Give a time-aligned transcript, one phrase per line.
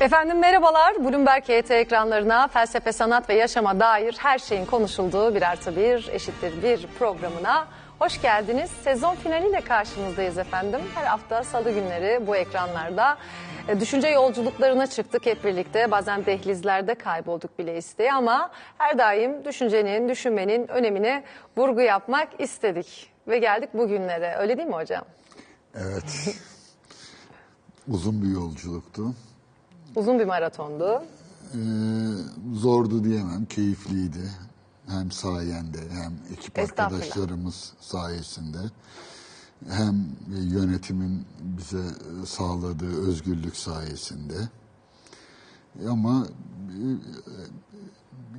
[0.00, 1.04] Efendim merhabalar.
[1.04, 6.62] Bloomberg HT ekranlarına felsefe, sanat ve yaşama dair her şeyin konuşulduğu bir artı bir eşittir
[6.62, 7.68] bir programına
[7.98, 8.70] hoş geldiniz.
[8.84, 10.80] Sezon finaliyle karşınızdayız efendim.
[10.94, 13.18] Her hafta salı günleri bu ekranlarda
[13.68, 15.90] e, düşünce yolculuklarına çıktık hep birlikte.
[15.90, 21.24] Bazen dehlizlerde kaybolduk bile isteye ama her daim düşüncenin, düşünmenin önemine
[21.56, 23.12] vurgu yapmak istedik.
[23.28, 24.36] Ve geldik bugünlere.
[24.38, 25.04] Öyle değil mi hocam?
[25.74, 26.36] Evet.
[27.88, 29.14] Uzun bir yolculuktu.
[29.98, 31.02] Uzun bir maratondu.
[31.54, 31.58] Ee,
[32.54, 34.30] zordu diyemem, keyifliydi.
[34.86, 38.58] Hem sayende hem ekip arkadaşlarımız sayesinde
[39.68, 41.82] hem yönetimin bize
[42.26, 44.48] sağladığı özgürlük sayesinde.
[45.88, 46.26] Ama
[46.68, 46.80] e,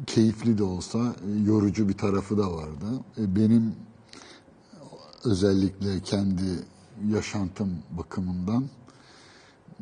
[0.08, 2.86] keyifli de olsa e, yorucu bir tarafı da vardı.
[3.18, 3.76] E, Benim
[5.24, 6.66] özellikle kendi
[7.10, 8.64] yaşantım bakımından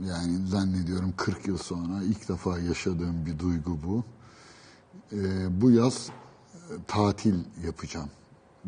[0.06, 4.03] yani zannediyorum 40 yıl sonra ilk defa yaşadığım bir duygu bu.
[5.14, 6.09] Ee, bu yaz
[6.53, 8.09] e, tatil yapacağım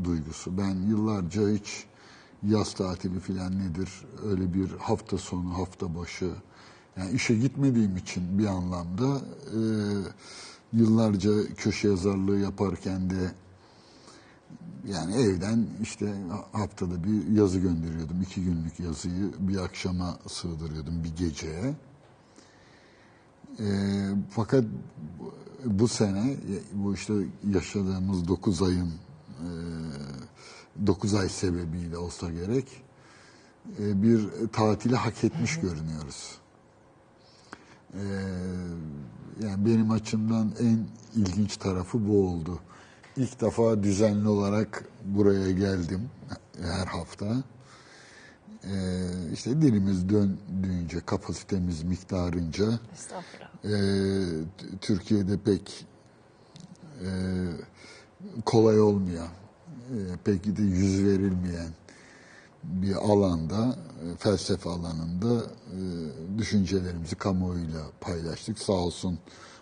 [0.03, 0.57] duygusu.
[0.57, 1.85] Ben yıllarca hiç
[2.43, 3.89] yaz tatili falan nedir
[4.25, 6.31] öyle bir hafta sonu hafta başı
[6.97, 9.59] yani işe gitmediğim için bir anlamda e,
[10.73, 13.31] yıllarca köşe yazarlığı yaparken de
[14.87, 16.13] yani evden işte
[16.51, 18.21] haftada bir yazı gönderiyordum.
[18.21, 21.73] iki günlük yazıyı bir akşama sığdırıyordum bir geceye.
[23.59, 24.65] Ee, fakat
[25.65, 26.35] bu- sene
[26.73, 27.13] bu işte
[27.53, 28.91] yaşadığımız 9 ayın
[30.87, 32.83] 9 ay sebebiyle olsa gerek
[33.79, 36.35] e, bir tatili hak etmiş görünüyoruz.
[37.93, 37.99] Ee,
[39.43, 42.59] yani benim açımdan en ilginç tarafı bu oldu.
[43.19, 46.09] İlk defa düzenli olarak buraya geldim
[46.61, 47.43] her hafta.
[48.63, 48.71] Ee,
[49.33, 53.49] işte dilimiz döndüğünce, kapasitemiz miktarınca Estağfurullah.
[53.65, 55.85] e, Türkiye'de pek
[57.01, 57.09] e,
[58.45, 59.27] kolay olmayan,
[59.67, 61.69] e, pek de yüz verilmeyen
[62.63, 65.77] bir alanda, e, felsefe alanında e,
[66.37, 68.59] düşüncelerimizi kamuoyuyla paylaştık.
[68.59, 69.19] Sağ olsun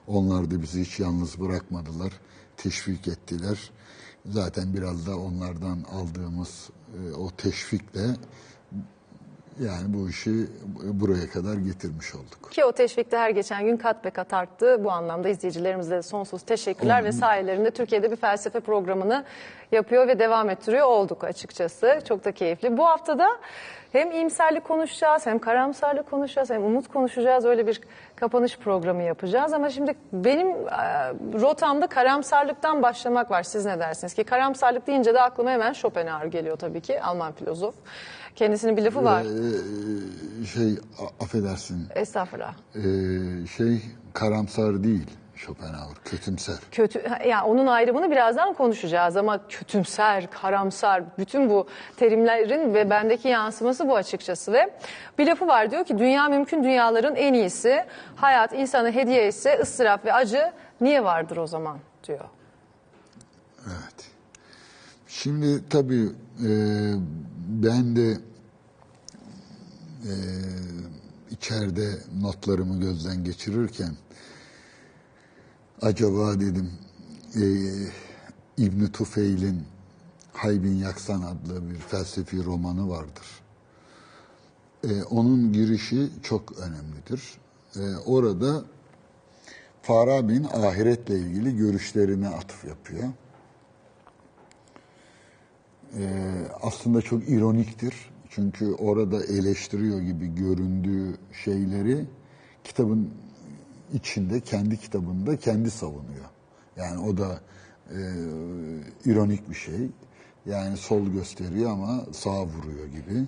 [0.08, 2.14] onlar da bizi hiç yalnız bırakmadılar,
[2.58, 3.72] teşvik ettiler.
[4.26, 8.02] Zaten biraz da onlardan aldığımız e, o teşvikle
[9.60, 10.32] yani bu işi
[10.84, 12.52] buraya kadar getirmiş olduk.
[12.52, 14.84] Ki o teşvik de her geçen gün kat be kat arttı.
[14.84, 19.26] Bu anlamda izleyicilerimize sonsuz teşekkürler ve sayelerinde Türkiye'de bir felsefe programını
[19.72, 22.02] yapıyor ve devam ettiriyor olduk açıkçası.
[22.08, 22.78] Çok da keyifli.
[22.78, 23.28] Bu haftada
[23.92, 27.46] hem iyimserlik konuşacağız, hem karamsarlık konuşacağız, hem umut konuşacağız.
[27.46, 27.82] Öyle bir
[28.20, 29.54] kapanış programı yapacağız.
[29.54, 30.54] Ama şimdi benim e,
[31.42, 33.44] rotamda karamsarlıktan başlamak var.
[33.44, 34.24] Siz ne dersiniz ki?
[34.24, 37.02] Karamsarlık deyince de aklıma hemen Schopenhauer geliyor tabii ki.
[37.02, 37.76] Alman filozof.
[38.36, 39.22] Kendisinin bir lafı var.
[39.22, 40.80] Ee, şey
[41.20, 42.54] affedersin Estağfurullah.
[42.76, 43.82] ee, şey
[44.14, 46.56] karamsar değil Schopenhauer kötümser.
[46.72, 51.68] kötü yani onun ayrımını birazdan konuşacağız ama kötümser, karamsar bütün bu
[51.98, 54.70] terimlerin ve bendeki yansıması bu açıkçası ve
[55.18, 60.06] bir lafı var diyor ki dünya mümkün dünyaların en iyisi hayat insana hediye ise ıstırap
[60.06, 61.78] ve acı niye vardır o zaman
[62.08, 62.26] diyor.
[63.68, 64.06] Evet.
[65.08, 66.10] Şimdi tabii
[66.46, 66.50] e,
[67.48, 68.12] ben de
[70.04, 70.14] e,
[71.32, 71.90] içeride
[72.22, 73.92] notlarımı gözden geçirirken
[75.82, 76.72] acaba dedim
[77.36, 77.46] e,
[78.58, 79.64] İbn Tufeil'in
[80.34, 83.28] Haybin Yaksan adlı bir felsefi romanı vardır.
[84.84, 87.38] E, onun girişi çok önemlidir.
[87.76, 88.64] E, orada
[89.82, 93.04] Farabi'nin ahiretle ilgili görüşlerine atıf yapıyor.
[95.98, 96.10] Ee,
[96.62, 97.96] aslında çok ironiktir.
[98.30, 102.06] Çünkü orada eleştiriyor gibi göründüğü şeyleri
[102.64, 103.10] kitabın
[103.94, 106.26] içinde, kendi kitabında kendi savunuyor.
[106.78, 107.40] Yani o da
[107.90, 108.00] e,
[109.06, 109.90] ironik bir şey.
[110.46, 113.28] Yani sol gösteriyor ama sağ vuruyor gibi.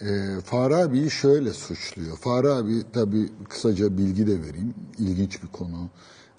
[0.00, 2.16] E, Farabi'yi şöyle suçluyor.
[2.16, 4.74] Farabi tabii kısaca bilgi de vereyim.
[4.98, 5.90] İlginç bir konu.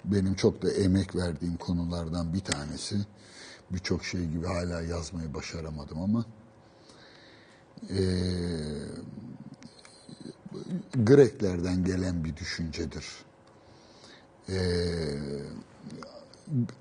[0.04, 2.96] Benim çok da emek verdiğim konulardan bir tanesi.
[3.70, 6.24] Birçok şey gibi hala yazmayı başaramadım ama.
[7.90, 8.00] E,
[11.04, 13.06] Greklerden gelen bir düşüncedir.
[14.48, 14.56] E,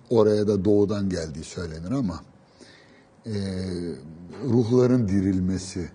[0.09, 2.23] oraya da doğudan geldiği söylenir ama
[3.25, 3.33] e,
[4.43, 5.89] ruhların dirilmesi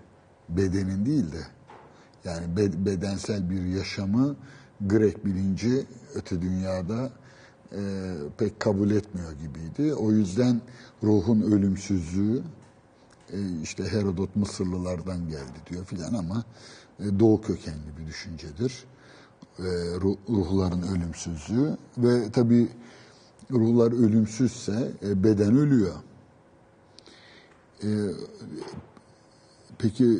[0.49, 1.47] bedenin değil de
[2.25, 4.35] yani be- bedensel bir yaşamı
[4.81, 5.85] Grek bilinci
[6.15, 7.09] öte dünyada
[7.71, 7.79] e,
[8.37, 9.93] pek kabul etmiyor gibiydi.
[9.93, 10.61] O yüzden
[11.03, 12.41] ruhun ölümsüzlüğü
[13.33, 16.43] e, işte Herodot Mısırlılardan geldi diyor filan ama
[16.99, 18.83] Doğu kökenli bir düşüncedir.
[19.59, 19.63] e,
[19.97, 22.67] ruh- ruhların ölümsüzlüğü ve tabi
[23.51, 25.95] ruhlar ölümsüzse e, beden ölüyor.
[27.83, 27.89] E,
[29.77, 30.19] peki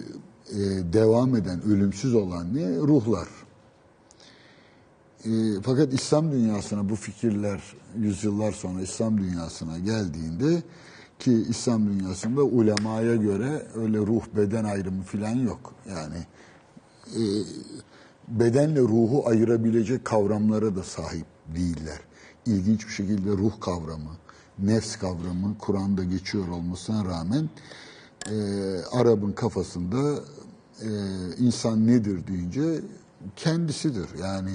[0.52, 0.60] e,
[0.94, 2.78] devam eden, ölümsüz olan ne?
[2.78, 3.28] Ruhlar.
[5.26, 5.32] E,
[5.64, 7.62] fakat İslam dünyasına bu fikirler
[7.98, 10.64] yüzyıllar sonra İslam dünyasına geldiğinde
[11.20, 15.74] ki İslam dünyasında ulemaya göre öyle ruh beden ayrımı falan yok.
[15.90, 16.26] Yani
[17.08, 17.22] e,
[18.28, 21.26] bedenle ruhu ayırabilecek kavramlara da sahip
[21.56, 22.00] değiller.
[22.46, 24.18] İlginç bir şekilde ruh kavramı,
[24.60, 27.50] nefs kavramı Kur'an'da geçiyor olmasına rağmen
[28.32, 28.36] e,
[28.92, 30.20] Arap'ın kafasında
[30.82, 30.90] e,
[31.40, 32.82] insan nedir deyince
[33.36, 34.10] kendisidir.
[34.22, 34.52] Yani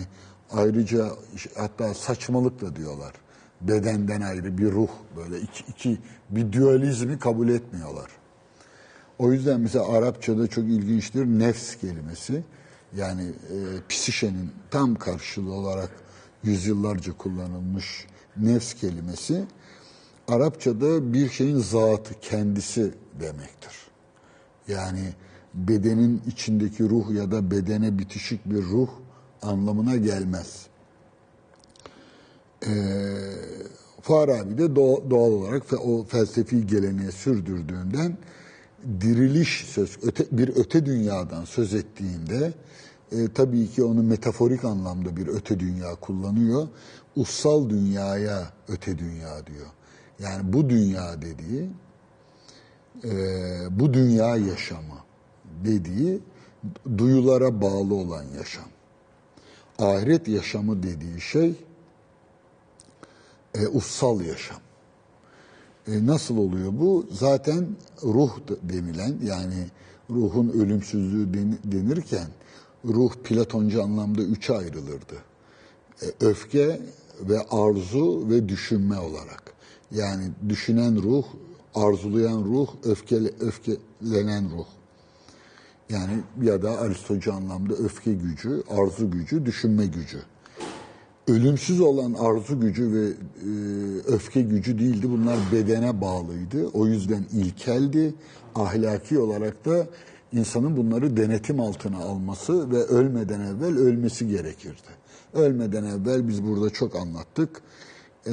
[0.53, 1.11] ayrıca
[1.57, 3.13] hatta saçmalık da diyorlar.
[3.61, 5.99] Bedenden ayrı bir ruh böyle iki, iki
[6.31, 8.20] bir dualizmi kabul etmiyorlar.
[9.21, 12.43] O yüzden mesela Arapçada çok ilginçtir nefs kelimesi.
[12.97, 13.57] Yani e,
[13.89, 15.91] psişenin tam karşılığı olarak
[16.43, 18.07] yüzyıllarca kullanılmış
[18.37, 19.45] nefs kelimesi
[20.29, 23.73] Arapçada bir şeyin zatı, kendisi demektir.
[24.69, 25.13] Yani
[25.55, 28.89] bedenin içindeki ruh ya da bedene bitişik bir ruh
[29.43, 30.67] anlamına gelmez.
[32.67, 32.71] Ee,
[34.03, 38.17] Farabi de doğa- doğal olarak o felsefi geleneği sürdürdüğünden
[39.01, 42.53] diriliş söz öte, bir öte dünyadan söz ettiğinde
[43.13, 46.69] e, tabii ki onu metaforik anlamda bir öte dünya kullanıyor.
[47.17, 49.67] Ussal dünyaya öte dünya diyor.
[50.19, 51.71] Yani bu dünya dediği
[53.05, 53.11] e,
[53.81, 54.99] bu dünya yaşamı
[55.65, 56.21] dediği
[56.99, 58.69] duyulara bağlı olan yaşam.
[59.79, 61.55] Ahiret yaşamı dediği şey
[63.55, 64.59] e, ussal yaşam.
[65.91, 67.07] E, nasıl oluyor bu?
[67.13, 67.67] Zaten
[68.03, 68.31] ruh
[68.63, 69.67] denilen yani
[70.11, 72.27] ruhun ölümsüzlüğü deni- denirken
[72.85, 75.15] ruh Platoncu anlamda üçe ayrılırdı.
[76.03, 76.81] E, öfke
[77.21, 79.43] ve arzu ve düşünme olarak.
[79.91, 81.25] Yani düşünen ruh,
[81.75, 84.67] arzulayan ruh, öfkele, öfkelenen ruh.
[85.91, 90.23] Yani ya da Aristocu anlamda öfke gücü, arzu gücü, düşünme gücü
[91.29, 93.13] ölümsüz olan arzu gücü ve e,
[94.07, 95.11] öfke gücü değildi.
[95.11, 96.69] Bunlar bedene bağlıydı.
[96.73, 98.15] O yüzden ilkeldi.
[98.55, 99.87] Ahlaki olarak da
[100.33, 105.01] insanın bunları denetim altına alması ve ölmeden evvel ölmesi gerekirdi.
[105.35, 107.63] Ölmeden evvel biz burada çok anlattık.
[108.27, 108.33] E,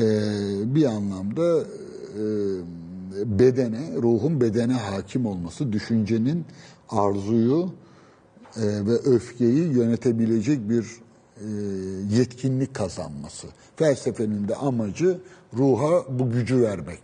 [0.75, 2.23] bir anlamda e,
[3.39, 6.45] bedene, ruhun bedene hakim olması, düşüncenin
[6.89, 7.73] arzuyu
[8.57, 10.85] e, ve öfkeyi yönetebilecek bir
[12.09, 13.47] yetkinlik kazanması.
[13.75, 15.19] Felsefenin de amacı
[15.57, 17.01] ruha bu gücü vermek.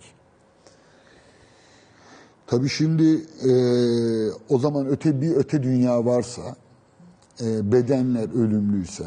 [2.48, 3.52] Tabii şimdi e,
[4.50, 6.56] o zaman öte bir öte dünya varsa,
[7.42, 9.06] e, bedenler ölümlüyse,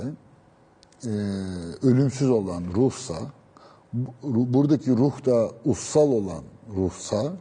[1.05, 1.11] e,
[1.83, 3.15] ölümsüz olan ruhsa,
[4.23, 6.43] bu- buradaki ruh da ussal olan
[6.77, 7.33] ruhsa,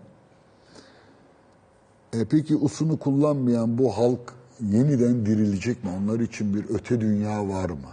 [2.13, 5.89] e peki usunu kullanmayan bu halk yeniden dirilecek mi?
[5.99, 7.89] Onlar için bir öte dünya var mı?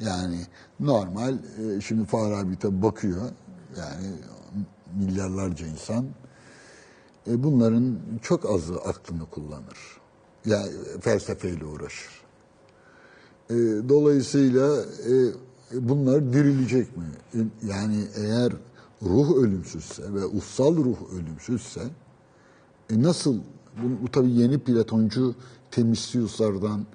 [0.00, 0.40] Yani
[0.80, 3.22] normal, e, şimdi Farabi bakıyor,
[3.78, 4.06] yani
[4.94, 6.06] milyarlarca insan,
[7.30, 10.00] e, bunların çok azı aklını kullanır.
[10.46, 10.62] Ya
[11.00, 12.12] felsefeyle uğraşır.
[13.50, 13.54] E,
[13.88, 14.84] dolayısıyla
[15.72, 17.04] bunlar dirilecek mi?
[17.62, 18.52] Yani eğer
[19.02, 21.80] ruh ölümsüzse ve ussal ruh ölümsüzse,
[22.90, 23.38] nasıl,
[23.82, 25.34] bu, bu tabii yeni Platoncu
[25.76, 26.86] Temistiyuslardan,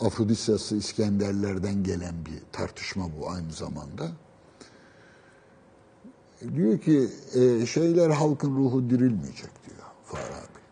[0.00, 4.12] Afrodisyas'ı İskenderlerden gelen bir tartışma bu aynı zamanda.
[6.54, 10.62] Diyor ki e, şeyler halkın ruhu dirilmeyecek diyor Farabi.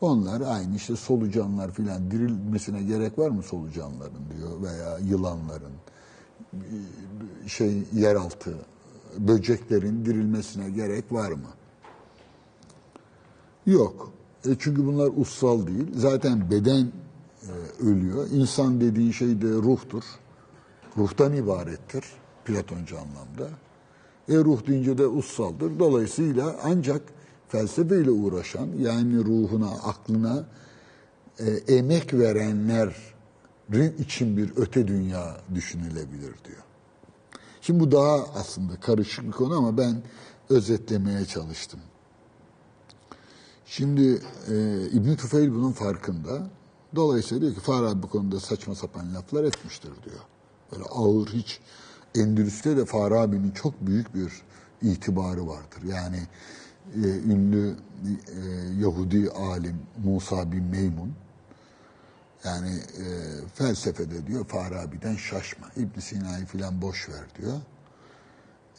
[0.00, 5.74] Onlar aynı işte solucanlar filan dirilmesine gerek var mı solucanların diyor veya yılanların
[6.54, 8.54] e, şey yeraltı
[9.18, 11.50] böceklerin dirilmesine gerek var mı?
[13.66, 14.12] Yok.
[14.48, 15.86] E çünkü bunlar ussal değil.
[15.94, 16.92] Zaten beden
[17.42, 18.30] e, ölüyor.
[18.30, 20.02] İnsan dediğin şey de ruhtur.
[20.96, 22.04] Ruhtan ibarettir.
[22.44, 23.50] Platoncu anlamda.
[24.28, 25.78] E ruh deyince de ussaldır.
[25.78, 27.02] Dolayısıyla ancak
[27.48, 30.44] felsefeyle uğraşan yani ruhuna, aklına
[31.38, 36.62] e, emek verenlerin için bir öte dünya düşünülebilir diyor.
[37.60, 40.02] Şimdi bu daha aslında karışık bir konu ama ben
[40.50, 41.80] özetlemeye çalıştım.
[43.66, 46.50] Şimdi e, İbn Tufeyl bunun farkında.
[46.94, 50.20] Dolayısıyla diyor ki Farabi bu konuda saçma sapan laflar etmiştir diyor.
[50.72, 51.60] Böyle ağır hiç
[52.14, 54.42] Endülüs'te de Farabi'nin çok büyük bir
[54.82, 55.82] itibarı vardır.
[55.86, 56.22] Yani
[56.94, 58.40] e, ünlü e,
[58.80, 61.12] Yahudi alim Musa bin Meymun
[62.44, 63.04] Yani e,
[63.54, 65.66] felsefede diyor Farabi'den şaşma.
[65.76, 67.60] İbn Sina'yı filan boş ver diyor.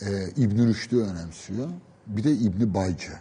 [0.01, 1.69] E, İbn Rüşd'ü önemsiyor.
[2.07, 3.11] Bir de İbn Bayce.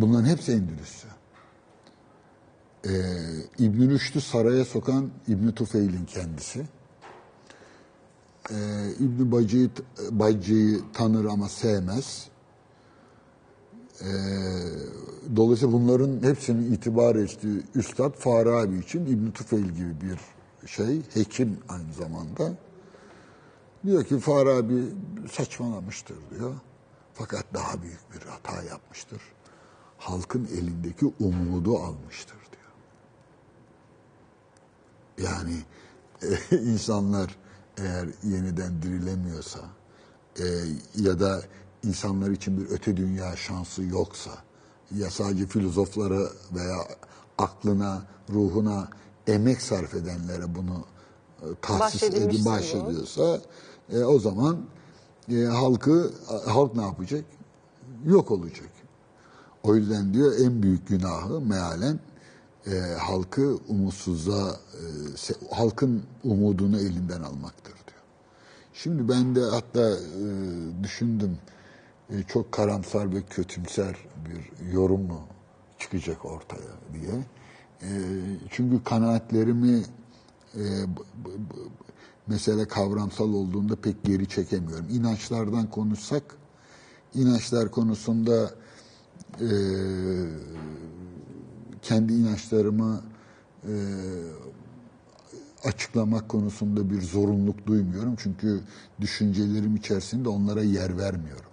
[0.00, 1.08] Bunların hepsi Endülüs'ü.
[2.84, 2.92] E,
[3.58, 6.66] İbn Rüşd'ü saraya sokan İbn Tufeil'in kendisi.
[8.50, 8.56] E,
[9.00, 9.70] İbn Bayce'yi
[10.10, 12.28] Bayce'yi tanır ama sevmez.
[14.00, 14.10] E,
[15.36, 20.18] dolayısıyla bunların hepsinin itibar ettiği Üstad Farabi için İbn Tufeil gibi bir
[20.68, 22.52] şey, hekim aynı zamanda.
[23.84, 24.84] Diyor ki Farabi
[25.32, 26.54] saçmalamıştır diyor.
[27.14, 29.20] Fakat daha büyük bir hata yapmıştır.
[30.00, 32.72] Halkın elindeki umudu almıştır diyor.
[35.30, 35.56] Yani
[36.22, 37.36] e, insanlar
[37.78, 39.60] eğer yeniden dirilemiyorsa
[40.38, 40.44] e,
[40.96, 41.42] ya da
[41.84, 44.30] insanlar için bir öte dünya şansı yoksa
[44.96, 46.20] ya sadece filozoflara
[46.54, 46.78] veya
[47.38, 48.88] aklına, ruhuna
[49.26, 50.84] emek sarf edenlere bunu
[51.42, 53.40] e, tahsis edip bahşediyorsa
[53.92, 54.60] e, o zaman
[55.28, 56.12] e, halkı
[56.46, 57.24] halk ne yapacak?
[58.06, 58.69] Yok olacak.
[59.62, 62.00] O yüzden diyor en büyük günahı mealen
[62.66, 68.02] e, halkı umutsuzluğa, e, halkın umudunu elinden almaktır diyor.
[68.72, 69.98] Şimdi ben de hatta e,
[70.82, 71.38] düşündüm
[72.10, 75.20] e, çok karamsar ve kötümser bir yorum mu
[75.78, 77.24] çıkacak ortaya diye.
[77.82, 77.90] E,
[78.50, 79.82] çünkü kanaatlerimi
[80.54, 80.62] e,
[82.26, 84.86] mesele kavramsal olduğunda pek geri çekemiyorum.
[84.90, 86.22] İnançlardan konuşsak,
[87.14, 88.50] inançlar konusunda
[89.40, 89.50] e,
[91.82, 93.02] kendi inançlarımı
[93.64, 93.72] e,
[95.64, 98.14] açıklamak konusunda bir zorunluluk duymuyorum.
[98.18, 98.60] Çünkü
[99.00, 101.50] düşüncelerim içerisinde onlara yer vermiyorum.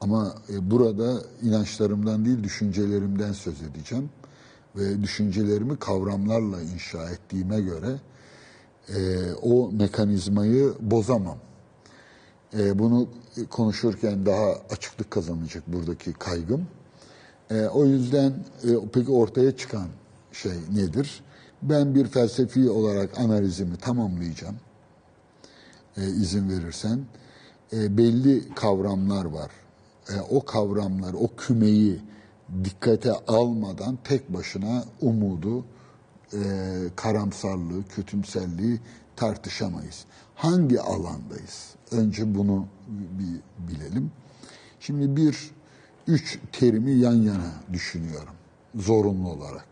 [0.00, 4.10] Ama e, burada inançlarımdan değil düşüncelerimden söz edeceğim.
[4.76, 8.00] Ve düşüncelerimi kavramlarla inşa ettiğime göre
[8.88, 11.38] e, o mekanizmayı bozamam.
[12.58, 13.08] E, bunu
[13.50, 16.66] konuşurken daha açıklık kazanacak buradaki kaygım.
[17.50, 18.30] E, o yüzden
[18.64, 19.86] e, peki ortaya çıkan
[20.32, 21.22] şey nedir?
[21.62, 24.56] Ben bir felsefi olarak analizimi tamamlayacağım.
[25.96, 27.00] E, izin verirsen.
[27.72, 29.50] E, belli kavramlar var.
[30.08, 32.00] E, o kavramlar, o kümeyi
[32.64, 35.64] dikkate almadan tek başına umudu,
[36.32, 36.38] e,
[36.96, 38.80] karamsarlığı, kötümserliği
[39.16, 40.04] tartışamayız.
[40.34, 41.74] Hangi alandayız?
[41.90, 44.12] Önce bunu bir bilelim.
[44.80, 45.50] Şimdi bir,
[46.06, 48.34] üç terimi yan yana düşünüyorum
[48.74, 49.68] zorunlu olarak.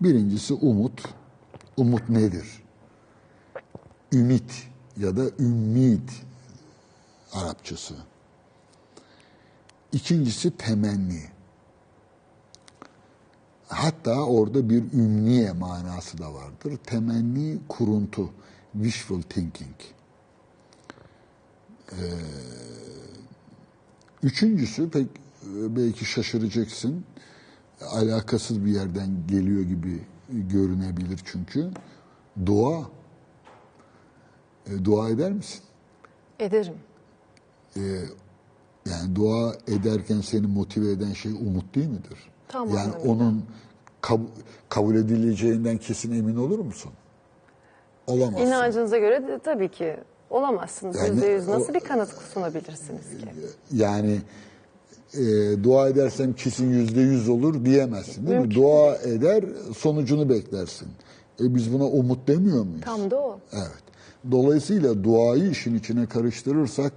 [0.00, 1.02] Birincisi umut.
[1.76, 2.62] Umut nedir?
[4.12, 6.08] Ümit ya da ümmid
[7.32, 7.94] Arapçası.
[9.92, 11.22] İkincisi temenni.
[13.72, 16.78] Hatta orada bir ümniye manası da vardır.
[16.86, 18.30] Temenni, kuruntu,
[18.72, 19.74] wishful thinking.
[21.92, 21.96] Ee,
[24.22, 27.04] üçüncüsü pek e, belki şaşıracaksın.
[27.80, 31.70] Alakasız bir yerden geliyor gibi görünebilir çünkü.
[32.46, 32.90] Dua.
[34.66, 35.60] E, dua eder misin?
[36.38, 36.74] Ederim.
[38.90, 42.31] Yani dua ederken seni motive eden şey umut değil midir?
[42.52, 43.12] Tam yani anlamıyla.
[43.12, 43.44] onun
[44.02, 44.28] kab-
[44.68, 46.92] kabul edileceğinden kesin emin olur musun?
[48.06, 48.46] Olamazsın.
[48.46, 49.96] İnancınıza göre de tabii ki
[50.30, 50.96] olamazsınız.
[50.96, 53.26] Yani Yüzde yüz o- nasıl bir kanıt sunabilirsiniz ki?
[53.72, 54.18] Yani
[55.14, 55.20] e,
[55.64, 58.68] dua edersem kesin yüzde yüz olur diyemezsin değil Mümkün mi?
[58.68, 59.44] Dua eder
[59.76, 60.88] sonucunu beklersin.
[61.40, 62.80] E biz buna umut demiyor muyuz?
[62.84, 63.38] Tam da o.
[63.52, 63.82] Evet.
[64.30, 66.92] Dolayısıyla duayı işin içine karıştırırsak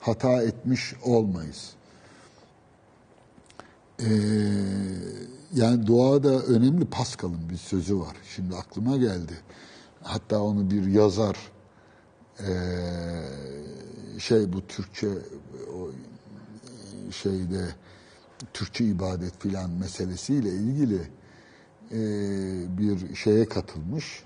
[0.00, 1.72] hata etmiş olmayız.
[4.00, 4.06] Ee,
[5.54, 8.16] yani duada önemli Pascal'ın bir sözü var.
[8.36, 9.32] Şimdi aklıma geldi.
[10.02, 11.36] Hatta onu bir yazar
[12.40, 12.50] ee,
[14.18, 15.08] şey bu Türkçe
[15.74, 15.90] o
[17.12, 17.64] şeyde
[18.54, 21.00] Türkçe ibadet filan meselesiyle ilgili
[21.92, 24.24] ee, bir şeye katılmış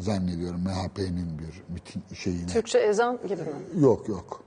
[0.00, 2.46] zannediyorum MHP'nin bir miting şeyine.
[2.46, 3.82] Türkçe ezan gibi mi?
[3.82, 4.44] Yok yok.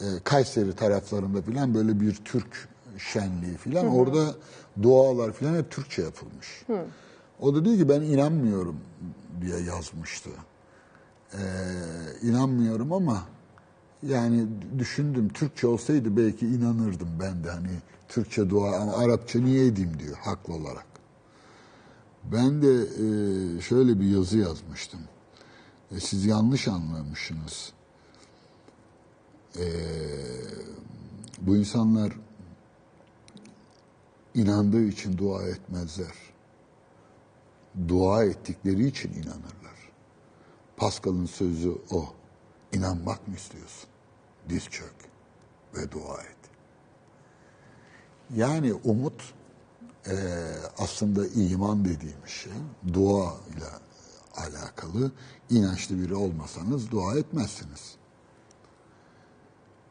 [0.00, 2.68] Ee, Kayseri taraflarında filan böyle bir Türk
[2.98, 3.86] şenliği filan.
[3.86, 4.34] Orada
[4.82, 6.64] dualar filan hep Türkçe yapılmış.
[7.40, 8.76] O da diyor ki ben inanmıyorum
[9.40, 10.30] diye yazmıştı.
[11.34, 11.38] Ee,
[12.22, 13.22] inanmıyorum ama
[14.02, 14.46] yani
[14.78, 17.70] düşündüm Türkçe olsaydı belki inanırdım ben de hani
[18.08, 20.86] Türkçe dua ama Arapça niye edeyim diyor haklı olarak.
[22.24, 25.00] Ben de e, şöyle bir yazı yazmıştım.
[25.90, 27.72] E, siz yanlış anlamışsınız.
[29.58, 29.64] E,
[31.40, 32.12] bu insanlar
[34.34, 36.12] inandığı için dua etmezler.
[37.88, 39.90] dua ettikleri için inanırlar.
[40.76, 42.08] Pascal'ın sözü o.
[42.72, 43.88] İnanmak mı istiyorsun?
[44.48, 44.94] Diz çök
[45.76, 46.36] ve dua et.
[48.36, 49.34] Yani umut
[50.06, 50.14] eee,
[50.78, 52.52] aslında iman dediğimiz şey
[52.92, 53.68] dua ile
[54.36, 55.12] alakalı.
[55.50, 57.96] İnançlı biri olmasanız dua etmezsiniz.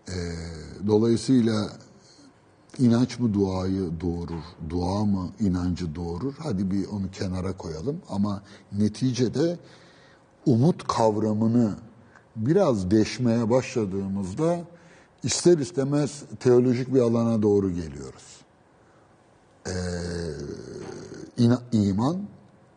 [0.08, 0.16] Eee,
[0.88, 1.70] dolayısıyla
[2.80, 6.34] inanç mı duayı doğurur, dua mı inancı doğurur?
[6.40, 9.58] Hadi bir onu kenara koyalım ama neticede
[10.46, 11.76] umut kavramını
[12.36, 14.60] biraz deşmeye başladığımızda
[15.24, 18.42] ister istemez teolojik bir alana doğru geliyoruz.
[19.68, 19.72] Ee,
[21.38, 22.18] ina- iman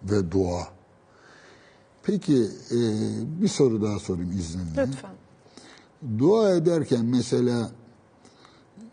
[0.03, 0.69] ve dua.
[2.03, 2.79] Peki e,
[3.43, 4.87] bir soru daha sorayım izninle.
[4.87, 5.11] Lütfen.
[6.19, 7.71] Dua ederken mesela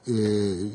[0.08, 0.14] e,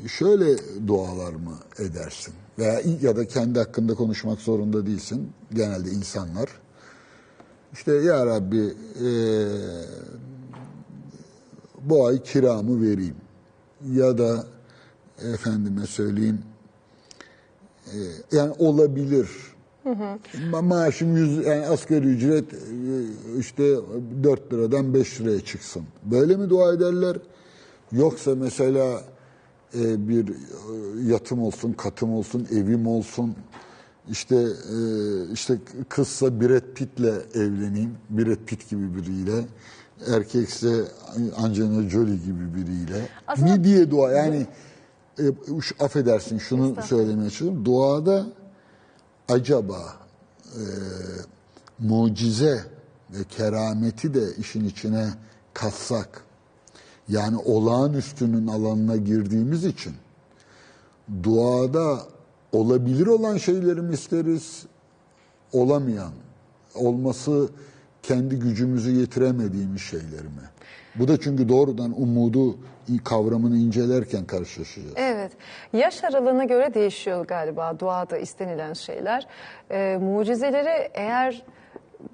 [0.09, 0.57] şöyle
[0.87, 2.35] dualar mı edersin?
[2.59, 5.31] Veya ya da kendi hakkında konuşmak zorunda değilsin.
[5.53, 6.49] Genelde insanlar.
[7.73, 9.09] İşte ya Rabbi e,
[11.83, 13.17] bu ay kiramı vereyim.
[13.93, 14.47] Ya da
[15.35, 16.39] efendime söyleyeyim
[17.87, 17.99] e,
[18.33, 19.29] yani olabilir.
[20.53, 22.59] Ma- Maaşım yüz, yani asgari ücret e,
[23.39, 23.77] işte
[24.23, 25.83] 4 liradan 5 liraya çıksın.
[26.03, 27.17] Böyle mi dua ederler?
[27.93, 29.03] Yoksa mesela
[29.75, 30.33] e, bir e,
[31.13, 33.35] yatım olsun, katım olsun, evim olsun.
[34.11, 34.79] İşte e,
[35.33, 35.59] işte
[35.89, 37.95] kızsa Brad Pitt'le evleneyim.
[38.11, 39.45] Brad Pitt gibi biriyle.
[40.07, 40.85] Erkekse
[41.37, 43.09] Angelina Jolie gibi biriyle.
[43.27, 44.47] Aslında- Mi diye dua yani
[45.19, 45.23] e,
[45.61, 47.65] şu- affedersin şunu söylemeye çalışıyorum.
[47.65, 48.27] Duada
[49.29, 49.97] acaba
[50.45, 50.63] e,
[51.79, 52.61] mucize
[53.11, 55.09] ve kerameti de işin içine
[55.55, 56.23] katsak
[57.09, 59.93] yani olağanüstünün alanına girdiğimiz için
[61.23, 61.99] duada
[62.53, 64.67] olabilir olan şeyleri mi isteriz
[65.53, 66.13] olamayan
[66.75, 67.49] olması
[68.03, 70.51] kendi gücümüzü yetiremediğimiz şeyler mi?
[70.95, 72.57] Bu da çünkü doğrudan umudu
[73.05, 74.95] kavramını incelerken karşılaşacağız.
[74.97, 75.33] Evet.
[75.73, 79.27] Yaş aralığına göre değişiyor galiba duada istenilen şeyler.
[79.71, 81.45] Ee, mucizeleri eğer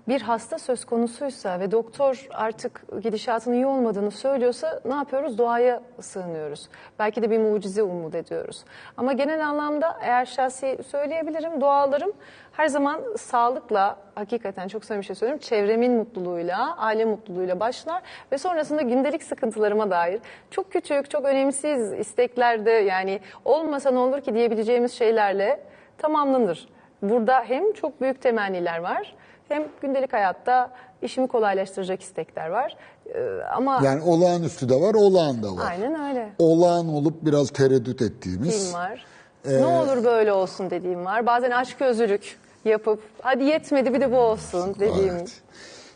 [0.09, 5.39] bir hasta söz konusuysa ve doktor artık gidişatın iyi olmadığını söylüyorsa ne yapıyoruz?
[5.39, 6.69] Duaya sığınıyoruz.
[6.99, 8.65] Belki de bir mucize umut ediyoruz.
[8.97, 12.13] Ama genel anlamda eğer şahsi söyleyebilirim dualarım
[12.53, 15.43] her zaman sağlıkla hakikaten çok samimi bir şey söylüyorum.
[15.43, 22.71] Çevremin mutluluğuyla, aile mutluluğuyla başlar ve sonrasında gündelik sıkıntılarıma dair çok küçük, çok önemsiz isteklerde
[22.71, 25.61] yani olmasa ne olur ki diyebileceğimiz şeylerle
[25.99, 26.69] tamamlanır.
[27.03, 29.15] Burada hem çok büyük temenniler var
[29.53, 30.71] hem gündelik hayatta
[31.03, 32.77] işimi kolaylaştıracak istekler var.
[33.15, 33.21] Ee,
[33.55, 35.67] ama Yani olağanüstü de var, olağan da var.
[35.71, 36.33] aynen öyle.
[36.39, 38.65] Olağan olup biraz tereddüt ettiğimiz.
[38.65, 39.07] Film var.
[39.47, 41.27] ne olur böyle olsun dediğim var.
[41.27, 45.15] Bazen aşk özürlük yapıp hadi yetmedi bir de bu olsun dediğim.
[45.15, 45.41] Evet.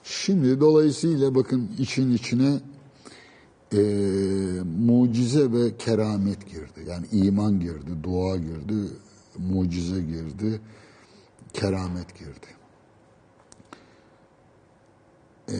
[0.04, 2.54] Şimdi dolayısıyla bakın için içine
[3.72, 3.78] e,
[4.86, 6.80] mucize ve keramet girdi.
[6.88, 8.74] Yani iman girdi, dua girdi,
[9.38, 10.60] mucize girdi,
[11.52, 12.46] keramet girdi.
[15.52, 15.58] E,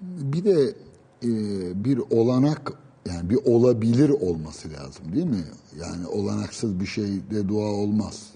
[0.00, 0.74] bir de
[1.22, 1.30] e,
[1.84, 2.72] bir olanak
[3.08, 5.44] yani bir olabilir olması lazım değil mi?
[5.80, 8.32] Yani olanaksız bir şeyde dua olmaz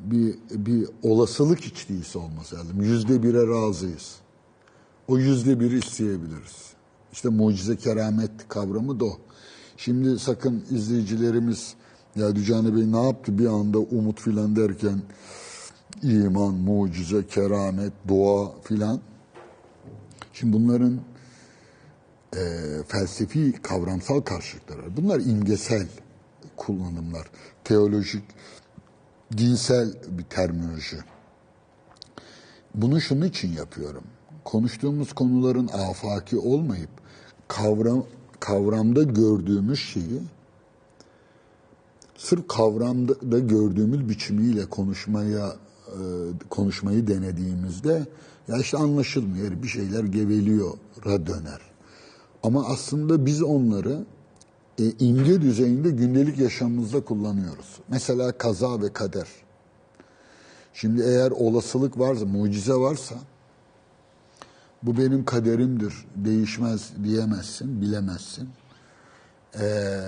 [0.00, 2.82] bir, bir olasılık hiç değilse olması lazım.
[2.82, 4.16] Yüzde bire razıyız.
[5.08, 6.72] O yüzde biri isteyebiliriz.
[7.12, 9.18] İşte mucize keramet kavramı da o.
[9.76, 11.74] Şimdi sakın izleyicilerimiz
[12.16, 15.02] ya Dücane Bey ne yaptı bir anda umut filan derken
[16.02, 19.00] iman, mucize, keramet, dua filan.
[20.38, 21.00] Şimdi bunların
[22.36, 22.42] e,
[22.88, 24.96] felsefi kavramsal karşılıkları var.
[24.96, 25.86] Bunlar imgesel
[26.56, 27.30] kullanımlar.
[27.64, 28.22] Teolojik
[29.36, 30.96] dinsel bir terminoloji.
[32.74, 34.04] Bunu şunun için yapıyorum.
[34.44, 36.90] Konuştuğumuz konuların afaki olmayıp
[37.48, 38.06] kavram
[38.40, 40.22] kavramda gördüğümüz şeyi
[42.16, 45.98] sırf kavramda da gördüğümüz biçimiyle konuşmaya e,
[46.50, 48.06] konuşmayı denediğimizde
[48.48, 51.60] ya işte anlaşılmıyor bir şeyler geveliyor'a döner.
[52.42, 54.04] Ama aslında biz onları
[54.78, 57.80] e, imge düzeyinde gündelik yaşamımızda kullanıyoruz.
[57.88, 59.28] Mesela kaza ve kader.
[60.74, 63.14] Şimdi eğer olasılık varsa, mucize varsa
[64.82, 68.48] bu benim kaderimdir, değişmez diyemezsin, bilemezsin.
[69.60, 70.00] Ee,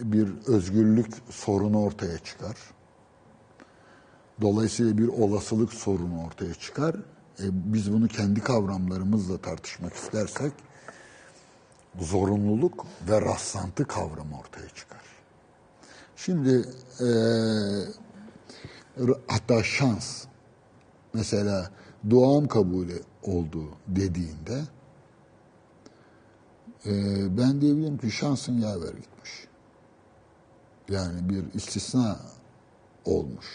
[0.00, 2.56] bir özgürlük sorunu ortaya çıkar.
[4.40, 6.94] Dolayısıyla bir olasılık sorunu ortaya çıkar.
[7.40, 10.52] E, biz bunu kendi kavramlarımızla tartışmak istersek
[11.98, 15.00] zorunluluk ve rastlantı kavramı ortaya çıkar.
[16.16, 16.68] Şimdi
[17.00, 17.08] e,
[19.28, 20.24] hatta şans
[21.14, 21.70] mesela
[22.10, 22.88] duam kabul
[23.22, 24.62] oldu dediğinde
[26.86, 26.92] e,
[27.38, 29.46] ben diyebilirim ki şansın yaver gitmiş.
[30.88, 32.20] Yani bir istisna
[33.04, 33.46] olmuş.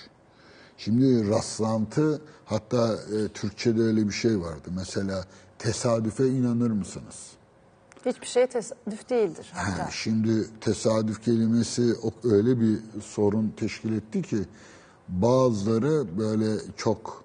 [0.78, 4.70] Şimdi rastlantı hatta e, Türkçe'de öyle bir şey vardı.
[4.76, 5.26] Mesela
[5.60, 7.32] tesadüfe inanır mısınız?
[8.06, 9.52] Hiçbir şey tesadüf değildir.
[9.54, 9.92] Ha, hatta.
[9.92, 14.38] şimdi tesadüf kelimesi öyle bir sorun teşkil etti ki
[15.10, 17.24] bazıları böyle çok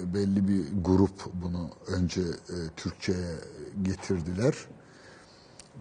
[0.00, 3.34] e, belli bir grup bunu önce e, Türkçe'ye
[3.82, 4.54] getirdiler.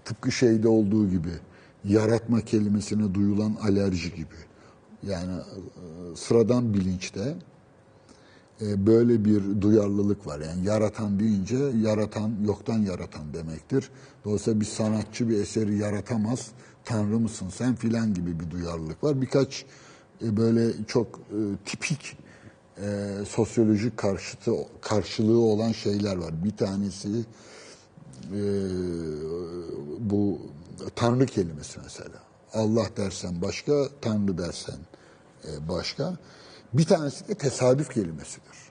[0.06, 1.32] Tıpkı şeyde olduğu gibi
[1.84, 4.48] yaratma kelimesine duyulan alerji gibi.
[5.07, 7.35] Yani e, sıradan bilinçte
[8.62, 10.39] e, böyle bir duyarlılık var.
[10.39, 13.89] Yani yaratan deyince yaratan yoktan yaratan demektir.
[14.25, 16.47] Dolayısıyla bir sanatçı bir eseri yaratamaz.
[16.85, 19.21] Tanrı mısın sen filan gibi bir duyarlılık var.
[19.21, 19.65] Birkaç
[20.23, 21.19] e, böyle çok
[21.65, 22.17] tipik
[23.27, 26.43] sosyolojik karşıtı karşılığı olan şeyler var.
[26.43, 27.09] Bir tanesi
[29.99, 30.39] bu
[30.95, 32.19] Tanrı kelimesi mesela.
[32.53, 34.75] Allah dersen başka, Tanrı dersen
[35.49, 36.17] e, başka.
[36.73, 38.69] Bir tanesi de tesadüf kelimesidir.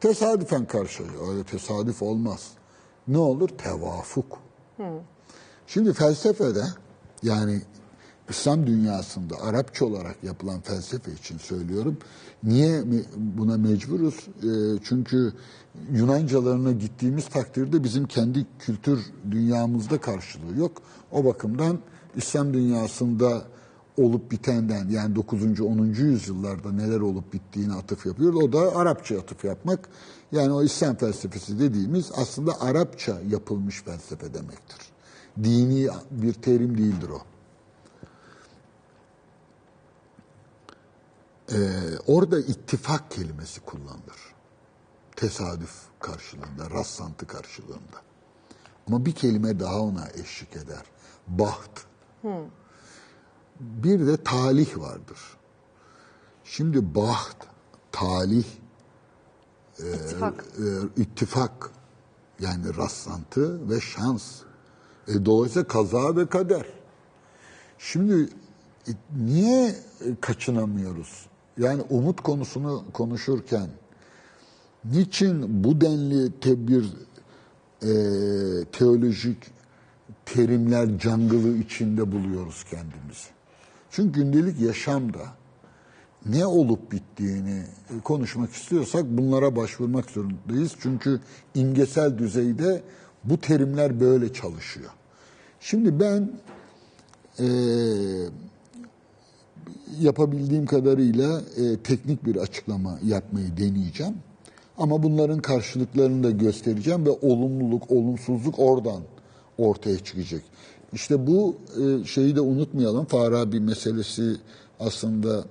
[0.00, 1.28] Tesadüfen karşılıyor.
[1.32, 2.50] Öyle tesadüf olmaz.
[3.08, 3.48] Ne olur?
[3.48, 4.38] Tevafuk.
[5.66, 6.64] Şimdi felsefede
[7.22, 7.62] yani
[8.30, 11.98] İslam dünyasında Arapça olarak yapılan felsefe için söylüyorum.
[12.42, 12.82] Niye
[13.16, 14.14] buna mecburuz?
[14.42, 15.32] Ee, çünkü
[15.92, 19.00] Yunancalarına gittiğimiz takdirde bizim kendi kültür
[19.30, 20.82] dünyamızda karşılığı yok.
[21.12, 21.78] O bakımdan
[22.16, 23.42] İslam dünyasında
[23.98, 25.60] olup bitenden yani 9.
[25.60, 25.84] 10.
[25.84, 28.34] yüzyıllarda neler olup bittiğini atıf yapıyor.
[28.34, 29.88] O da Arapça atıf yapmak.
[30.32, 34.78] Yani o İslam felsefesi dediğimiz aslında Arapça yapılmış felsefe demektir.
[35.44, 37.22] Dini bir terim değildir o.
[41.52, 41.56] Ee,
[42.06, 44.34] orada ittifak kelimesi kullanılır.
[45.16, 48.02] Tesadüf karşılığında, rastlantı karşılığında.
[48.88, 50.82] Ama bir kelime daha ona eşlik eder.
[51.28, 51.86] Baht.
[53.60, 55.18] Bir de talih vardır.
[56.44, 57.36] Şimdi baht,
[57.92, 58.44] talih,
[59.78, 60.44] İttifak.
[60.58, 61.70] e, ittifak
[62.40, 64.40] yani rastlantı ve şans.
[65.08, 66.66] E, dolayısıyla kaza ve kader.
[67.78, 68.28] Şimdi
[68.88, 69.74] e, niye e,
[70.20, 71.26] kaçınamıyoruz?
[71.58, 73.70] Yani umut konusunu konuşurken
[74.84, 76.84] niçin bu denli tebir
[77.82, 77.90] e,
[78.72, 79.38] teolojik
[80.26, 83.37] terimler cangılı içinde buluyoruz kendimizi?
[83.90, 85.20] Çünkü gündelik yaşamda
[86.26, 87.62] ne olup bittiğini
[88.04, 90.72] konuşmak istiyorsak bunlara başvurmak zorundayız.
[90.80, 91.20] Çünkü
[91.54, 92.82] imgesel düzeyde
[93.24, 94.90] bu terimler böyle çalışıyor.
[95.60, 96.30] Şimdi ben
[97.38, 97.46] e,
[100.00, 104.14] yapabildiğim kadarıyla e, teknik bir açıklama yapmayı deneyeceğim.
[104.78, 109.02] Ama bunların karşılıklarını da göstereceğim ve olumluluk, olumsuzluk oradan
[109.58, 110.42] ortaya çıkacak.
[110.92, 113.04] İşte bu e, şeyi de unutmayalım.
[113.04, 114.36] Farabi meselesi
[114.80, 115.44] aslında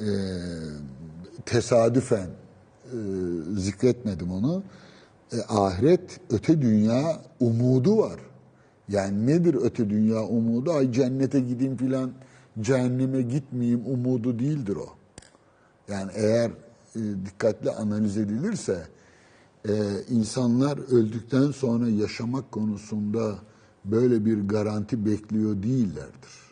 [0.00, 0.08] e,
[1.46, 2.26] tesadüfen
[2.84, 2.96] e,
[3.56, 4.62] zikretmedim onu.
[5.32, 8.20] E, ahiret öte dünya umudu var.
[8.88, 10.72] Yani nedir öte dünya umudu?
[10.72, 12.10] Ay cennete gideyim filan
[12.60, 14.88] cehenneme gitmeyeyim umudu değildir o.
[15.88, 16.50] Yani eğer
[16.96, 18.86] e, dikkatli analiz edilirse
[19.68, 19.72] e,
[20.10, 23.34] insanlar öldükten sonra yaşamak konusunda
[23.84, 26.50] böyle bir garanti bekliyor değillerdir.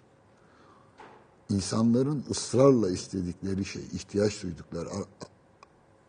[1.50, 4.88] İnsanların ısrarla istedikleri şey, ihtiyaç duydukları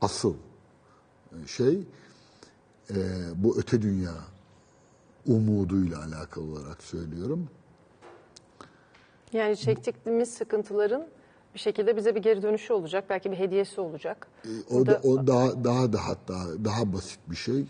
[0.02, 0.34] asıl
[1.48, 1.84] şey
[2.90, 2.96] e,
[3.36, 4.14] bu öte dünya
[5.28, 7.48] umuduyla alakalı olarak söylüyorum.
[9.34, 11.08] Yani çektiğimiz sıkıntıların
[11.54, 13.06] bir şekilde bize bir geri dönüşü olacak.
[13.10, 14.28] Belki bir hediyesi olacak.
[14.72, 17.66] O da o daha daha da hatta daha basit bir şey.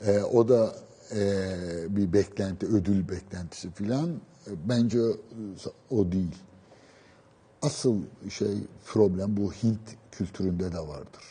[0.00, 0.74] Ee, o da
[1.14, 4.10] e, bir beklenti, ödül beklentisi filan.
[4.46, 5.00] E, Bence
[5.90, 6.36] o, değil.
[7.62, 7.98] Asıl
[8.30, 8.54] şey
[8.86, 9.80] problem bu Hint
[10.12, 11.24] kültüründe de vardır.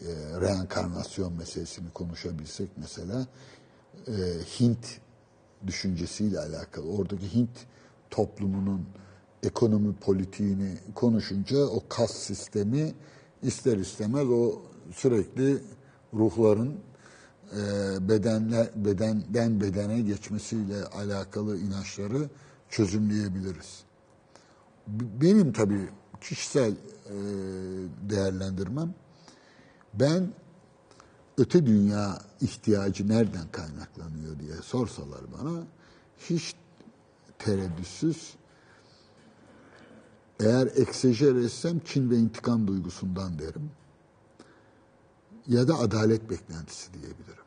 [0.00, 3.26] E, reenkarnasyon meselesini konuşabilsek mesela
[4.08, 4.12] e,
[4.60, 5.00] Hint
[5.66, 6.90] düşüncesiyle alakalı.
[6.90, 7.66] Oradaki Hint
[8.10, 8.86] toplumunun
[9.42, 12.94] ekonomi politiğini konuşunca o kas sistemi
[13.42, 15.58] ister istemez o sürekli
[16.14, 16.74] ruhların
[17.52, 22.28] e, bedenle bedenden bedene geçmesiyle alakalı inançları
[22.70, 23.82] çözümleyebiliriz.
[25.20, 25.88] Benim tabii
[26.20, 26.76] kişisel e,
[28.10, 28.94] değerlendirmem
[29.94, 30.28] ben
[31.38, 35.62] öte dünya ihtiyacı nereden kaynaklanıyor diye sorsalar bana
[36.18, 36.54] hiç
[37.38, 38.36] tereddütsüz
[40.40, 43.70] Eğer eksejer etsem Çin ve intikam duygusundan derim.
[45.48, 47.44] Ya da adalet beklentisi diyebilirim.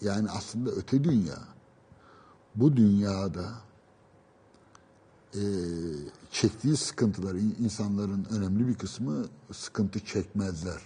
[0.00, 1.38] Yani aslında öte dünya,
[2.54, 3.48] bu dünyada
[5.34, 5.42] e,
[6.30, 10.80] çektiği sıkıntıları, insanların önemli bir kısmı sıkıntı çekmezler.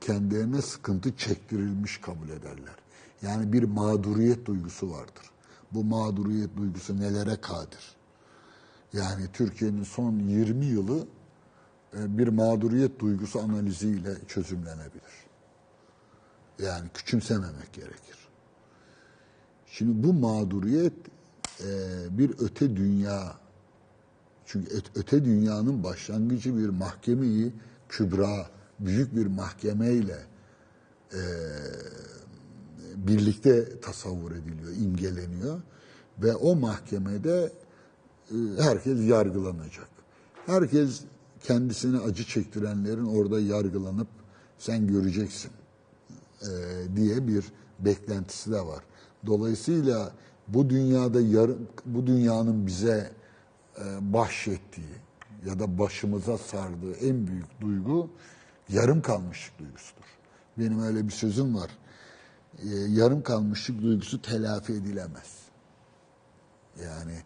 [0.00, 2.76] Kendilerine sıkıntı çektirilmiş kabul ederler.
[3.22, 5.30] Yani bir mağduriyet duygusu vardır.
[5.72, 7.96] Bu mağduriyet duygusu nelere kadir?
[8.92, 11.06] Yani Türkiye'nin son 20 yılı
[11.96, 15.31] e, bir mağduriyet duygusu analiziyle çözümlenebilir.
[16.58, 18.28] Yani küçümsememek gerekir.
[19.66, 20.92] Şimdi bu mağduriyet
[21.60, 21.68] e,
[22.18, 23.36] bir öte dünya
[24.46, 27.52] çünkü öt- öte dünyanın başlangıcı bir mahkemeyi
[27.88, 28.46] kübra,
[28.80, 30.18] büyük bir mahkemeyle
[31.14, 31.20] e,
[32.96, 35.60] birlikte tasavvur ediliyor, imgeleniyor.
[36.18, 37.52] Ve o mahkemede
[38.30, 39.88] e, herkes yargılanacak.
[40.46, 41.00] Herkes
[41.44, 44.08] kendisine acı çektirenlerin orada yargılanıp
[44.58, 45.50] sen göreceksin
[46.42, 47.44] e, diye bir
[47.78, 48.84] beklentisi de var.
[49.26, 50.12] Dolayısıyla
[50.48, 53.12] bu dünyada yarım, bu dünyanın bize
[53.78, 54.94] e, bahşettiği
[55.46, 58.10] ya da başımıza sardığı en büyük duygu
[58.68, 60.04] yarım kalmışlık duygusudur.
[60.58, 61.70] Benim öyle bir sözüm var.
[62.62, 65.42] E, yarım kalmışlık duygusu telafi edilemez.
[66.84, 67.16] Yani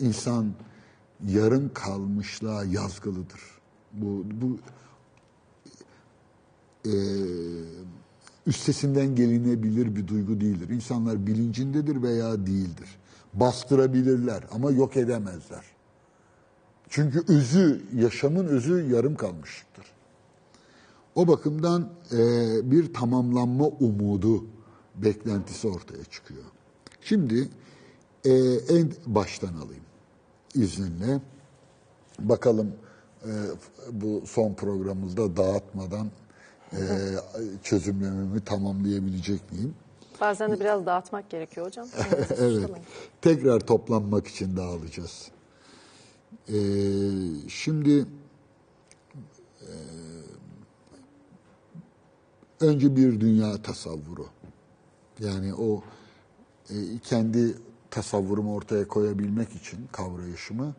[0.00, 0.54] insan
[1.26, 3.40] yarım kalmışlığa yazgılıdır.
[3.92, 4.58] Bu, bu
[6.88, 6.94] e,
[8.46, 10.68] üstesinden gelinebilir bir duygu değildir.
[10.68, 12.98] İnsanlar bilincindedir veya değildir.
[13.34, 15.64] Bastırabilirler ama yok edemezler.
[16.88, 19.84] Çünkü özü, yaşamın özü yarım kalmıştır.
[21.14, 22.18] O bakımdan e,
[22.70, 24.44] bir tamamlanma umudu
[24.94, 26.44] beklentisi ortaya çıkıyor.
[27.00, 27.48] Şimdi
[28.24, 28.32] e,
[28.68, 29.84] en baştan alayım
[30.54, 31.20] izninle.
[32.18, 32.72] Bakalım
[33.24, 33.30] e,
[33.92, 36.10] bu son programımızda dağıtmadan
[36.72, 36.78] e,
[37.62, 39.74] çözümlememi tamamlayabilecek miyim?
[40.20, 41.86] Bazen de biraz dağıtmak gerekiyor hocam.
[42.38, 42.70] evet.
[43.22, 45.28] Tekrar toplanmak için dağılacağız.
[46.48, 46.54] Ee,
[47.48, 48.06] şimdi
[49.60, 49.70] e,
[52.60, 54.26] önce bir dünya tasavvuru.
[55.20, 55.82] Yani o
[56.70, 57.54] e, kendi
[57.90, 60.74] tasavvurumu ortaya koyabilmek için kavrayışımı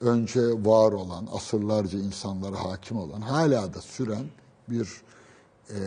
[0.00, 4.24] önce var olan, asırlarca insanlara hakim olan, hala da süren
[4.68, 5.02] bir
[5.70, 5.78] e,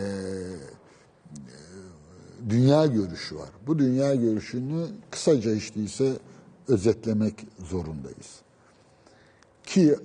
[2.48, 3.48] dünya görüşü var.
[3.66, 6.12] Bu dünya görüşünü kısaca hiç değilse
[6.68, 8.40] özetlemek zorundayız.
[9.64, 9.96] Ki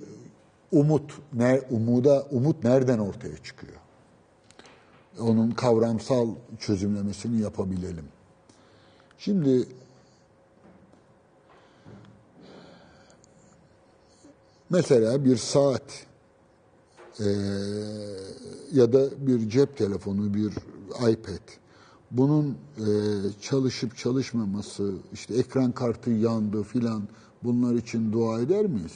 [0.72, 3.76] umut, ne, umuda, umut nereden ortaya çıkıyor?
[5.20, 8.08] Onun kavramsal çözümlemesini yapabilelim.
[9.18, 9.66] Şimdi
[14.70, 16.06] mesela bir saat
[17.20, 17.28] e,
[18.72, 20.52] ya da bir cep telefonu, bir
[21.12, 21.62] iPad
[22.10, 22.86] bunun e,
[23.40, 27.02] çalışıp çalışmaması, işte ekran kartı yandı filan
[27.44, 28.92] bunlar için dua eder miyiz?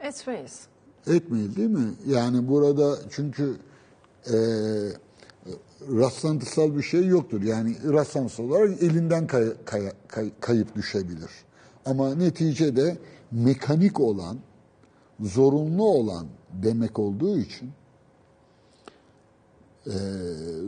[0.00, 0.60] Etmeyiz.
[1.06, 1.90] Etmeyiz değil mi?
[2.08, 3.56] Yani burada çünkü
[4.26, 4.36] e,
[5.92, 7.42] rastlantısal bir şey yoktur.
[7.42, 11.30] Yani rastlantısal olarak elinden kay- kay- kay- kayıp düşebilir.
[11.86, 12.98] Ama neticede
[13.30, 14.36] mekanik olan,
[15.20, 16.26] zorunlu olan
[16.62, 17.70] demek olduğu için
[19.86, 19.96] e,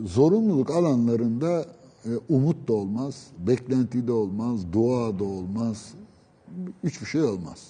[0.05, 1.65] zorunluluk alanlarında
[2.05, 5.93] e, umut da olmaz, beklenti de olmaz, dua da olmaz,
[6.83, 7.67] hiçbir şey olmaz.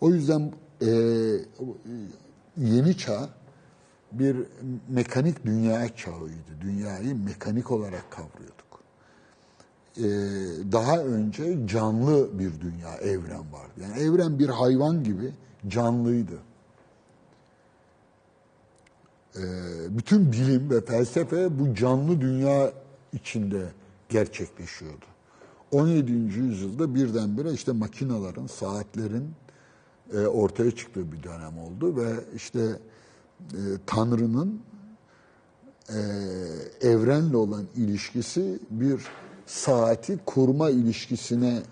[0.00, 0.88] O yüzden e,
[2.56, 3.28] yeni çağ
[4.12, 4.36] bir
[4.88, 6.60] mekanik dünya çağıydı.
[6.60, 8.64] Dünyayı mekanik olarak kavrıyorduk.
[10.72, 13.72] Daha önce canlı bir dünya, evren vardı.
[13.82, 15.32] Yani evren bir hayvan gibi
[15.68, 16.38] canlıydı.
[19.36, 19.42] E,
[19.90, 22.72] bütün bilim ve felsefe bu canlı dünya
[23.12, 23.62] içinde
[24.08, 25.04] gerçekleşiyordu.
[25.72, 26.12] 17.
[26.12, 29.30] yüzyılda birdenbire işte makinaların, saatlerin
[30.12, 32.60] e, ortaya çıktığı bir dönem oldu ve işte
[33.52, 34.60] e, Tanrı'nın
[35.88, 35.98] e,
[36.88, 39.00] evrenle olan ilişkisi bir
[39.46, 41.62] saati kurma ilişkisine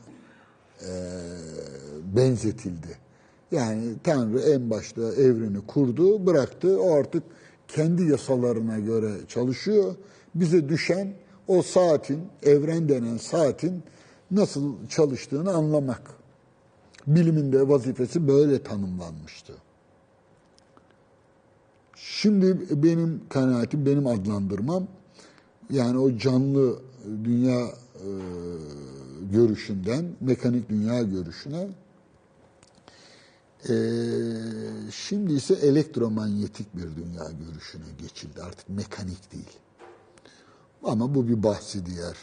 [2.14, 2.98] benzetildi.
[3.53, 6.81] Yani Tanrı en başta evreni kurdu, bıraktı.
[6.81, 7.22] O artık
[7.74, 9.94] kendi yasalarına göre çalışıyor.
[10.35, 11.14] Bize düşen
[11.48, 13.82] o saatin, evren denen saatin
[14.30, 16.02] nasıl çalıştığını anlamak.
[17.06, 19.52] Bilimin de vazifesi böyle tanımlanmıştı.
[21.96, 24.87] Şimdi benim kanaatim, benim adlandırmam
[25.70, 26.78] yani o canlı
[27.24, 28.08] dünya e,
[29.32, 31.68] görüşünden mekanik dünya görüşüne
[33.68, 33.72] Ee,
[34.90, 38.42] şimdi ise elektromanyetik bir dünya görüşüne geçildi.
[38.42, 39.59] Artık mekanik değil.
[40.85, 42.16] Ama bu bir bahsi diğer.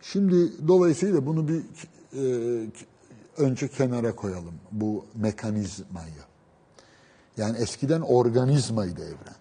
[0.00, 1.62] Şimdi dolayısıyla bunu bir
[2.14, 2.66] e,
[3.36, 6.22] önce kenara koyalım bu mekanizmayı.
[7.36, 9.36] Yani eskiden organizmaydı evren.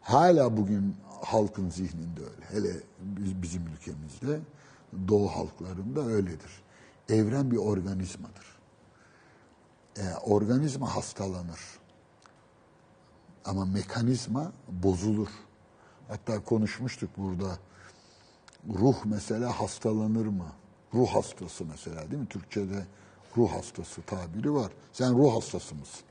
[0.00, 2.44] Hala bugün halkın zihninde öyle.
[2.50, 4.40] Hele biz- bizim ülkemizde
[5.08, 6.62] doğu halklarında öyledir.
[7.08, 8.47] Evren bir organizmadır.
[9.98, 11.60] E, organizma hastalanır.
[13.44, 15.28] Ama mekanizma bozulur.
[16.08, 17.58] Hatta konuşmuştuk burada.
[18.68, 20.52] Ruh mesela hastalanır mı?
[20.94, 22.28] Ruh hastası mesela değil mi?
[22.28, 22.86] Türkçe'de
[23.36, 24.72] ruh hastası tabiri var.
[24.92, 26.04] Sen ruh hastası mısın?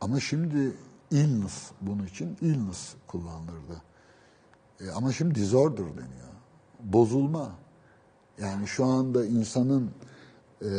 [0.00, 0.76] Ama şimdi
[1.10, 3.82] illness bunun için illness kullanılırdı.
[4.80, 6.28] E, ama şimdi disorder deniyor.
[6.80, 7.50] Bozulma.
[8.38, 9.90] Yani şu anda insanın
[10.64, 10.70] e,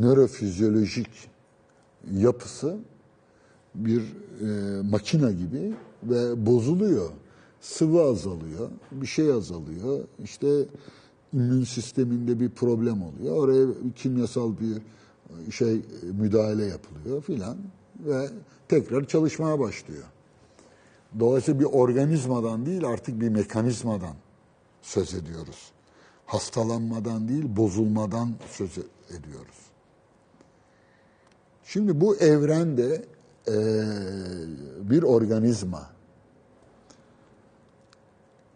[0.00, 1.30] nörofizyolojik
[2.12, 2.76] yapısı
[3.74, 7.10] bir e, makina gibi ve bozuluyor.
[7.60, 10.04] Sıvı azalıyor, bir şey azalıyor.
[10.24, 10.64] İşte
[11.32, 13.36] immün sisteminde bir problem oluyor.
[13.36, 14.82] Oraya kimyasal bir
[15.52, 17.56] şey müdahale yapılıyor filan
[18.06, 18.28] ve
[18.68, 20.04] tekrar çalışmaya başlıyor.
[21.20, 24.14] Dolayısıyla bir organizmadan değil artık bir mekanizmadan
[24.82, 25.72] söz ediyoruz.
[26.28, 28.78] Hastalanmadan değil bozulmadan söz
[29.18, 29.56] ediyoruz.
[31.64, 33.04] Şimdi bu evrende
[33.48, 33.54] eee,
[34.90, 35.90] bir organizma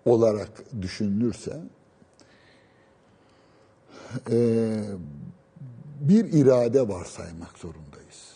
[0.04, 1.60] olarak düşünülürse
[4.30, 4.84] eee,
[6.00, 8.32] bir irade varsaymak zorundayız.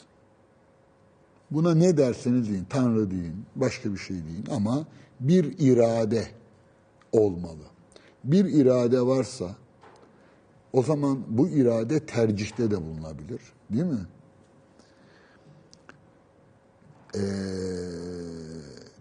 [1.51, 4.87] Buna ne derseniz deyin, Tanrı deyin, başka bir şey deyin ama
[5.21, 6.27] bir irade
[7.13, 7.63] olmalı.
[8.27, 9.57] Bir irade varsa
[10.73, 13.41] o zaman bu irade tercihte de bulunabilir.
[13.71, 14.07] Değil mi?
[17.15, 17.21] Ee,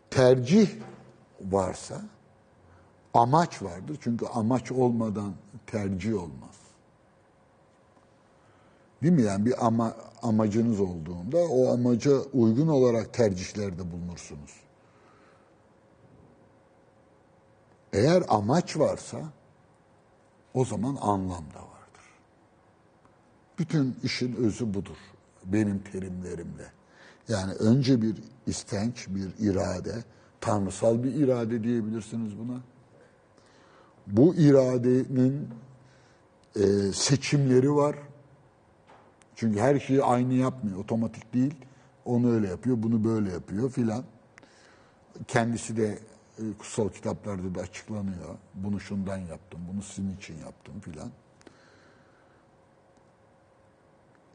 [0.09, 0.69] tercih
[1.41, 2.01] varsa
[3.13, 3.97] amaç vardır.
[4.01, 5.33] Çünkü amaç olmadan
[5.67, 6.55] tercih olmaz.
[9.03, 9.21] Değil mi?
[9.21, 14.64] Yani bir ama, amacınız olduğunda o amaca uygun olarak tercihlerde bulunursunuz.
[17.95, 19.17] Eğer amaç varsa
[20.53, 22.05] o zaman anlam da vardır.
[23.60, 24.97] Bütün işin özü budur
[25.45, 26.71] benim terimlerimle.
[27.27, 28.15] Yani önce bir
[28.47, 30.03] istenç, bir irade,
[30.41, 32.62] tanrısal bir irade diyebilirsiniz buna.
[34.08, 35.49] Bu iradenin
[36.55, 37.95] e, seçimleri var.
[39.36, 41.55] Çünkü her şeyi aynı yapmıyor, otomatik değil.
[42.05, 44.03] Onu öyle yapıyor, bunu böyle yapıyor filan.
[45.27, 45.99] Kendisi de
[46.60, 48.36] kutsal kitaplarda da açıklanıyor.
[48.54, 51.12] Bunu şundan yaptım, bunu sizin için yaptım filan.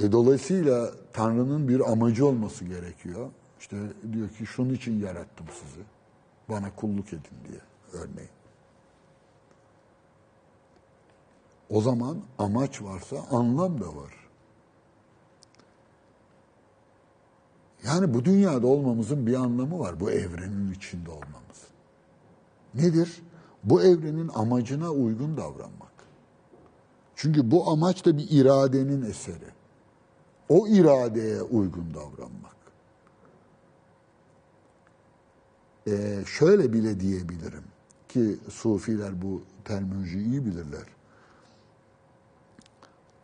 [0.00, 3.30] E dolayısıyla Tanrı'nın bir amacı olması gerekiyor.
[3.60, 3.76] İşte
[4.12, 5.80] diyor ki şunun için yarattım sizi.
[6.48, 7.60] Bana kulluk edin diye
[7.92, 8.30] örneğin.
[11.70, 14.20] O zaman amaç varsa anlam da var.
[17.84, 20.00] Yani bu dünyada olmamızın bir anlamı var.
[20.00, 21.69] Bu evrenin içinde olmamız.
[22.74, 23.22] Nedir?
[23.64, 25.90] Bu evrenin amacına uygun davranmak.
[27.16, 29.50] Çünkü bu amaç da bir iradenin eseri.
[30.48, 32.56] O iradeye uygun davranmak.
[35.86, 37.64] Ee, şöyle bile diyebilirim
[38.08, 40.84] ki Sufiler bu terminolojiyi iyi bilirler.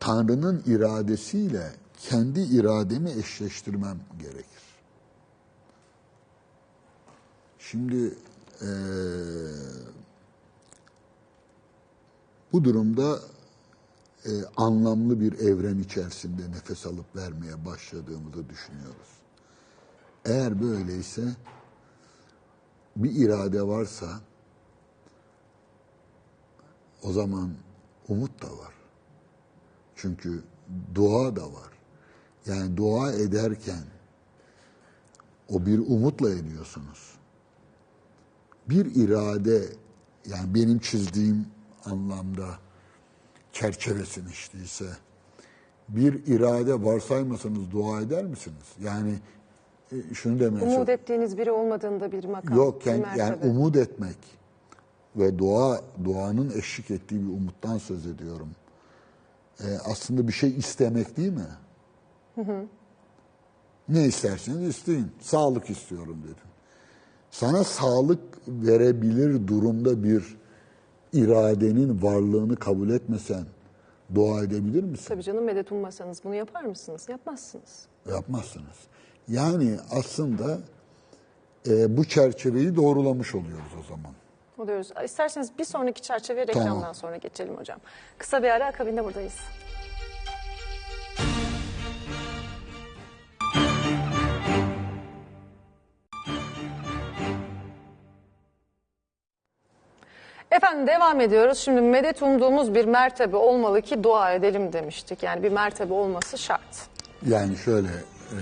[0.01, 4.63] Tanrı'nın iradesiyle kendi irademi eşleştirmem gerekir.
[7.59, 8.15] Şimdi
[8.63, 8.69] eee,
[12.53, 13.21] bu durumda
[14.25, 19.09] e, anlamlı bir evren içerisinde nefes alıp vermeye başladığımızı düşünüyoruz.
[20.25, 21.37] Eğer böyleyse
[22.97, 24.21] bir irade varsa
[27.03, 27.55] o zaman
[28.09, 28.75] umut da var.
[29.97, 30.45] Çünkü
[30.95, 31.71] dua da var.
[32.47, 33.85] Yani dua ederken
[35.49, 37.16] o bir umutla ediyorsunuz.
[38.69, 39.63] Bir irade
[40.27, 41.47] yani benim çizdiğim
[41.85, 42.47] anlamda
[43.53, 44.87] çerçevesini işteyse
[45.89, 48.67] bir irade varsaymasanız dua eder misiniz?
[48.81, 49.15] Yani
[49.93, 54.17] e, şunu demeye Umut ettiğiniz biri olmadığında bir makam, Yok bir yani, umut etmek
[55.17, 58.49] ve dua duanın eşlik ettiği bir umuttan söz ediyorum.
[59.61, 61.47] Ee, aslında bir şey istemek değil mi?
[63.89, 65.13] Ne isterseniz isteyin.
[65.21, 66.46] Sağlık istiyorum dedim.
[67.39, 70.37] Sana sağlık verebilir durumda bir
[71.13, 73.45] iradenin varlığını kabul etmesen
[74.15, 75.05] Dua edebilir misin?
[75.09, 77.09] Tabii canım medet ummasanız bunu yapar mısınız?
[77.09, 77.87] Yapmazsınız.
[78.11, 78.77] Yapmazsınız.
[79.29, 80.59] Yani aslında
[81.69, 84.13] e, bu çerçeveyi doğrulamış oluyoruz o zaman.
[84.59, 84.93] Oluyoruz.
[85.05, 86.67] İsterseniz bir sonraki çerçeveye Tamam.
[86.67, 87.79] reklamdan sonra geçelim hocam.
[88.19, 89.35] Kısa bir ara akabinde buradayız.
[100.57, 101.59] Efendim devam ediyoruz.
[101.59, 105.23] Şimdi medet umduğumuz bir mertebe olmalı ki dua edelim demiştik.
[105.23, 106.89] Yani bir mertebe olması şart.
[107.27, 108.41] Yani şöyle e,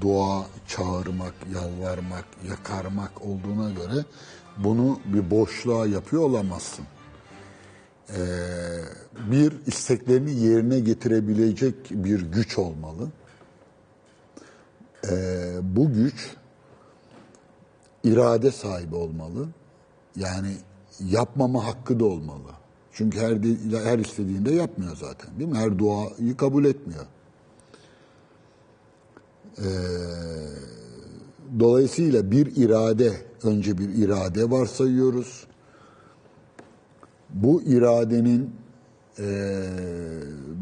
[0.00, 4.04] dua çağırmak, yalvarmak, yakarmak olduğuna göre
[4.56, 6.84] bunu bir boşluğa yapıyor olamazsın.
[8.08, 8.20] E,
[9.16, 13.08] bir isteklerini yerine getirebilecek bir güç olmalı.
[15.10, 15.14] E,
[15.62, 16.30] bu güç
[18.04, 19.48] irade sahibi olmalı.
[20.18, 20.56] Yani
[21.10, 22.50] yapmama hakkı da olmalı.
[22.92, 23.36] Çünkü her
[23.84, 25.58] her istediğinde yapmıyor zaten değil mi?
[25.58, 27.06] Her duayı kabul etmiyor.
[29.58, 29.64] Ee,
[31.60, 33.12] dolayısıyla bir irade,
[33.42, 35.46] önce bir irade varsayıyoruz.
[37.30, 38.50] Bu iradenin
[39.18, 39.62] ee,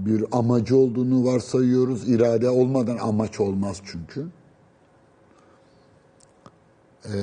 [0.07, 2.09] bir amacı olduğunu varsayıyoruz.
[2.09, 4.27] İrade olmadan amaç olmaz çünkü.
[7.07, 7.19] Ee,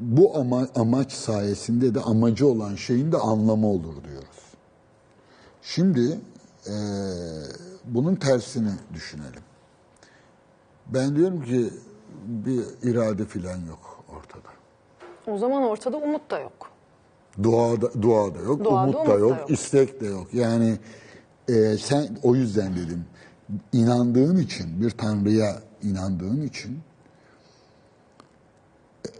[0.00, 4.36] bu ama, amaç sayesinde de amacı olan şeyin de anlamı olur diyoruz.
[5.62, 6.20] Şimdi
[6.66, 6.72] ee,
[7.84, 9.42] bunun tersini düşünelim.
[10.86, 11.70] Ben diyorum ki
[12.26, 14.48] bir irade filan yok ortada.
[15.26, 16.70] O zaman ortada umut da yok.
[17.42, 19.50] Duada, duada yok, Duada umut, umut da da yok, yok.
[19.50, 20.34] istek de yok.
[20.34, 20.78] Yani
[21.48, 23.04] e, sen o yüzden dedim,
[23.72, 26.78] inandığın için, bir tanrıya inandığın için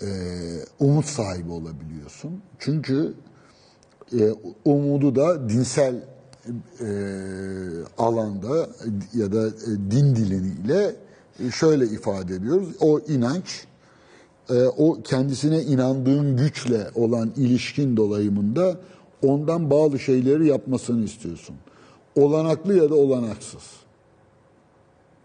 [0.02, 0.08] e,
[0.80, 2.42] umut sahibi olabiliyorsun.
[2.58, 3.14] Çünkü
[4.12, 4.32] e,
[4.64, 5.94] umudu da dinsel
[6.80, 6.88] e,
[7.98, 8.68] alanda
[9.14, 10.96] ya da e, din diliniyle
[11.54, 12.68] şöyle ifade ediyoruz.
[12.80, 13.64] O inanç,
[14.50, 18.76] e, o kendisine inandığın güçle olan ilişkin dolayımında
[19.22, 21.56] ondan bağlı şeyleri yapmasını istiyorsun.
[22.16, 23.62] Olanaklı ya da olanaksız.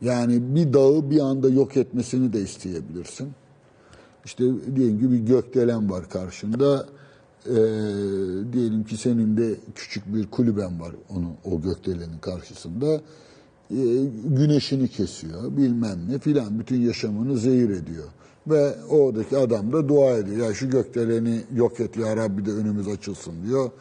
[0.02, 3.32] Yani bir dağı bir anda yok etmesini de isteyebilirsin.
[4.26, 4.44] İşte
[4.76, 6.86] diyelim ki bir gökdelen var karşında.
[7.46, 7.54] Ee,
[8.54, 13.02] diyelim ki senin de küçük bir kulüben var onun o gökdelenin karşısında.
[13.72, 18.08] Ee, güneşini kesiyor bilmem ne filan bütün yaşamını zehir ediyor.
[18.48, 20.48] Ve oradaki adam da dua ediyor.
[20.48, 23.72] Ya şu gökdeleni yok et ya Rabbi de önümüz açılsın diyor.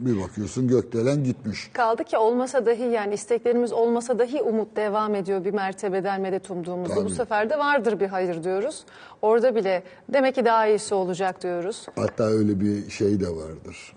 [0.00, 1.70] Bir bakıyorsun gökdelen gitmiş.
[1.72, 6.96] Kaldı ki olmasa dahi yani isteklerimiz olmasa dahi umut devam ediyor bir mertebeden medet umduğumuzda.
[6.96, 7.14] Bu Tabii.
[7.14, 8.84] sefer de vardır bir hayır diyoruz.
[9.22, 9.82] Orada bile
[10.12, 11.86] demek ki daha iyisi olacak diyoruz.
[11.96, 13.96] Hatta öyle bir şey de vardır.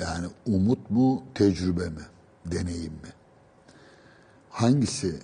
[0.00, 2.02] Yani umut mu, tecrübe mi,
[2.46, 3.12] deneyim mi?
[4.50, 5.16] Hangisi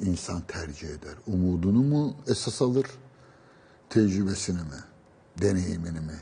[0.00, 1.14] insan tercih eder?
[1.26, 2.86] Umudunu mu esas alır,
[3.90, 4.80] tecrübesini mi,
[5.42, 6.12] deneyimini mi?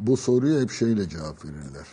[0.00, 1.86] Bu soruya hep şeyle cevap verirler.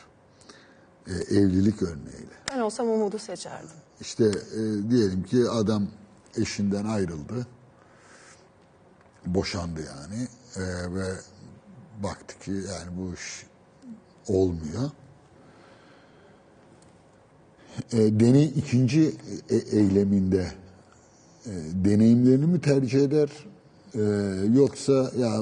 [1.07, 2.35] E, evlilik örneğiyle.
[2.51, 3.69] Ben olsam umudu seçerdim.
[4.01, 5.87] İşte e, diyelim ki adam
[6.37, 7.47] eşinden ayrıldı.
[9.25, 10.27] Boşandı yani.
[10.55, 11.13] E, ve
[12.03, 13.45] baktı ki yani bu iş
[14.27, 14.91] olmuyor.
[17.91, 19.15] E, deney ikinci
[19.49, 20.51] e- eyleminde
[21.45, 23.29] e, deneyimlerini mi tercih eder?
[23.95, 24.01] E,
[24.59, 25.41] yoksa ya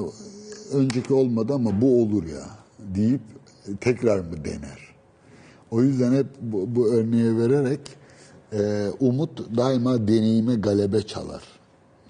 [0.72, 2.46] önceki olmadı ama bu olur ya
[2.78, 3.20] deyip
[3.80, 4.94] tekrar mı dener?
[5.70, 7.80] O yüzden hep bu, bu örneği vererek
[8.52, 11.42] e, umut daima deneyime galebe çalar.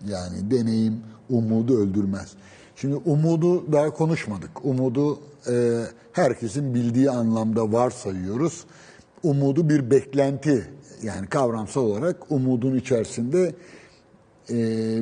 [0.08, 1.00] Yani deneyim
[1.30, 2.32] umudu öldürmez.
[2.76, 4.64] Şimdi umudu daha konuşmadık.
[4.64, 5.18] Umudu
[5.50, 5.82] e,
[6.12, 8.64] herkesin bildiği anlamda varsayıyoruz.
[9.22, 10.70] Umudu bir beklenti
[11.02, 13.54] yani kavramsal olarak umudun içerisinde
[14.50, 14.56] e,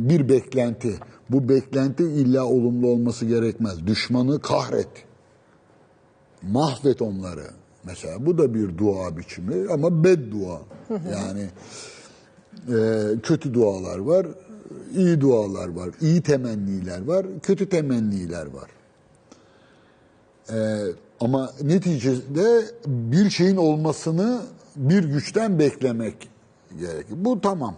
[0.09, 0.95] bir beklenti.
[1.31, 3.87] Bu beklenti illa olumlu olması gerekmez.
[3.87, 5.05] Düşmanı kahret
[6.43, 7.47] mahvet onları.
[7.85, 10.61] Mesela bu da bir dua biçimi ama beddua.
[10.91, 11.49] Yani
[12.68, 14.27] e, kötü dualar var,
[14.97, 18.70] iyi dualar var, iyi temenniler var, kötü temenniler var.
[20.51, 20.57] E,
[21.20, 24.41] ama neticede bir şeyin olmasını
[24.77, 26.29] bir güçten beklemek
[26.79, 27.16] gerekir.
[27.16, 27.77] Bu tamam.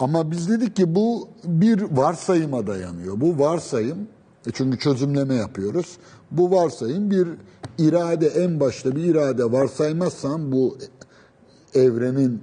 [0.00, 3.20] Ama biz dedik ki bu bir varsayıma dayanıyor.
[3.20, 3.98] Bu varsayım,
[4.46, 5.98] e çünkü çözümleme yapıyoruz.
[6.30, 7.28] Bu varsayım bir
[7.78, 10.78] irade, en başta bir irade varsaymazsan bu
[11.74, 12.42] evrenin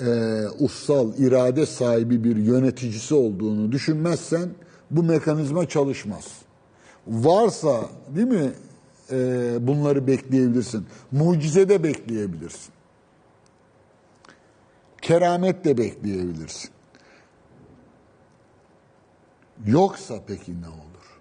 [0.00, 4.48] e, ussal, irade sahibi bir yöneticisi olduğunu düşünmezsen
[4.90, 6.24] bu mekanizma çalışmaz.
[7.06, 7.80] Varsa
[8.16, 8.52] değil mi
[9.10, 9.16] e,
[9.60, 10.86] bunları bekleyebilirsin.
[11.12, 12.77] Mucize de bekleyebilirsin.
[15.08, 16.70] Keramet de bekleyebilirsin.
[19.66, 21.20] Yoksa peki ne olur?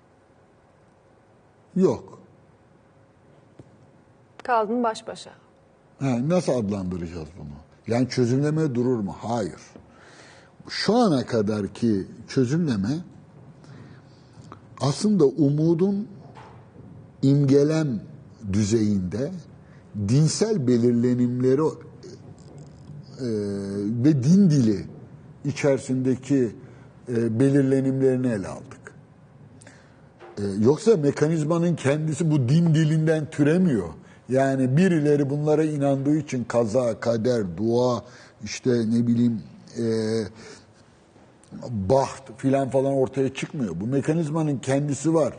[1.76, 2.20] Yok.
[4.44, 5.32] Kaldın baş başa.
[6.00, 7.48] Ha, nasıl adlandıracağız bunu?
[7.88, 9.16] Yani çözümleme durur mu?
[9.22, 9.62] Hayır.
[10.70, 12.98] Şu ana kadarki çözümleme
[14.82, 16.08] aslında umudun
[17.22, 18.02] imgelem
[18.54, 19.32] düzeyinde
[20.08, 21.62] dinsel belirlenimleri
[24.04, 24.86] ve din dili
[25.46, 26.56] içerisindeki
[27.10, 28.94] e, belirlenimlerini ele aldık.
[30.38, 33.88] E, yoksa mekanizmanın kendisi bu din dilinden türemiyor.
[34.30, 38.04] Yani birileri bunlara inandığı için kaza, kader, dua,
[38.44, 39.42] işte ne bileyim
[39.80, 39.86] e,
[41.70, 43.80] baht filan falan ortaya çıkmıyor.
[43.80, 45.34] Bu mekanizmanın kendisi var.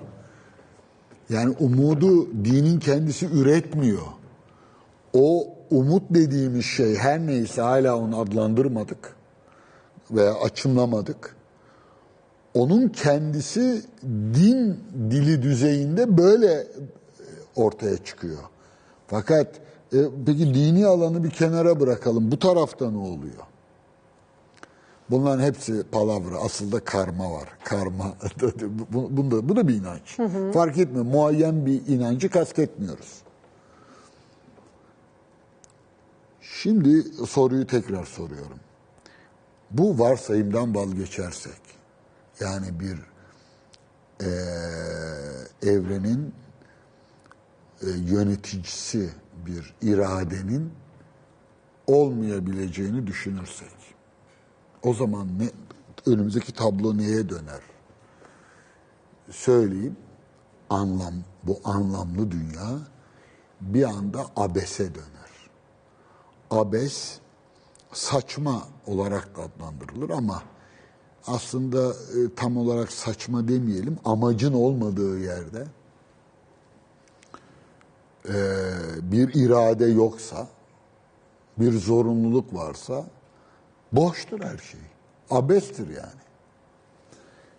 [1.30, 4.02] Yani umudu dinin kendisi üretmiyor.
[5.12, 9.16] O umut dediğimiz şey her neyse hala onu adlandırmadık
[10.10, 11.36] veya açımlamadık.
[12.54, 13.82] Onun kendisi
[14.34, 16.66] din dili düzeyinde böyle
[17.56, 18.38] ortaya çıkıyor.
[19.06, 19.46] Fakat
[19.92, 22.30] e, peki dini alanı bir kenara bırakalım.
[22.30, 23.42] Bu tarafta ne oluyor?
[25.10, 26.36] Bunların hepsi palavra.
[26.44, 27.48] Aslında karma var.
[27.64, 28.04] Karma.
[28.92, 30.16] bu, bunda, bu da bir inanç.
[30.54, 31.04] Fark etmiyor.
[31.04, 33.22] Muayyen bir inancı kastetmiyoruz.
[36.62, 38.60] Şimdi soruyu tekrar soruyorum.
[39.70, 41.60] Bu varsayımdan vazgeçersek,
[42.40, 42.98] yani bir
[44.20, 46.34] eee, evrenin
[47.82, 49.10] e, yöneticisi
[49.46, 50.72] bir iradenin
[51.86, 53.76] olmayabileceğini düşünürsek,
[54.82, 55.50] o zaman ne,
[56.06, 57.60] önümüzdeki tablo neye döner?
[59.30, 59.96] Söyleyeyim,
[60.70, 62.78] anlam, bu anlamlı dünya
[63.60, 65.27] bir anda abese döner.
[66.50, 67.18] Abes
[67.92, 70.42] saçma olarak adlandırılır ama
[71.26, 75.66] aslında e, tam olarak saçma demeyelim, amacın olmadığı yerde
[78.28, 78.34] e,
[79.02, 80.48] bir irade yoksa,
[81.58, 83.04] bir zorunluluk varsa
[83.92, 84.80] boştur her şey.
[85.30, 86.20] Abestir yani.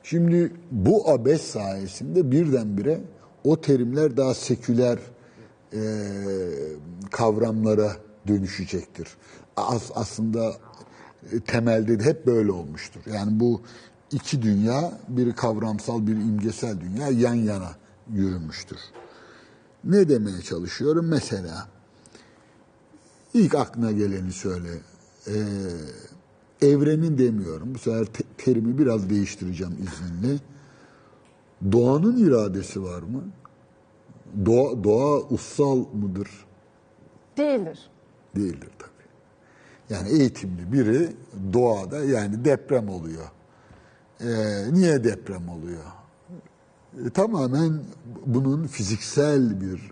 [0.04, 3.02] Şimdi bu abes sayesinde birdenbire
[3.44, 5.00] o terimler daha seküler
[5.74, 5.82] e,
[7.12, 7.92] kavramlara
[8.30, 9.07] dönüşecektir.
[9.57, 10.53] As, aslında
[11.32, 13.01] e, temelde de hep böyle olmuştur.
[13.13, 13.61] Yani bu
[14.11, 17.71] iki dünya, biri kavramsal, biri imgesel dünya yan yana
[18.13, 18.80] yürümüştür.
[19.84, 21.07] Ne demeye çalışıyorum?
[21.07, 21.67] Mesela
[23.34, 24.69] ilk aklına geleni söyle.
[25.27, 25.34] Ee,
[26.61, 27.73] evrenin demiyorum.
[27.75, 30.39] Bu sefer te- terimi biraz değiştireceğim izninle.
[31.71, 33.23] Doğanın iradesi var mı?
[34.45, 36.30] Doğa, doğa ussal mıdır?
[37.38, 37.80] Değildir.
[38.36, 38.89] Değildir tabii.
[39.89, 41.09] Yani eğitimli biri
[41.53, 43.25] doğada yani deprem oluyor.
[44.21, 44.27] Ee,
[44.73, 45.84] niye deprem oluyor?
[47.05, 47.80] E, tamamen
[48.25, 49.91] bunun fiziksel bir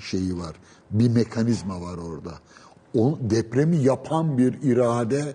[0.00, 0.56] şeyi var.
[0.90, 2.32] Bir mekanizma var orada.
[2.94, 5.34] O depremi yapan bir irade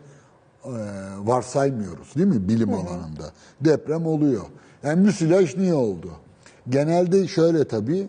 [0.65, 0.71] e,
[1.19, 3.32] varsaymıyoruz değil mi bilim alanında?
[3.61, 4.45] Deprem oluyor.
[4.84, 6.11] Yani müsilaj niye oldu?
[6.69, 8.07] Genelde şöyle tabii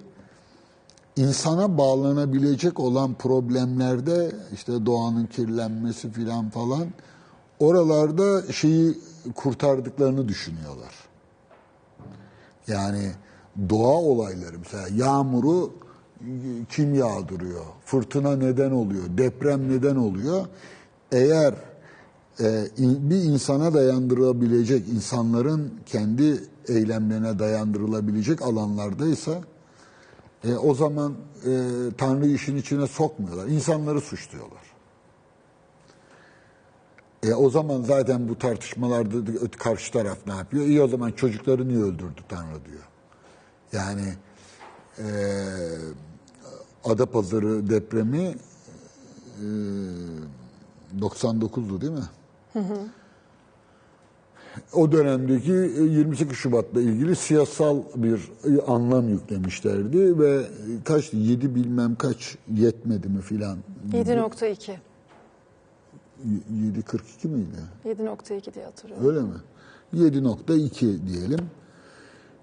[1.17, 6.87] insana bağlanabilecek olan problemlerde işte doğanın kirlenmesi filan falan
[7.61, 8.99] oralarda şeyi
[9.35, 10.95] kurtardıklarını düşünüyorlar.
[12.67, 13.13] Yani
[13.69, 15.73] doğa olayları mesela yağmuru
[16.69, 17.65] kim yağdırıyor?
[17.85, 19.05] Fırtına neden oluyor?
[19.19, 20.47] Deprem neden oluyor?
[21.13, 21.55] Eğer
[22.41, 29.33] e, bir insana dayandırılabilecek, insanların kendi eylemlerine dayandırılabilecek alanlardaysa
[30.45, 31.15] e, o zaman
[31.47, 31.51] e,
[31.99, 33.47] Tanrı işin içine sokmuyorlar.
[33.47, 34.63] İnsanları suçluyorlar.
[37.23, 40.65] E, o zaman zaten bu tartışmalarda da karşı taraf ne yapıyor?
[40.65, 42.89] İyi o zaman çocukları niye öldürdü Tanrı diyor.
[43.73, 44.15] Yani
[44.99, 45.07] e,
[46.85, 48.35] Adapazarı depremi
[49.39, 49.47] e,
[51.01, 52.09] 99'du değil mi?
[54.73, 58.21] O dönemdeki 28 Şubat'la ilgili siyasal bir
[58.67, 60.43] anlam yüklemişlerdi ve
[60.85, 63.59] kaç 7 bilmem kaç yetmedi mi filan.
[63.93, 64.75] 7.2.
[66.27, 67.47] 7.42 miydi?
[67.85, 69.09] 7.2 diye hatırlıyorum.
[69.09, 69.35] Öyle mi?
[69.95, 71.41] 7.2 diyelim.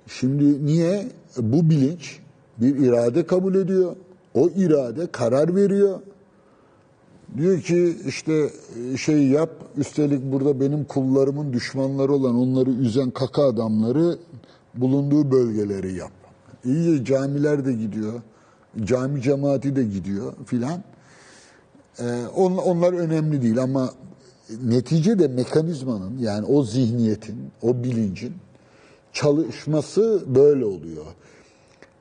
[0.08, 1.08] Şimdi niye?
[1.38, 2.20] Bu bilinç
[2.58, 3.96] bir irade kabul ediyor.
[4.34, 6.00] O irade karar veriyor.
[7.38, 8.50] Diyor ki işte
[8.98, 14.18] şey yap, üstelik burada benim kullarımın düşmanları olan onları üzen kaka adamları
[14.76, 16.12] bulunduğu bölgeleri yap.
[16.66, 18.22] İyi camiler de gidiyor.
[18.84, 20.84] Cami cemaati de gidiyor filan.
[22.00, 23.90] Ee, on- onlar önemli değil ama
[24.64, 28.34] neticede mekanizmanın yani o zihniyetin, o bilincin
[29.14, 31.06] çalışması böyle oluyor.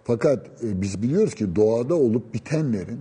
[0.04, 3.00] Fakat e, biz biliyoruz ki doğada olup bitenlerin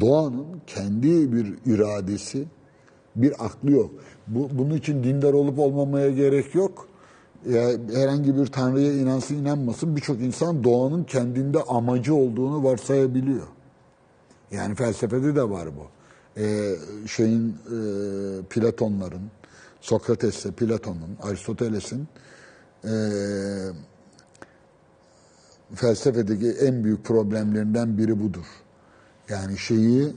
[0.00, 2.44] doğanın kendi bir iradesi,
[3.16, 3.90] bir aklı yok.
[4.26, 6.88] Bu, bunun için dindar olup olmamaya gerek yok.
[7.50, 13.46] Ya, herhangi bir tanrıya inansın inanmasın birçok insan doğanın kendinde amacı olduğunu varsayabiliyor.
[14.50, 15.86] Yani felsefede de var bu.
[16.40, 16.74] Ee,
[17.06, 17.78] şeyin e,
[18.50, 19.22] Platonların,
[19.80, 22.08] Sokrates'le Platon'un, Aristoteles'in
[22.84, 22.92] e,
[25.74, 28.46] felsefedeki en büyük problemlerinden biri budur.
[29.28, 30.12] Yani şeyi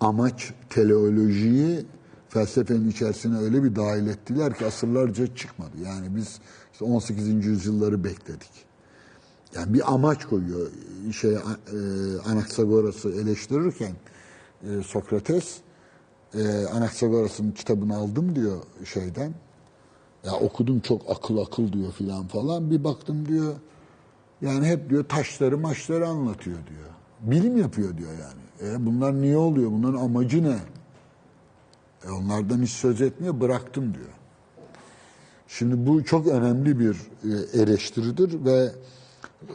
[0.00, 1.86] amaç, teleolojiyi
[2.28, 5.76] felsefenin içerisine öyle bir dahil ettiler ki asırlarca çıkmadı.
[5.84, 6.40] Yani biz
[6.72, 7.46] işte 18.
[7.46, 8.66] yüzyılları bekledik.
[9.54, 10.70] Yani bir amaç koyuyor.
[11.12, 11.38] Şey e,
[12.26, 13.92] Anaxagoras'ı eleştirirken
[14.62, 15.56] e, Sokrates
[16.34, 19.34] e, Anaxagoras'ın kitabını aldım diyor şeyden.
[20.24, 22.70] Ya okudum çok akıl akıl diyor filan falan.
[22.70, 23.54] Bir baktım diyor
[24.40, 26.90] yani hep diyor taşları maçları anlatıyor diyor.
[27.20, 28.45] Bilim yapıyor diyor yani.
[28.62, 29.70] E bunlar niye oluyor?
[29.70, 30.56] Bunların amacı ne?
[32.06, 33.40] E onlardan hiç söz etmiyor.
[33.40, 34.16] Bıraktım diyor.
[35.48, 38.72] Şimdi bu çok önemli bir e, eleştiridir ve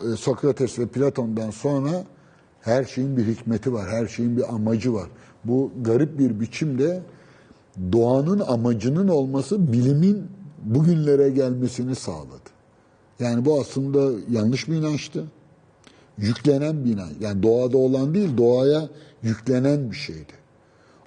[0.02, 2.04] e, Sokrates ve Platon'dan sonra
[2.62, 5.10] her şeyin bir hikmeti var, her şeyin bir amacı var.
[5.44, 7.02] Bu garip bir biçimde
[7.92, 10.28] doğanın amacının olması bilimin
[10.64, 12.50] bugünlere gelmesini sağladı.
[13.20, 15.26] Yani bu aslında yanlış bir inançtı.
[16.22, 17.12] Yüklenen bir inanç.
[17.20, 18.90] Yani doğada olan değil, doğaya
[19.24, 20.34] yüklenen bir şeydi.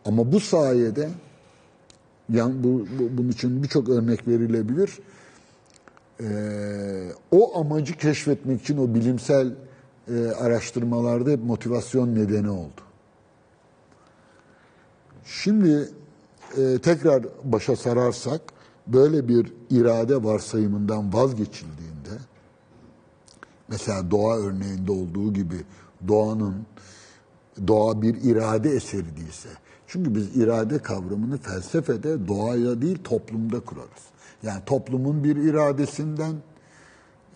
[0.05, 1.09] Ama bu sayede
[2.33, 4.99] yani bu, bu- bunun için birçok örnek verilebilir.
[6.21, 9.53] Ee, o amacı keşfetmek için o bilimsel
[10.09, 12.81] e, araştırmalarda hep motivasyon nedeni oldu.
[15.25, 15.89] Şimdi
[16.57, 18.41] e, tekrar başa sararsak
[18.87, 21.74] böyle bir irade varsayımından vazgeçildiğinde
[23.69, 25.57] mesela doğa örneğinde olduğu gibi
[26.09, 26.67] doğanın
[27.67, 29.49] doğa bir irade eseri değilse.
[29.87, 34.05] Çünkü biz irade kavramını felsefede doğaya değil toplumda kurarız.
[34.43, 36.35] Yani toplumun bir iradesinden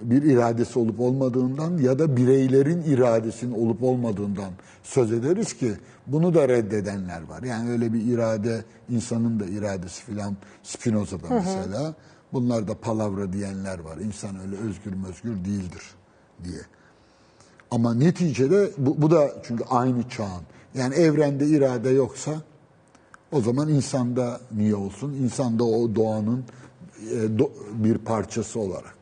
[0.02, 4.52] bir iradesi olup olmadığından ya da bireylerin iradesinin olup olmadığından
[4.82, 5.72] söz ederiz ki
[6.06, 7.42] bunu da reddedenler var.
[7.42, 11.94] Yani öyle bir irade insanın da iradesi filan Spinoza'da mesela
[12.32, 13.96] bunlar da palavra diyenler var.
[13.96, 15.82] İnsan öyle özgür özgür değildir
[16.44, 16.60] diye.
[17.70, 20.42] Ama neticede bu, bu da çünkü aynı çağın.
[20.74, 22.42] Yani evrende irade yoksa
[23.32, 25.12] o zaman insanda niye olsun?
[25.12, 26.44] İnsan da o doğanın
[27.10, 28.98] e, do- bir parçası olarak.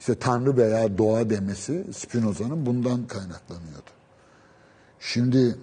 [0.00, 3.90] İşte Tanrı veya doğa demesi Spinoza'nın bundan kaynaklanıyordu.
[5.00, 5.58] Şimdi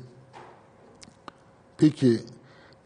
[1.78, 2.20] peki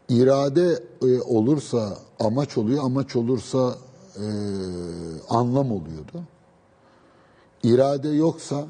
[0.08, 3.74] irade e, olursa amaç oluyor, amaç olursa
[4.16, 4.24] e,
[5.28, 6.22] anlam oluyordu.
[7.62, 8.66] İrade yoksa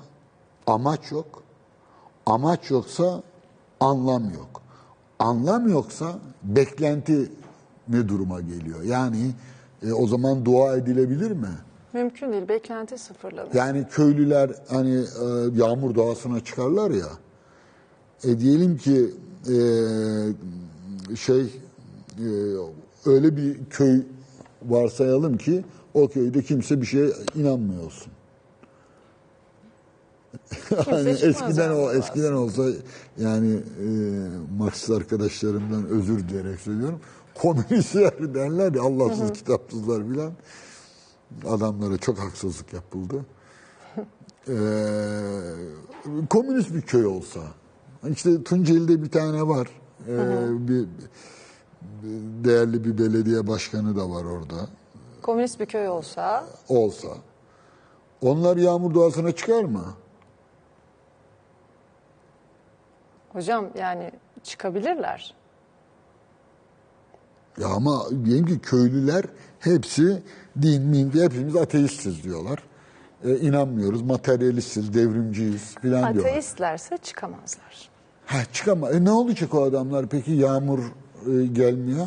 [0.67, 1.43] amaç yok.
[2.27, 3.23] Amaç yoksa
[3.81, 4.63] anlam yok.
[5.19, 7.33] Anlam yoksa beklenti
[7.89, 8.83] ne duruma geliyor?
[8.83, 9.31] Yani
[9.83, 11.49] e, o zaman dua edilebilir mi?
[11.93, 12.49] Mümkün değil.
[12.49, 13.55] Beklenti sıfırlanır.
[13.55, 15.25] Yani köylüler hani e,
[15.55, 17.09] yağmur doğasına çıkarlar ya.
[18.25, 19.11] E diyelim ki
[19.49, 19.57] e,
[21.17, 21.41] şey
[22.19, 22.27] e,
[23.07, 24.03] öyle bir köy
[24.69, 25.65] varsayalım ki
[25.95, 27.93] o köyde kimse bir şeye inanmıyor
[30.91, 32.63] hani çıkmaz eskiden o eskiden olsa
[33.19, 33.89] yani e,
[34.59, 37.01] Marksist arkadaşlarımdan özür dileyerek söylüyorum.
[37.35, 40.33] Komünistler derler ya Allahsız kitapsızlar filan.
[41.49, 43.25] Adamlara çok haksızlık yapıldı.
[44.49, 44.55] Ee,
[46.31, 47.41] komünist bir köy olsa.
[48.09, 49.69] İşte Tunceli'de bir tane var.
[50.09, 50.89] Ee, bir, bir
[52.45, 54.69] değerli bir belediye başkanı da var orada.
[55.23, 57.09] Komünist bir köy olsa Olsa.
[58.23, 59.85] Onlar yağmur doğasına çıkar mı?
[63.33, 64.11] Hocam yani
[64.43, 65.35] çıkabilirler.
[67.61, 69.25] Ya ama diyelim ki köylüler
[69.61, 70.23] hepsi
[70.63, 72.59] din, min, hepimiz ateistiz diyorlar.
[73.25, 76.31] Ee, inanmıyoruz, materyalistiz, devrimciyiz filan diyorlar.
[76.31, 77.91] Ateistlerse çıkamazlar.
[78.27, 78.91] Ha çıkama.
[78.91, 82.07] E ne olacak o adamlar peki yağmur e, gelmiyor?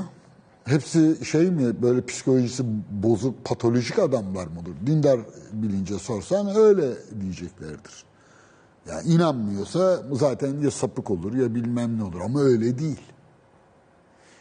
[0.65, 4.73] Hepsi şey mi böyle psikolojisi bozuk patolojik adamlar mıdır?
[4.85, 5.19] Dindar
[5.53, 8.05] bilince sorsan öyle diyeceklerdir.
[8.89, 13.01] Yani inanmıyorsa zaten ya sapık olur ya bilmem ne olur ama öyle değil.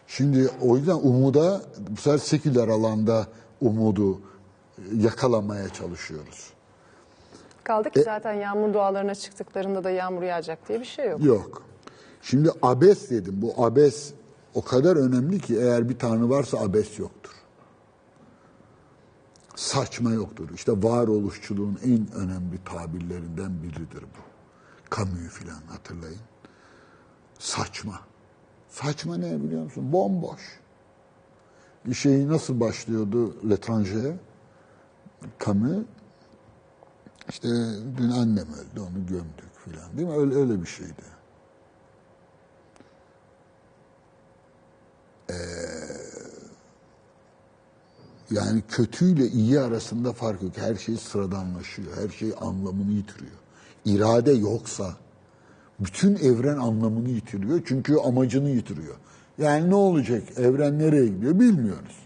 [0.07, 3.27] Şimdi o yüzden umuda bu sefer seküler alanda
[3.61, 4.21] umudu
[4.97, 6.53] yakalamaya çalışıyoruz.
[7.65, 11.25] Kaldı E- ki zaten yağmur dualarına çıktıklarında da yağmur yağacak diye bir şey yok.
[11.25, 11.63] Yok.
[12.23, 13.35] Şimdi abes dedim.
[13.43, 14.13] Bu abes
[14.55, 17.33] o kadar önemli ki eğer bir tanrı varsa abes yoktur.
[19.57, 20.49] Saçma yoktur.
[20.55, 24.34] İşte varoluşçuluğun en önemli tabirlerinden biridir bu.
[24.97, 26.21] Camus filan hatırlayın.
[27.39, 28.01] Saçma.
[28.69, 29.93] Saçma ne biliyor musun?
[29.93, 30.61] Bomboş.
[31.87, 34.17] Bir şeyi nasıl başlıyordu L'étranger?
[35.47, 35.85] Camus
[37.29, 37.49] işte
[37.97, 40.15] dün annem öldü onu gömdük filan değil mi?
[40.15, 41.05] Öyle, öyle bir şeydi.
[45.31, 45.35] Ee,
[48.31, 50.53] yani kötüyle iyi arasında fark yok.
[50.57, 51.97] Her şey sıradanlaşıyor.
[51.97, 53.44] Her şey anlamını yitiriyor.
[53.85, 54.85] İrade yoksa
[55.81, 57.63] bütün evren anlamını yitiriyor.
[57.67, 58.95] Çünkü amacını yitiriyor.
[59.39, 60.23] Yani ne olacak?
[60.39, 61.99] Evren nereye gidiyor bilmiyoruz.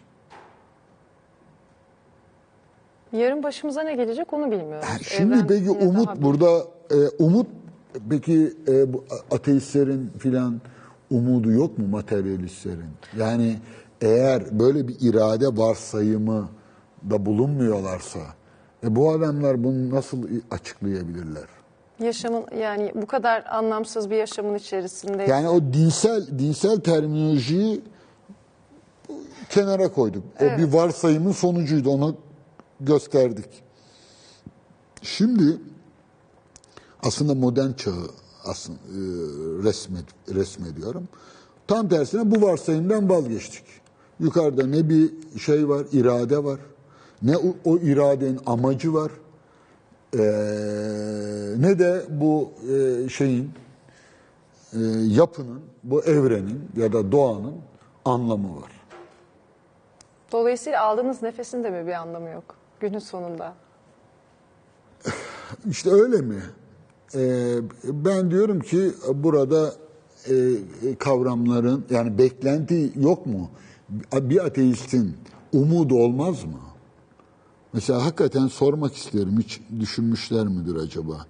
[3.12, 4.88] Yarın başımıza ne gelecek onu bilmiyoruz.
[4.88, 7.46] Ha, Şimdi Evren peki umut burada e, umut
[8.10, 10.60] peki e, bu ateistlerin filan
[11.10, 12.90] umudu yok mu materyalistlerin?
[13.18, 13.58] Yani
[14.00, 16.48] eğer böyle bir irade varsayımı
[17.10, 18.20] da bulunmuyorlarsa
[18.84, 21.57] e, bu adamlar bunu nasıl açıklayabilirler?
[22.00, 27.82] Yaşamın yani bu kadar anlamsız bir yaşamın içerisinde Yani o dinsel dinsel terminolojiyi
[29.50, 30.24] kenara koyduk.
[30.40, 31.90] O bir varsayımın sonucuydu.
[31.90, 32.16] Onu
[32.80, 33.48] gösterdik.
[35.02, 35.56] Şimdi
[37.02, 38.10] aslında modern çağı
[38.44, 39.00] aslında e,
[39.64, 41.08] resmet, resmediyorum.
[41.66, 43.64] Tam tersine bu varsayımdan vazgeçtik.
[44.20, 46.60] Yukarıda ne bir şey var, irade var,
[47.22, 49.12] ne o, o iradenin amacı var,
[50.14, 50.22] e,
[51.58, 53.50] ne de bu e, şeyin
[54.72, 57.54] e, yapının, bu evrenin ya da doğanın
[58.04, 58.70] anlamı var.
[60.32, 63.54] Dolayısıyla aldığınız nefesin de mi bir anlamı yok günün sonunda?
[65.70, 66.42] İşte öyle mi?
[67.14, 67.54] Ee,
[67.84, 69.72] ben diyorum ki burada
[70.28, 70.34] e,
[70.98, 73.50] kavramların yani beklenti yok mu?
[74.12, 75.16] Bir ateistin
[75.52, 76.67] umudu olmaz mı?
[77.78, 81.26] Mesela hakikaten sormak isterim hiç düşünmüşler midir acaba?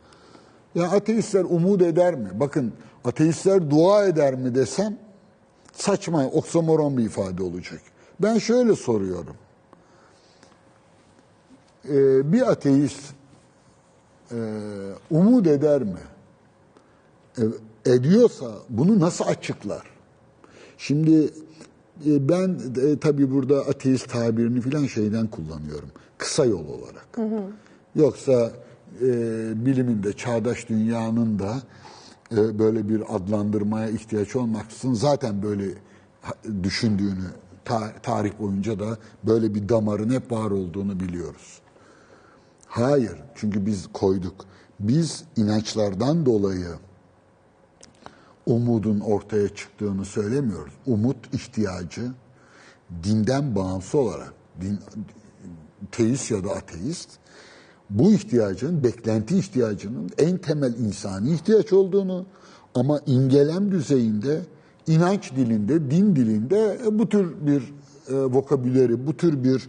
[0.74, 2.28] Ya ateistler umut eder mi?
[2.34, 2.72] Bakın
[3.04, 4.98] ateistler dua eder mi desem
[5.72, 7.80] saçma, oksamoron bir ifade olacak.
[8.20, 9.36] Ben şöyle soruyorum.
[11.88, 13.00] Ee, bir ateist
[14.32, 14.36] e,
[15.10, 16.00] umut eder mi?
[17.38, 17.42] E,
[17.92, 19.82] ediyorsa bunu nasıl açıklar?
[20.78, 21.24] Şimdi
[22.06, 25.88] e, ben e, tabii burada ateist tabirini filan şeyden kullanıyorum.
[26.18, 27.08] Kısa yol olarak.
[27.94, 28.52] Yoksa
[29.02, 29.06] e,
[29.66, 31.62] bilimin de çağdaş dünyanın da
[32.32, 35.64] e, böyle bir adlandırmaya ihtiyaç olmaksızın zaten böyle
[36.62, 37.24] düşündüğünü
[37.64, 41.58] ta- tarih boyunca da böyle bir damarın hep var olduğunu biliyoruz.
[42.66, 43.16] Hayır.
[43.34, 44.34] Çünkü biz koyduk.
[44.80, 46.68] Biz inançlardan dolayı
[48.46, 50.72] umudun ortaya çıktığını söylemiyoruz.
[50.86, 52.12] Umut ihtiyacı
[53.02, 54.78] dinden bağımsız olarak din,
[55.92, 57.08] teist ya da ateist
[57.90, 62.26] bu ihtiyacın, beklenti ihtiyacının en temel insani ihtiyaç olduğunu
[62.74, 64.40] ama imgelem düzeyinde,
[64.86, 67.62] inanç dilinde, din dilinde e, bu tür bir
[68.08, 69.68] e, vokabüleri, bu tür bir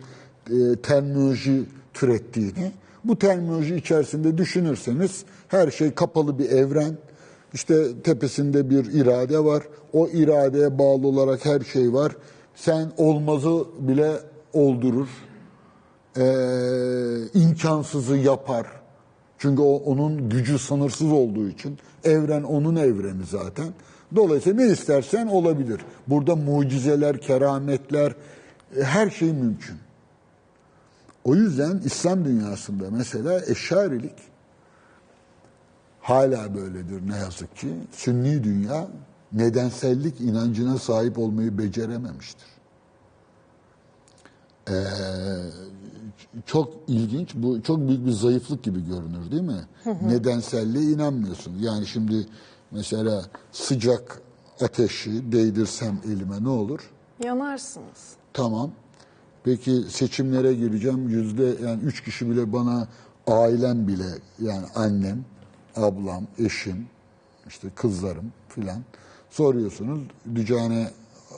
[0.49, 2.72] e, terminoloji türettiğini,
[3.03, 6.97] bu terminoloji içerisinde düşünürseniz her şey kapalı bir evren,
[7.53, 9.63] işte tepesinde bir irade var,
[9.93, 12.15] o iradeye bağlı olarak her şey var.
[12.55, 14.11] Sen olmazı bile
[14.53, 15.07] oldurur,
[16.20, 16.26] e,
[17.34, 18.67] imkansızı yapar.
[19.38, 23.67] Çünkü o onun gücü sınırsız olduğu için evren onun evreni zaten.
[24.15, 25.82] Dolayısıyla ne istersen olabilir.
[26.07, 28.15] Burada mucizeler, kerametler,
[28.78, 29.78] e, her şey mümkün.
[31.24, 34.15] O yüzden İslam dünyasında mesela eşarilik
[36.01, 37.67] hala böyledir ne yazık ki.
[37.91, 38.88] Sünni dünya
[39.32, 42.47] nedensellik inancına sahip olmayı becerememiştir.
[44.70, 44.74] Ee,
[46.45, 49.67] çok ilginç, bu çok büyük bir zayıflık gibi görünür değil mi?
[50.01, 51.55] Nedenselliğe inanmıyorsun.
[51.59, 52.27] Yani şimdi
[52.71, 54.21] mesela sıcak
[54.61, 56.91] ateşi değdirsem elime ne olur?
[57.23, 58.13] Yanarsınız.
[58.34, 58.71] Tamam.
[59.43, 61.09] Peki seçimlere gireceğim.
[61.09, 62.88] Yüzde yani üç kişi bile bana
[63.27, 64.07] ailem bile
[64.39, 65.25] yani annem,
[65.75, 66.88] ablam, eşim,
[67.47, 68.84] işte kızlarım filan
[69.30, 69.99] soruyorsunuz.
[70.36, 70.89] Dücane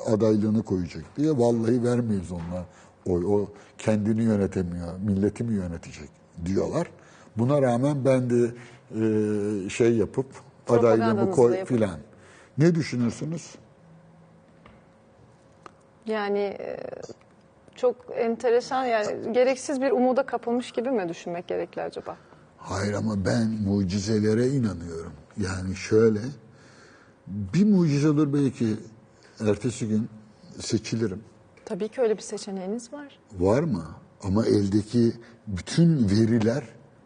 [0.07, 2.65] adaylığını koyacak diye vallahi vermeyiz onunla.
[3.09, 6.09] O, o kendini yönetemiyor, milleti mi yönetecek
[6.45, 6.87] diyorlar.
[7.37, 8.51] Buna rağmen ben de
[9.65, 10.25] e, şey yapıp
[10.69, 11.99] adaylığımı koy filan.
[12.57, 13.55] Ne düşünürsünüz?
[16.05, 16.77] Yani e,
[17.75, 22.17] çok enteresan yani gereksiz bir umuda kapılmış gibi mi düşünmek gerekli acaba?
[22.57, 25.13] Hayır ama ben mucizelere inanıyorum.
[25.37, 26.19] Yani şöyle
[27.27, 28.67] bir mucize olur belki
[29.39, 30.09] ertesi gün
[30.59, 31.23] seçilirim.
[31.71, 33.19] Tabii ki öyle bir seçeneğiniz var.
[33.39, 33.85] Var mı?
[34.23, 35.13] Ama eldeki
[35.47, 36.63] bütün veriler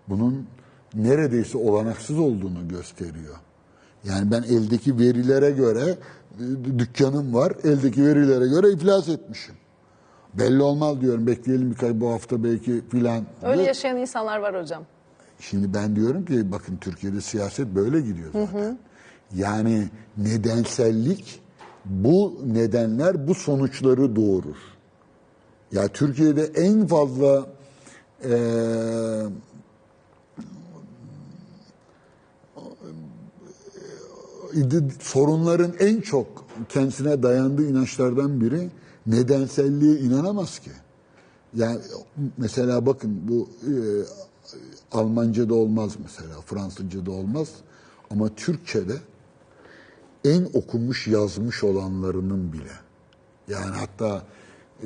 [0.09, 0.47] bunun
[0.93, 3.36] neredeyse olanaksız olduğunu gösteriyor.
[4.03, 5.97] Yani ben eldeki verilere göre
[6.78, 7.53] dükkanım var.
[7.63, 9.55] Eldeki verilere göre iflas etmişim.
[10.34, 11.28] Belli olmaz diyorum.
[11.28, 13.24] Bekleyelim birkaç bu hafta belki filan.
[13.43, 14.84] Öyle yaşayan insanlar var hocam.
[15.39, 18.78] Şimdi ben diyorum ki bakın Türkiye'de siyaset böyle gidiyor zaten.
[19.36, 21.44] Yani nedensellik
[21.86, 24.55] bu nedenler bu sonuçları doğurur.
[25.71, 27.45] Ya Türkiye'de en fazla
[28.23, 29.25] eee,
[34.99, 38.69] sorunların en çok kendisine dayandığı inançlardan biri
[39.07, 40.71] nedenselliğe inanamaz ki.
[41.55, 41.79] Yani
[42.38, 43.73] mesela bakın bu e,
[44.91, 47.49] Almanca'da olmaz mesela, Fransızca'da olmaz
[48.11, 48.93] ama Türkçe'de
[50.26, 52.71] en okunmuş yazmış olanlarının bile.
[53.47, 54.23] Yani hatta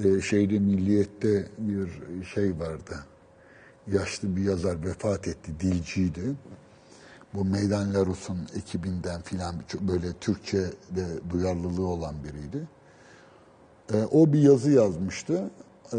[0.04, 1.90] e, şeyde Milliyet'te bir
[2.26, 2.96] şey vardı.
[3.88, 6.22] Yaşlı bir yazar vefat etti, dilciydi.
[7.34, 12.68] Bu Meydan Larus'un ekibinden filan böyle Türkçe'de duyarlılığı olan biriydi.
[13.94, 15.50] E, o bir yazı yazmıştı.
[15.94, 15.98] E,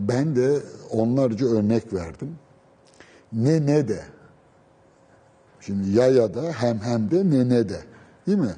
[0.00, 0.58] ben de
[0.90, 2.36] onlarca örnek verdim.
[3.32, 4.02] Ne ne de.
[5.60, 7.80] Şimdi ya ya da hem hem de ne ne de.
[8.26, 8.54] Değil mi?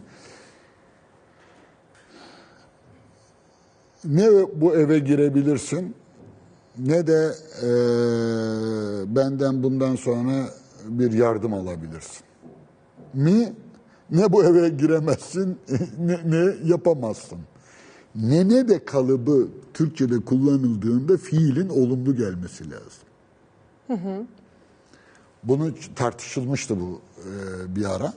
[4.04, 5.94] Ne bu eve girebilirsin
[6.78, 7.70] ne de e,
[9.16, 10.48] benden bundan sonra
[10.88, 12.24] bir yardım alabilirsin.
[13.14, 13.52] Mi
[14.10, 15.58] ne bu eve giremezsin
[15.98, 17.38] ne, ne yapamazsın.
[18.14, 23.02] Ne ne de kalıbı Türkçe'de kullanıldığında fiilin olumlu gelmesi lazım.
[25.44, 28.12] Bunu tartışılmıştı bu e, bir ara.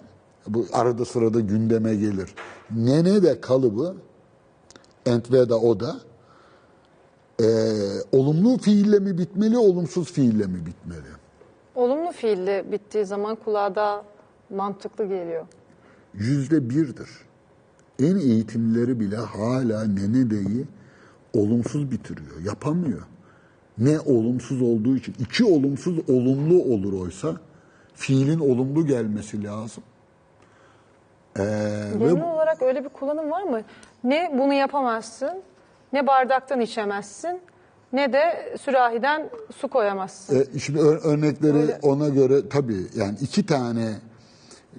[0.48, 2.36] Bu arada sırada gündeme gelir.
[2.72, 3.96] Ne ne de kalıbı
[5.06, 5.96] ent ve da o da
[7.42, 7.46] e,
[8.12, 11.14] olumlu fiille mi bitmeli, olumsuz fiille mi bitmeli?
[11.76, 14.04] Olumlu fiille bittiği zaman kulağa da
[14.50, 15.46] mantıklı geliyor.
[16.14, 17.10] Yüzde birdir.
[18.00, 20.66] En eğitimlileri bile hala nene deyi
[21.34, 22.42] olumsuz bitiriyor.
[22.46, 23.02] Yapamıyor.
[23.78, 25.16] Ne olumsuz olduğu için.
[25.20, 27.36] iki olumsuz olumlu olur oysa
[27.96, 29.84] fiilin olumlu gelmesi lazım.
[31.40, 31.44] Ee,
[32.00, 33.62] ve Genel olarak öyle bir kullanım var mı?
[34.04, 35.34] Ne bunu yapamazsın,
[35.94, 37.42] ne bardaktan içemezsin,
[37.94, 40.46] ne de sürahiden su koyamazsın.
[40.56, 43.94] e, şimdi ör- örnekleri ona göre tabii yani iki tane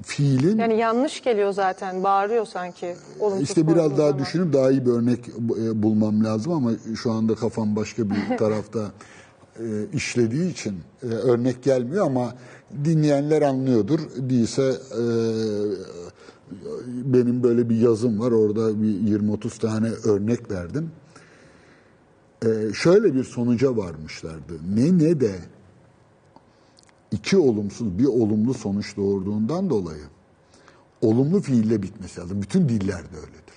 [0.02, 2.96] fiilin Yani yanlış geliyor zaten, bağırıyor sanki.
[3.20, 4.18] Olumsuz İşte biraz daha zaman.
[4.18, 6.70] düşünüp daha iyi bir örnek e, bulmam lazım ama
[7.02, 8.80] şu anda kafam başka bir tarafta
[9.58, 12.32] e, işlediği için e, örnek gelmiyor ama
[12.84, 14.00] dinleyenler anlıyordur.
[14.16, 15.02] Değilse e,
[17.04, 20.90] benim böyle bir yazım var orada bir 20-30 tane örnek verdim.
[22.46, 24.52] E, şöyle bir sonuca varmışlardı.
[24.74, 25.34] Ne ne de
[27.10, 30.04] iki olumsuz bir olumlu sonuç doğurduğundan dolayı
[31.00, 32.42] olumlu fiille bitmesi lazım.
[32.42, 33.54] Bütün dillerde öyledir.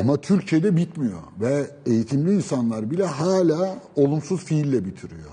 [0.00, 5.30] Ama Türkçe'de bitmiyor ve eğitimli insanlar bile hala olumsuz fiille bitiriyor.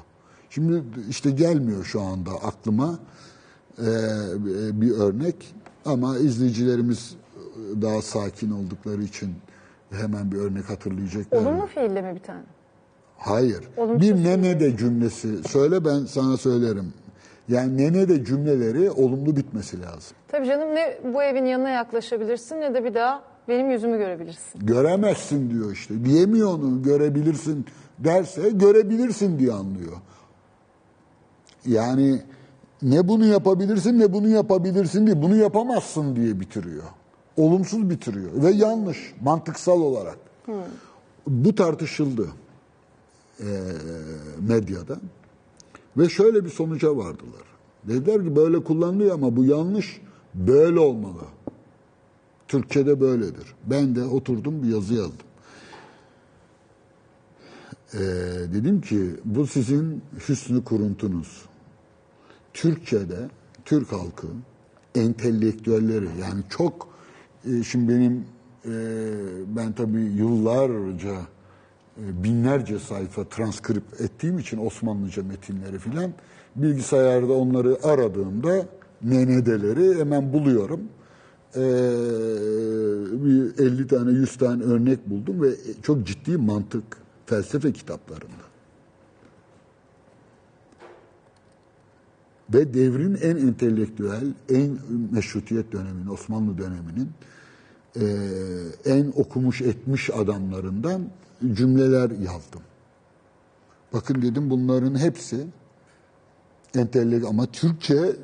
[0.50, 3.00] Şimdi işte gelmiyor şu anda aklıma
[3.78, 3.88] e,
[4.82, 7.15] bir örnek ama izleyicilerimiz
[7.82, 9.36] daha sakin oldukları için
[9.91, 11.41] hemen bir örnek hatırlayacaklar.
[11.41, 12.43] Olumlu fiille mi bir tane?
[13.17, 13.63] Hayır.
[13.77, 16.93] Olumsuz bir nene de cümlesi söyle ben sana söylerim.
[17.49, 20.17] Yani nene de cümleleri olumlu bitmesi lazım.
[20.27, 24.65] Tabii canım ne bu evin yanına yaklaşabilirsin ne de bir daha benim yüzümü görebilirsin.
[24.65, 26.05] Göremezsin diyor işte.
[26.05, 27.65] Diyemiyor onu görebilirsin
[27.99, 29.97] derse görebilirsin diye anlıyor.
[31.65, 32.21] Yani
[32.82, 36.84] ne bunu yapabilirsin ne bunu yapabilirsin diye bunu yapamazsın diye bitiriyor.
[37.38, 40.17] Olumsuz bitiriyor ve yanlış mantıksal olarak.
[41.27, 42.27] Bu tartışıldı
[43.39, 43.47] eee,
[44.47, 44.99] medyada
[45.97, 47.43] ve şöyle bir sonuca vardılar.
[47.84, 50.01] Dediler ki böyle kullanılıyor ama bu yanlış
[50.36, 51.21] böyle olmalı.
[52.47, 53.55] Türkçe'de böyledir.
[53.65, 55.27] Ben de oturdum bir yazı yazdım.
[57.93, 57.99] Ee,
[58.53, 61.45] dedim ki bu sizin hüsnü kuruntunuz.
[62.54, 63.30] Türkçe'de
[63.66, 64.28] Türk halkı
[64.95, 66.88] entelektüelleri yani çok
[67.45, 68.26] e, şimdi benim
[68.66, 68.72] e,
[69.56, 71.16] ben tabii yıllarca
[71.97, 76.12] e, binlerce sayfa transkript ettiğim için Osmanlıca metinleri filan
[76.56, 78.66] bilgisayarda onları aradığımda
[79.02, 80.82] nenedeleri hemen buluyorum.
[83.26, 85.50] Bir 50 tane 100 tane örnek buldum ve
[85.84, 86.84] çok ciddi mantık
[87.26, 88.49] felsefe kitaplarında.
[92.54, 94.78] Ve devrin en entelektüel, en
[95.12, 97.10] meşrutiyet döneminin, Osmanlı döneminin
[97.95, 98.06] e,
[98.86, 101.02] en okumuş etmiş adamlarından
[101.54, 102.62] cümleler yazdım.
[103.93, 105.45] Bakın dedim bunların hepsi
[106.76, 108.16] entellekt ama Türkçe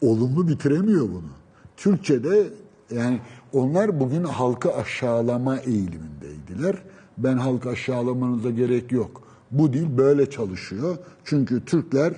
[0.00, 1.30] olumlu bitiremiyor bunu.
[1.76, 2.48] Türkçe'de
[2.90, 3.20] yani
[3.52, 6.82] onlar bugün halkı aşağılama eğilimindeydiler.
[7.18, 9.22] Ben halkı aşağılamanıza gerek yok.
[9.50, 10.96] Bu dil böyle çalışıyor.
[11.24, 12.14] Çünkü Türkler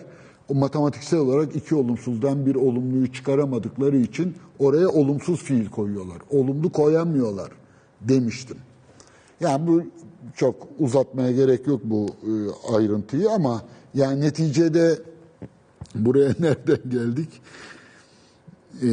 [0.49, 6.18] o matematiksel olarak iki olumsuzdan bir olumluyu çıkaramadıkları için oraya olumsuz fiil koyuyorlar.
[6.30, 7.51] Olumlu koyamıyorlar
[8.01, 8.57] demiştim.
[9.40, 9.82] Yani bu
[10.36, 12.32] çok uzatmaya gerek yok bu e,
[12.74, 13.62] ayrıntıyı ama
[13.95, 14.99] yani neticede
[15.95, 17.28] buraya nereden geldik?
[18.82, 18.86] Ee,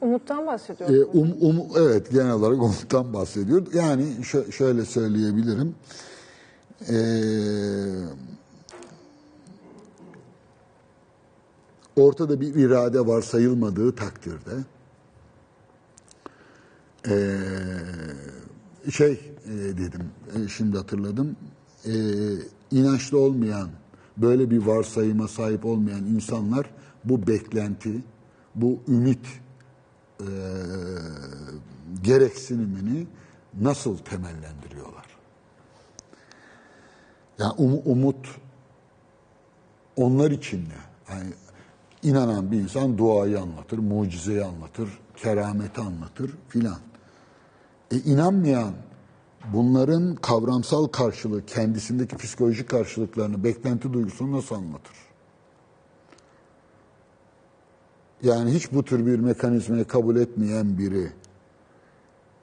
[0.00, 0.96] Umut'tan bahsediyoruz.
[0.96, 3.66] e, um, um, evet genel olarak umuttan bahsediyor.
[3.74, 5.74] Yani şö- şöyle söyleyebilirim.
[6.88, 6.94] Ee,
[11.96, 14.54] ortada bir irade var sayılmadığı takdirde
[17.08, 17.38] ee,
[18.90, 19.12] şey
[19.46, 21.36] e, dedim e, şimdi hatırladım
[21.86, 21.90] Ee,
[22.70, 23.68] inançlı olmayan
[24.16, 26.70] böyle bir varsayıma sahip olmayan insanlar
[27.04, 28.02] bu beklenti
[28.54, 29.26] bu ümit
[30.20, 30.26] e,
[32.02, 33.06] gereksinimini
[33.60, 35.03] nasıl temellendiriyorlar?
[37.38, 38.28] Yani um- umut
[39.96, 41.14] onlar için ne?
[41.14, 41.32] Yani
[42.02, 46.78] inanan bir insan duayı anlatır, mucizeyi anlatır, kerameti anlatır filan.
[47.92, 48.72] E inanmayan
[49.52, 54.96] bunların kavramsal karşılığı, kendisindeki psikolojik karşılıklarını, beklenti duygusunu nasıl anlatır?
[58.22, 61.12] Yani hiç bu tür bir mekanizmayı kabul etmeyen biri,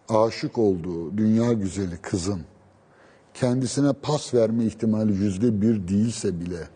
[0.10, 2.42] aşık olduğu dünya güzeli kızın
[3.34, 6.68] kendisine pas verme ihtimali yüzde bir değilse bile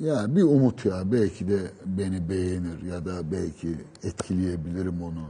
[0.00, 5.26] ya bir umut ya belki de beni beğenir ya da belki etkileyebilirim onu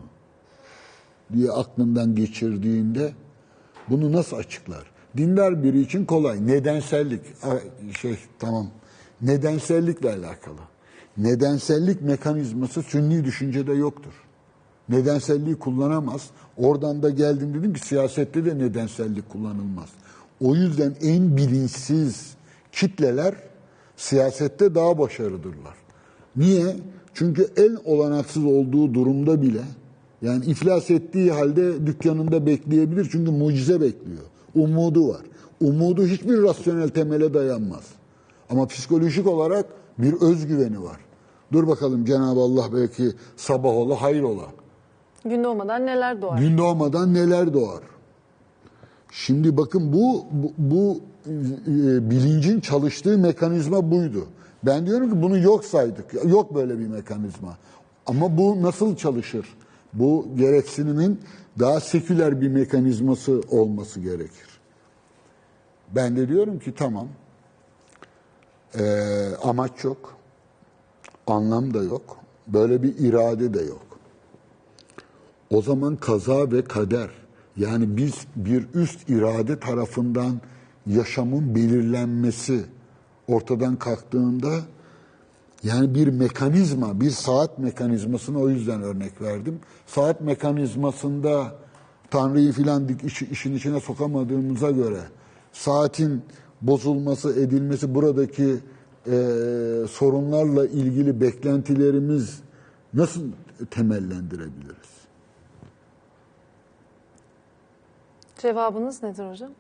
[1.33, 3.13] diye aklından geçirdiğinde
[3.89, 4.91] bunu nasıl açıklar?
[5.17, 6.47] Dindar biri için kolay.
[6.47, 7.21] Nedensellik.
[8.01, 8.67] Şey tamam.
[9.23, 10.61] Nedensellikle alakalı.
[11.17, 14.13] Nedensellik mekanizması sünni düşüncede yoktur.
[14.89, 16.31] Nedenselliği kullanamaz.
[16.57, 19.89] Oradan da geldim dedim ki siyasette de nedensellik kullanılmaz.
[20.41, 22.35] O yüzden en bilinçsiz
[22.73, 23.35] kitleler
[23.97, 25.75] siyasette daha başarılıdırlar.
[26.37, 26.77] Niye?
[27.15, 29.63] Çünkü en olanaksız olduğu durumda bile
[30.23, 34.23] yani iflas ettiği halde dükkanında bekleyebilir çünkü mucize bekliyor.
[34.55, 35.23] Umudu var.
[35.61, 37.85] Umudu hiçbir rasyonel temele dayanmaz.
[38.51, 39.67] Ama psikolojik olarak
[39.99, 40.97] bir özgüveni var.
[41.53, 44.47] Dur bakalım Cenab-ı Allah belki sabah ola hayır ola.
[45.25, 46.39] Gün doğmadan neler doğar?
[46.39, 47.83] Gün doğmadan neler doğar.
[49.11, 54.27] Şimdi bakın bu bu, bu e, bilincin çalıştığı mekanizma buydu.
[54.63, 56.25] Ben diyorum ki bunu yok saydık.
[56.25, 57.57] Yok böyle bir mekanizma.
[58.07, 59.47] Ama bu nasıl çalışır?
[59.93, 61.21] Bu gereksinimin
[61.59, 64.61] daha seküler bir mekanizması olması gerekir.
[65.95, 67.09] Ben de diyorum ki tamam.
[68.79, 68.83] Ee,
[69.43, 70.17] amaç yok.
[71.27, 72.17] Anlam da yok.
[72.47, 73.94] Böyle bir irade de yok.
[75.55, 77.11] O zaman kaza ve kader
[77.57, 80.41] yani biz bir üst irade tarafından
[80.87, 82.65] yaşamın belirlenmesi
[83.29, 84.51] ortadan kalktığında
[85.63, 89.59] yani bir mekanizma, bir saat mekanizmasını o yüzden örnek verdim.
[89.87, 91.55] Saat mekanizmasında
[92.11, 95.01] Tanrı'yı filan iş, işin içine sokamadığımıza göre
[95.53, 96.23] saatin
[96.63, 98.57] bozulması, edilmesi buradaki
[99.07, 99.17] e,
[99.91, 102.41] sorunlarla ilgili beklentilerimiz
[102.95, 103.23] nasıl
[103.71, 104.94] temellendirebiliriz?
[108.45, 109.51] Cevabınız nedir hocam?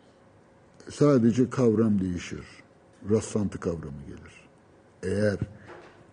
[0.91, 2.47] Sadece kavram değişir.
[3.11, 4.49] Rastlantı kavramı gelir.
[5.03, 5.39] Eğer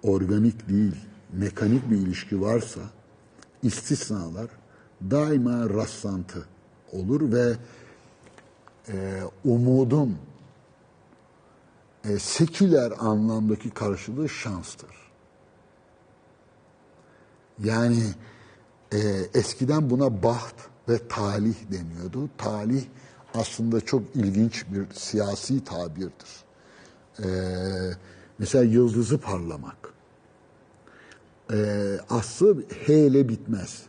[0.03, 0.95] organik değil,
[1.34, 2.80] mekanik bir ilişki varsa
[3.63, 4.47] istisnalar
[5.01, 6.45] daima rastlantı
[6.91, 7.53] olur ve
[8.88, 10.17] e, umudun
[12.03, 15.11] e, seküler anlamdaki karşılığı şanstır.
[17.63, 18.03] Yani
[18.93, 18.97] e,
[19.34, 20.55] eskiden buna baht
[20.89, 22.29] ve talih deniyordu.
[22.38, 22.84] Talih
[23.34, 26.43] aslında çok ilginç bir siyasi tabirdir.
[27.19, 27.27] Ee,
[28.39, 29.93] mesela yıldızı parlamak.
[31.53, 33.84] Ee, aslı H ile bitmez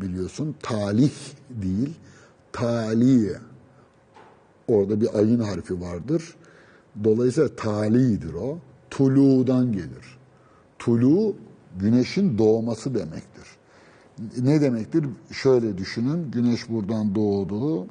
[0.00, 0.56] biliyorsun.
[0.62, 1.12] Talih
[1.50, 1.94] değil,
[2.52, 3.36] taliye.
[4.68, 6.34] Orada bir ayın harfi vardır.
[7.04, 8.58] Dolayısıyla talidir o.
[8.90, 10.18] Tulu'dan gelir.
[10.78, 11.36] Tulu
[11.80, 13.57] güneşin doğması demektir.
[14.38, 15.06] Ne demektir?
[15.32, 16.30] Şöyle düşünün.
[16.30, 17.86] Güneş buradan doğdu.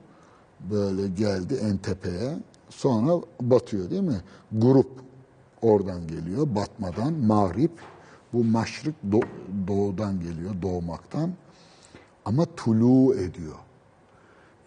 [0.71, 2.37] Böyle geldi en tepeye.
[2.69, 4.21] sonra batıyor değil mi?
[4.51, 4.89] Grup
[5.61, 7.71] oradan geliyor, batmadan, mağrip.
[8.33, 9.27] Bu maşrık do-
[9.67, 11.31] doğudan geliyor, doğmaktan.
[12.25, 13.55] Ama tulu ediyor.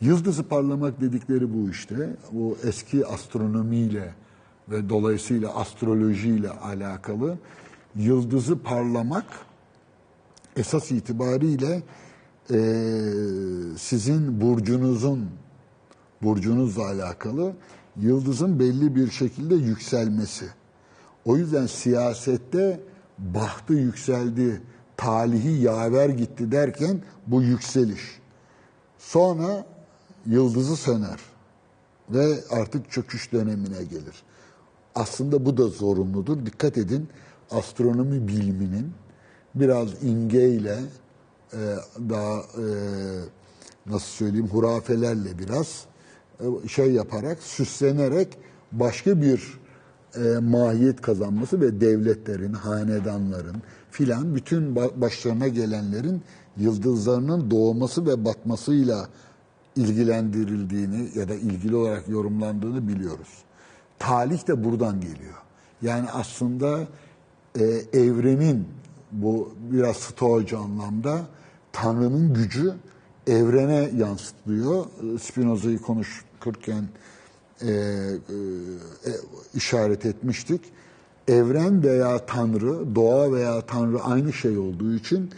[0.00, 2.16] Yıldızı parlamak dedikleri bu işte.
[2.32, 4.14] Bu eski astronomiyle
[4.68, 7.38] ve dolayısıyla astrolojiyle alakalı
[7.96, 9.26] yıldızı parlamak
[10.61, 11.82] esas itibariyle
[12.50, 12.58] eee,
[13.78, 15.30] sizin burcunuzun
[16.22, 17.52] burcunuzla alakalı
[17.96, 20.44] yıldızın belli bir şekilde yükselmesi.
[21.24, 22.80] O yüzden siyasette
[23.18, 24.62] bahtı yükseldi,
[24.96, 28.20] talihi yaver gitti derken bu yükseliş.
[28.98, 29.66] Sonra
[30.26, 31.20] yıldızı söner
[32.11, 34.22] ve artık çöküş dönemine gelir.
[34.94, 36.46] Aslında bu da zorunludur.
[36.46, 37.08] Dikkat edin
[37.50, 38.92] astronomi biliminin
[39.55, 40.78] biraz imgeyle
[41.53, 41.59] e,
[42.09, 42.64] daha e,
[43.86, 45.84] nasıl söyleyeyim hurafelerle biraz
[46.40, 48.38] e, şey yaparak süslenerek
[48.72, 49.61] başka bir
[50.16, 56.22] e, mahiyet kazanması ve devletlerin, hanedanların filan bütün ba- başlarına gelenlerin
[56.57, 59.09] yıldızlarının doğması ve batmasıyla
[59.76, 63.28] ilgilendirildiğini ya da ilgili olarak yorumlandığını biliyoruz.
[63.98, 65.34] Talih de buradan geliyor.
[65.82, 66.80] Yani aslında
[67.59, 68.66] e, evrenin
[69.12, 71.20] bu biraz stoacı anlamda
[71.72, 72.74] Tanrı'nın gücü
[73.26, 74.84] evrene yansıtılıyor.
[75.20, 76.84] Spinoza'yı konuşurken
[77.62, 77.72] e, e,
[79.06, 79.12] e,
[79.54, 80.61] işaret etmiştik.
[81.28, 85.30] Evren veya Tanrı, doğa veya Tanrı aynı şey olduğu için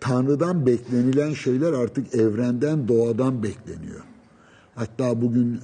[0.00, 4.00] Tanrı'dan beklenilen şeyler artık evrenden, doğadan bekleniyor.
[4.74, 5.60] Hatta bugün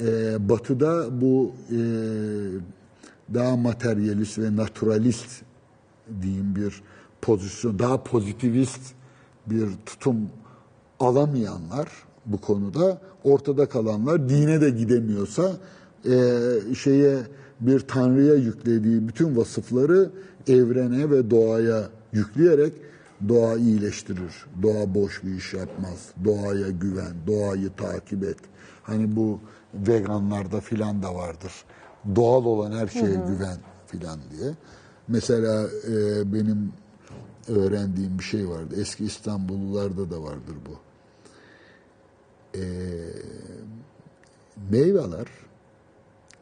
[0.00, 1.80] e, Batı'da bu e,
[3.34, 5.42] daha materyalist ve naturalist
[6.22, 6.82] diyeyim bir
[7.22, 8.80] pozisyon, daha pozitivist
[9.46, 10.16] bir tutum
[11.00, 11.88] alamayanlar
[12.26, 15.52] bu konuda ortada kalanlar dine de gidemiyorsa
[16.04, 16.14] e,
[16.74, 17.18] şeye
[17.60, 20.10] bir tanrıya yüklediği bütün vasıfları
[20.48, 22.72] evrene ve doğaya yükleyerek
[23.28, 24.46] doğa iyileştirir.
[24.62, 26.08] Doğa boş bir iş yapmaz.
[26.24, 28.38] Doğaya güven, doğayı takip et.
[28.82, 29.40] Hani bu
[29.74, 31.52] veganlarda filan da vardır.
[32.16, 34.54] Doğal olan her şeye güven filan diye.
[35.10, 36.72] Mesela e, benim
[37.48, 38.74] öğrendiğim bir şey vardı.
[38.80, 40.78] Eski İstanbullularda da vardır bu.
[42.58, 42.62] E,
[44.70, 45.26] meyveler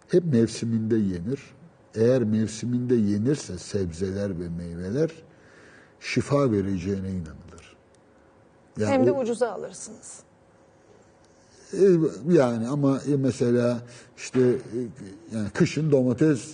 [0.08, 1.40] hep mevsiminde yenir.
[1.94, 5.10] Eğer mevsiminde yenirse sebzeler ve meyveler
[6.00, 7.76] şifa vereceğine inanılır.
[8.78, 10.18] Yani Hem de o- ucuza alırsınız.
[11.72, 11.84] e,
[12.32, 13.80] Yani ama e, mesela
[14.16, 14.78] işte e,
[15.36, 16.50] yani kışın domates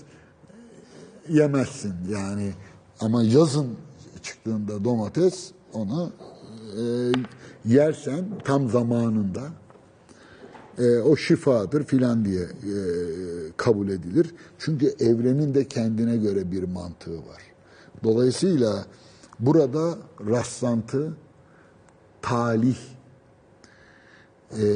[1.28, 2.52] yemezsin yani
[3.00, 3.68] ama yazın
[4.22, 6.12] çıktığında domates onu
[6.78, 6.82] e,
[7.64, 9.42] yersen tam zamanında
[10.78, 12.76] e, o şifadır filan diye e,
[13.56, 14.34] kabul edilir.
[14.58, 17.42] Çünkü evrenin de kendine göre bir mantığı var.
[18.04, 18.86] Dolayısıyla
[19.40, 19.98] burada
[20.30, 21.12] rastlantı,
[22.22, 22.76] talih
[24.52, 24.66] e,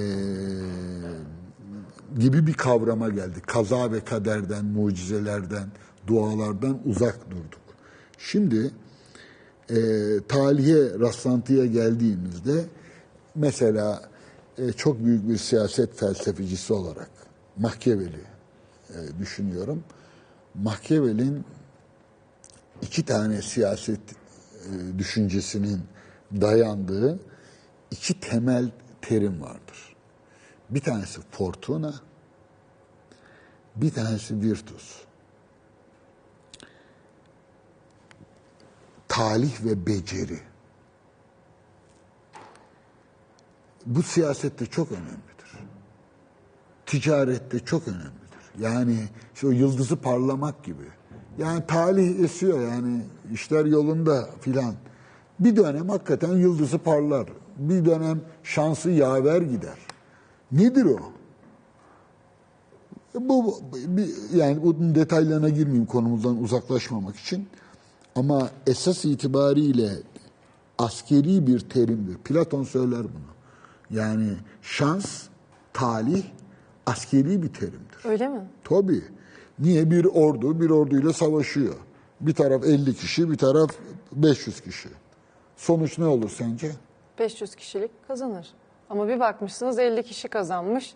[2.18, 3.46] gibi bir kavrama geldik.
[3.46, 5.68] Kaza ve kaderden, mucizelerden,
[6.08, 7.60] dualardan uzak durduk.
[8.18, 8.70] Şimdi
[9.70, 9.76] e,
[10.28, 12.64] talihe, rastlantıya geldiğimizde
[13.34, 14.02] mesela
[14.58, 17.10] e, çok büyük bir siyaset felsefecisi olarak
[17.56, 18.24] Machiavelli
[18.90, 19.84] e, düşünüyorum.
[20.54, 21.44] Machiavelli'nin
[22.82, 25.80] iki tane siyaset e, düşüncesinin
[26.40, 27.18] dayandığı
[27.90, 28.70] iki temel
[29.02, 29.96] terim vardır.
[30.70, 31.94] Bir tanesi fortuna,
[33.76, 35.07] bir tanesi virtus.
[39.18, 40.38] Talih ve beceri.
[43.86, 45.58] Bu siyasette çok önemlidir.
[46.86, 48.12] Ticarette çok önemlidir.
[48.60, 48.96] Yani
[49.34, 50.82] işte o yıldızı parlamak gibi.
[51.38, 54.74] Yani talih esiyor yani işler yolunda filan.
[55.40, 57.28] Bir dönem hakikaten yıldızı parlar.
[57.56, 59.78] Bir dönem şansı yaver gider.
[60.52, 60.98] Nedir o?
[63.14, 63.60] Bu
[64.34, 67.48] yani bunun detaylarına girmeyeyim konumuzdan uzaklaşmamak için.
[68.18, 69.90] Ama esas itibariyle
[70.78, 72.16] askeri bir terimdir.
[72.18, 73.30] Platon söyler bunu.
[73.90, 74.32] Yani
[74.62, 75.22] şans,
[75.72, 76.24] talih
[76.86, 78.04] askeri bir terimdir.
[78.04, 78.40] Öyle mi?
[78.64, 79.02] Tabii.
[79.58, 79.90] Niye?
[79.90, 81.74] Bir ordu bir orduyla savaşıyor.
[82.20, 83.70] Bir taraf 50 kişi, bir taraf
[84.12, 84.88] 500 kişi.
[85.56, 86.72] Sonuç ne olur sence?
[87.18, 88.48] 500 kişilik kazanır.
[88.90, 90.94] Ama bir bakmışsınız 50 kişi kazanmış,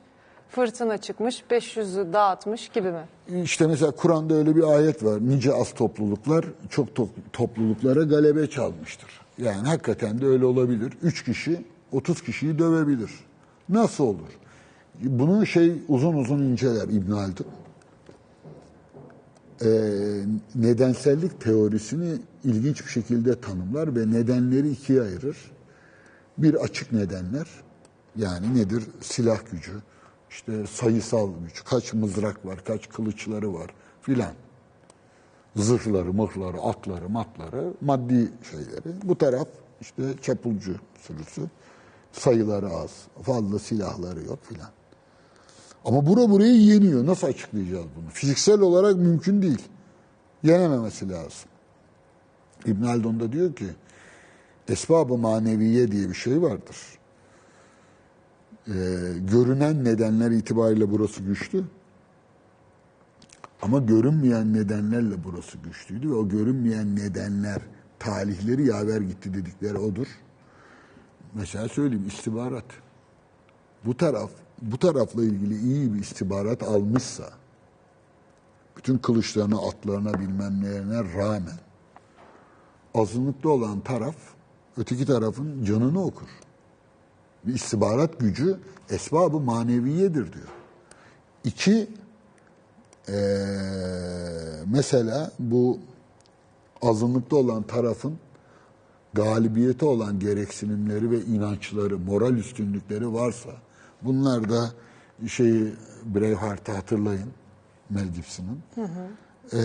[0.54, 3.04] fırtına çıkmış, 500'ü dağıtmış gibi mi?
[3.42, 5.28] İşte mesela Kur'an'da öyle bir ayet var.
[5.28, 9.20] Nice az topluluklar çok to- topluluklara galebe çalmıştır.
[9.38, 10.92] Yani hakikaten de öyle olabilir.
[11.02, 13.10] Üç kişi 30 kişiyi dövebilir.
[13.68, 14.28] Nasıl olur?
[15.00, 17.46] Bunu şey uzun uzun inceler İbn Haldun.
[19.64, 19.68] Ee,
[20.54, 22.14] nedensellik teorisini
[22.44, 25.36] ilginç bir şekilde tanımlar ve nedenleri ikiye ayırır.
[26.38, 27.46] Bir açık nedenler,
[28.16, 28.84] yani nedir?
[29.00, 29.72] Silah gücü,
[30.32, 34.32] işte sayısal güç, kaç mızrak var, kaç kılıçları var filan.
[35.56, 39.02] Zırhları, mıhları, atları, matları, maddi şeyleri.
[39.02, 39.48] Bu taraf
[39.80, 41.42] işte çapulcu sürüsü,
[42.12, 42.90] sayıları az,
[43.22, 44.70] fazla silahları yok filan.
[45.84, 47.06] Ama bura burayı yeniyor.
[47.06, 48.10] Nasıl açıklayacağız bunu?
[48.10, 49.62] Fiziksel olarak mümkün değil.
[50.42, 51.48] Yenememesi lazım.
[52.66, 53.66] İbn Haldun da diyor ki
[54.68, 56.76] esbab-ı maneviye diye bir şey vardır.
[58.68, 58.72] Ee,
[59.30, 61.64] görünen nedenler itibariyle burası güçlü.
[63.62, 67.62] Ama görünmeyen nedenlerle burası güçlüydü ve o görünmeyen nedenler
[67.98, 70.06] talihleri yaver gitti dedikleri odur.
[71.34, 72.64] Mesela söyleyeyim istihbarat.
[73.84, 74.30] Bu taraf
[74.62, 77.30] bu tarafla ilgili iyi bir istihbarat almışsa
[78.76, 81.58] bütün kılıçlarına, atlarına bilmem nelerine rağmen
[82.94, 84.16] azınlıkta olan taraf
[84.76, 86.28] öteki tarafın canını okur.
[87.44, 88.56] Bir istihbarat gücü
[88.90, 90.48] esbabı maneviyedir diyor.
[91.44, 91.88] İki,
[93.08, 93.14] eee,
[94.66, 95.78] mesela bu
[96.82, 98.18] azınlıkta olan tarafın
[99.14, 103.50] galibiyete olan gereksinimleri ve inançları, moral üstünlükleri varsa
[104.02, 104.70] bunlar da
[105.28, 105.72] şeyi
[106.04, 107.28] Braveheart'ı hatırlayın
[107.90, 108.58] Mel Gibson'ın.
[109.52, 109.58] Ee,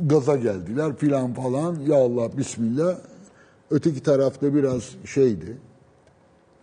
[0.00, 1.80] gaza geldiler filan falan.
[1.80, 2.96] Ya Allah bismillah.
[3.70, 5.58] Öteki tarafta biraz şeydi.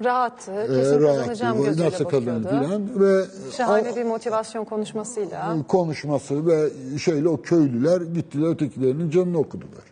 [0.03, 2.65] Rahattı, e, kesin rahattı, kazanacağım gözüyle nasıl kazanır bakıyordu.
[2.65, 3.25] filan ve
[3.57, 5.57] Şahane bir motivasyon konuşmasıyla.
[5.67, 6.69] konuşması ve
[6.99, 9.83] şeyle o köylüler gittiler ötekilerinin canını okudular.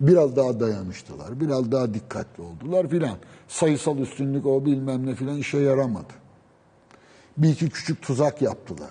[0.00, 3.16] Biraz daha dayanıştılar, biraz daha dikkatli oldular filan.
[3.48, 6.12] Sayısal üstünlük o bilmem ne filan işe yaramadı.
[7.38, 8.90] Bir iki küçük tuzak yaptılar.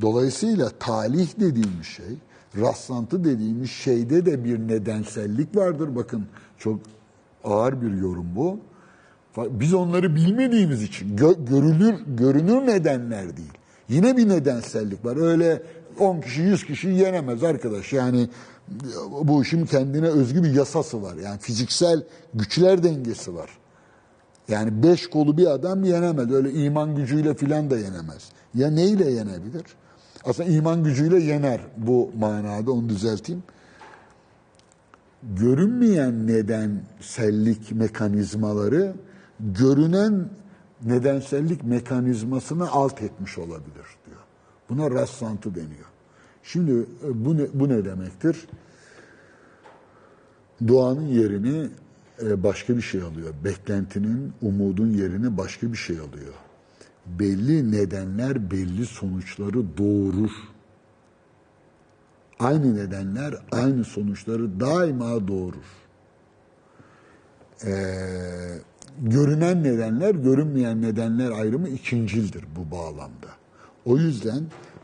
[0.00, 2.16] Dolayısıyla talih dediğimiz şey,
[2.56, 5.96] rastlantı dediğimiz şeyde de bir nedensellik vardır.
[5.96, 6.26] Bakın
[6.58, 6.78] çok
[7.46, 8.60] ağır bir yorum bu.
[9.36, 13.52] Biz onları bilmediğimiz için gö- görülür görünür nedenler değil.
[13.88, 15.16] Yine bir nedensellik var.
[15.16, 15.62] Öyle
[16.00, 17.92] 10 kişi 100 kişi yenemez arkadaş.
[17.92, 18.28] Yani
[19.22, 21.14] bu işin kendine özgü bir yasası var.
[21.24, 22.02] Yani fiziksel
[22.34, 23.50] güçler dengesi var.
[24.48, 26.32] Yani beş kolu bir adam yenemez.
[26.32, 28.30] Öyle iman gücüyle filan da yenemez.
[28.54, 29.62] Ya neyle yenebilir?
[30.24, 33.42] Aslında iman gücüyle yener bu manada onu düzelteyim.
[35.22, 38.94] Görünmeyen nedensellik mekanizmaları
[39.40, 40.28] görünen
[40.84, 44.20] nedensellik mekanizmasını alt etmiş olabilir diyor.
[44.68, 45.86] Buna rastlantı deniyor.
[46.42, 48.46] Şimdi e, bu ne, bu ne demektir?
[50.66, 51.68] Duanın yerini
[52.22, 53.34] e, başka bir şey alıyor.
[53.44, 56.34] Beklentinin, umudun yerini başka bir şey alıyor.
[57.06, 60.30] Belli nedenler belli sonuçları doğurur.
[62.38, 65.86] Aynı nedenler aynı sonuçları daima doğurur.
[67.64, 67.70] Ee,
[68.98, 73.28] görünen nedenler, görünmeyen nedenler ayrımı ikincildir bu bağlamda.
[73.84, 74.42] O yüzden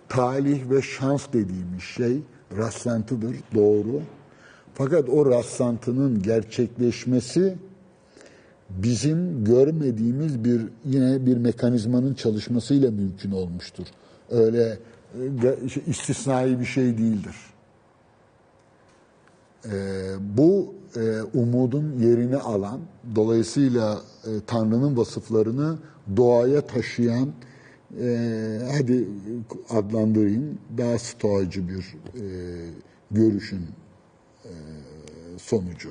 [0.09, 2.21] talih ve şans dediğimiz şey
[2.57, 4.03] rastlantıdır, doğru.
[4.75, 7.59] Fakat o rastlantının gerçekleşmesi
[8.71, 13.87] bizim görmediğimiz bir yine bir mekanizmanın çalışmasıyla mümkün olmuştur.
[14.31, 14.79] Öyle
[15.87, 17.37] istisnai bir şey değildir.
[19.67, 19.71] Ee,
[20.21, 22.81] bu e, umudun yerini alan,
[23.15, 25.79] dolayısıyla e, Tanrı'nın vasıflarını
[26.17, 27.33] doğaya taşıyan,
[28.01, 29.09] e, hadi
[29.71, 32.25] adlandırayım, daha stoacı bir e,
[33.11, 33.67] görüşün
[34.45, 34.51] e,
[35.39, 35.91] sonucu.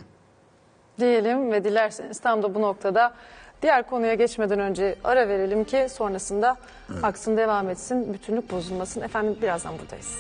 [0.99, 3.13] Diyelim ve dilerseniz tam da bu noktada
[3.61, 6.55] diğer konuya geçmeden önce ara verelim ki sonrasında
[7.03, 9.01] aksın devam etsin, bütünlük bozulmasın.
[9.01, 10.15] Efendim birazdan buradayız.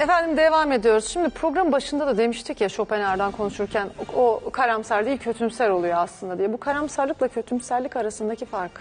[0.00, 1.08] Efendim devam ediyoruz.
[1.08, 6.38] Şimdi program başında da demiştik ya Schopenhauer'dan konuşurken o, o karamsar değil kötümser oluyor aslında
[6.38, 6.52] diye.
[6.52, 8.72] Bu karamsarlıkla kötümserlik arasındaki fark.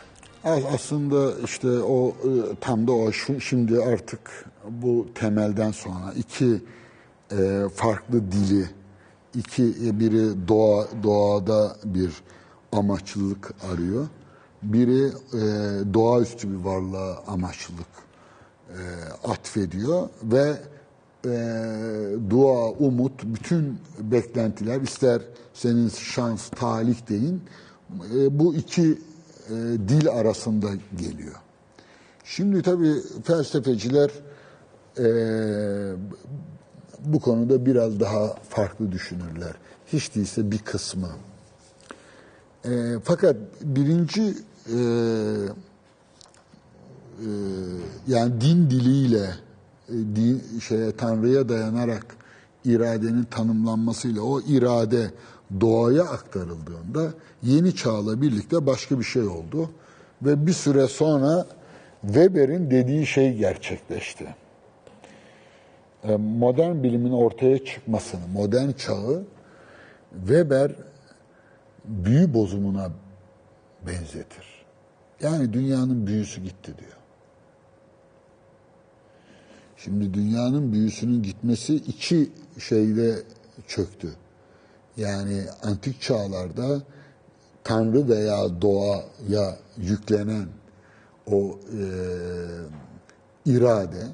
[0.48, 6.62] Az- Aslında işte o e, tam da o şimdi artık bu temelden sonra iki
[7.32, 8.70] e, farklı dili,
[9.36, 12.12] iki e, biri doğa doğada bir
[12.72, 14.08] amaçlılık arıyor.
[14.64, 15.12] Biri
[15.94, 17.88] doğaüstü bir varlığa amaçlılık
[19.24, 20.58] atfediyor ve
[21.26, 21.30] e,
[22.30, 25.22] dua, umut, bütün beklentiler ister
[25.54, 27.42] senin şans, talih deyin
[28.16, 29.00] e, bu iki
[29.50, 29.54] e,
[29.90, 30.68] dil arasında
[30.98, 31.36] geliyor.
[32.24, 32.94] Şimdi tabii
[33.24, 34.12] felsefeciler
[35.00, 35.08] e,
[37.06, 39.54] bu konuda biraz daha farklı düşünürler.
[39.88, 41.10] Hiç değilse bir kısmı.
[42.66, 42.70] E,
[43.04, 44.34] fakat birinci
[44.68, 44.80] e,
[47.20, 47.30] e,
[48.08, 49.36] yani din diliyle
[49.90, 52.06] e, din, şeye Tanrı'ya dayanarak
[52.66, 55.12] iradenin tanımlanmasıyla o irade
[55.62, 57.14] doğaya aktarıldığında
[57.44, 59.70] yeni çağla birlikte başka bir şey oldu
[60.22, 61.46] ve bir süre sonra
[62.02, 64.36] Weber'in dediği şey gerçekleşti.
[66.04, 69.24] E, Modern bilimin ortaya çıkmasını, modern çağı
[70.20, 70.72] Weber
[71.86, 72.92] büyü bozumuna
[73.88, 74.66] benzetir.
[75.22, 76.98] Yani dünyanın büyüsü gitti diyor.
[79.78, 82.30] Şimdi dünyanın büyüsünün gitmesi iki
[82.60, 83.16] şeyde
[83.68, 84.08] çöktü.
[84.98, 86.82] Yani antik çağlarda
[87.64, 90.48] Tanrı veya doğaya yüklenen
[91.32, 91.84] o e,
[93.46, 94.08] irade,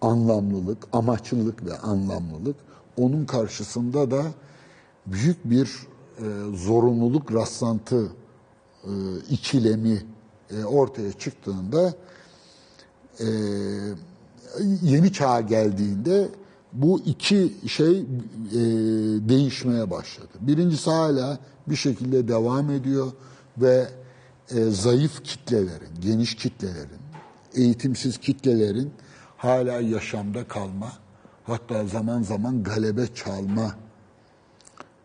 [0.00, 2.56] anlamlılık, amaçlılık ve anlamlılık
[2.96, 4.22] onun karşısında da
[5.06, 5.70] büyük bir
[6.18, 6.24] e,
[6.56, 8.08] zorunluluk rastlantı
[8.84, 8.92] e,
[9.30, 10.02] ikilemi
[10.50, 11.94] e, ortaya çıktığında
[13.20, 13.26] e,
[14.82, 16.28] yeni çağa geldiğinde
[16.74, 18.04] bu iki şey e,
[19.28, 20.32] değişmeye başladı.
[20.40, 23.12] Birincisi hala bir şekilde devam ediyor
[23.58, 23.88] ve
[24.50, 27.00] e, zayıf kitlelerin, geniş kitlelerin,
[27.54, 28.92] eğitimsiz kitlelerin
[29.36, 30.92] hala yaşamda kalma,
[31.44, 33.74] hatta zaman zaman galebe çalma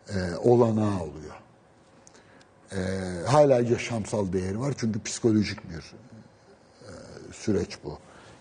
[0.10, 1.36] e, olanağı oluyor.
[2.72, 2.80] E,
[3.28, 6.92] hala yaşamsal değeri var çünkü psikolojik bir e,
[7.34, 7.98] süreç bu.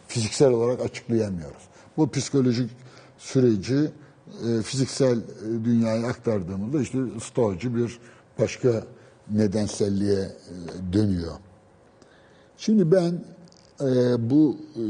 [0.09, 1.63] Fiziksel olarak açıklayamıyoruz.
[1.97, 2.71] Bu psikolojik
[3.19, 3.90] süreci
[4.47, 7.99] e, fiziksel e, dünyaya aktardığımızda işte stoacı bir
[8.39, 8.85] başka
[9.31, 11.32] nedenselliğe e, dönüyor.
[12.57, 13.24] Şimdi ben
[13.81, 14.85] e, bu e,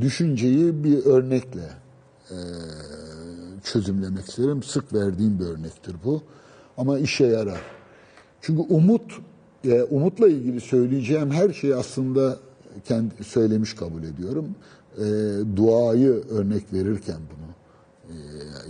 [0.00, 1.70] düşünceyi bir örnekle
[2.30, 2.36] e,
[3.64, 4.62] çözümlemek isterim.
[4.62, 6.22] Sık verdiğim bir örnektir bu.
[6.76, 7.60] Ama işe yarar.
[8.40, 9.12] Çünkü umut,
[9.64, 12.38] e, umutla ilgili söyleyeceğim her şeyi aslında
[12.84, 14.48] kendi söylemiş kabul ediyorum.
[14.98, 15.04] E,
[15.56, 17.54] duayı örnek verirken bunu
[18.08, 18.16] e,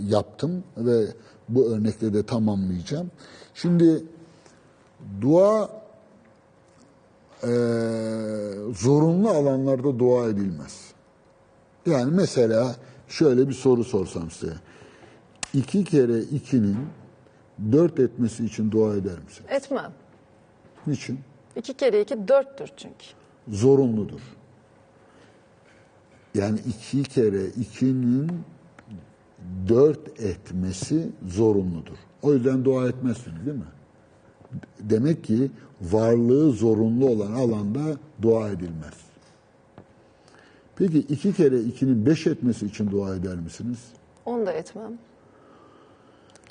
[0.07, 1.05] yaptım ve
[1.49, 3.11] bu örnekle de tamamlayacağım.
[3.53, 4.03] Şimdi
[5.21, 5.69] dua
[7.43, 7.51] e,
[8.75, 10.91] zorunlu alanlarda dua edilmez.
[11.85, 12.75] Yani mesela
[13.07, 14.53] şöyle bir soru sorsam size.
[15.53, 16.77] İki kere ikinin
[17.71, 19.45] dört etmesi için dua eder misin?
[19.49, 19.91] Etmem.
[20.87, 21.19] Niçin?
[21.55, 23.05] İki kere iki dörttür çünkü.
[23.47, 24.34] Zorunludur.
[26.35, 28.31] Yani iki kere ikinin
[29.67, 31.97] dört etmesi zorunludur.
[32.21, 33.63] O yüzden dua etmezsiniz değil mi?
[34.79, 35.51] Demek ki
[35.81, 38.93] varlığı zorunlu olan alanda dua edilmez.
[40.75, 43.79] Peki iki kere ikinin beş etmesi için dua eder misiniz?
[44.25, 44.91] Onu da etmem.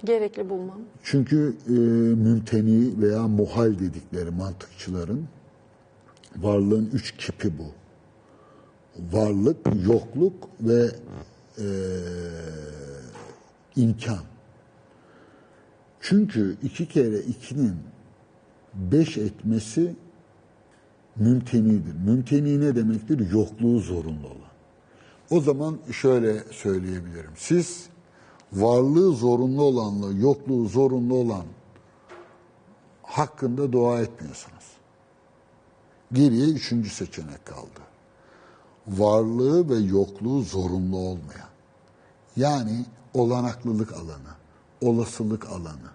[0.04, 0.80] Gerekli bulmam.
[1.02, 1.72] Çünkü e,
[2.22, 5.24] mümteni veya muhal dedikleri mantıkçıların
[6.36, 7.83] varlığın üç kipi bu.
[9.12, 9.56] Varlık,
[9.86, 10.90] yokluk ve
[11.58, 11.66] e,
[13.76, 14.24] imkan.
[16.00, 17.76] Çünkü iki kere ikinin
[18.74, 19.96] beş etmesi
[21.16, 21.94] mümtenidir.
[21.94, 23.30] Mümteni ne demektir?
[23.30, 24.54] Yokluğu zorunlu olan.
[25.30, 27.30] O zaman şöyle söyleyebilirim.
[27.36, 27.86] Siz
[28.52, 31.44] varlığı zorunlu olanla yokluğu zorunlu olan
[33.02, 34.64] hakkında dua etmiyorsunuz.
[36.12, 37.80] Geriye üçüncü seçenek kaldı.
[38.88, 41.48] Varlığı ve yokluğu zorunlu olmayan.
[42.36, 44.34] Yani olanaklılık alanı,
[44.80, 45.90] olasılık alanı.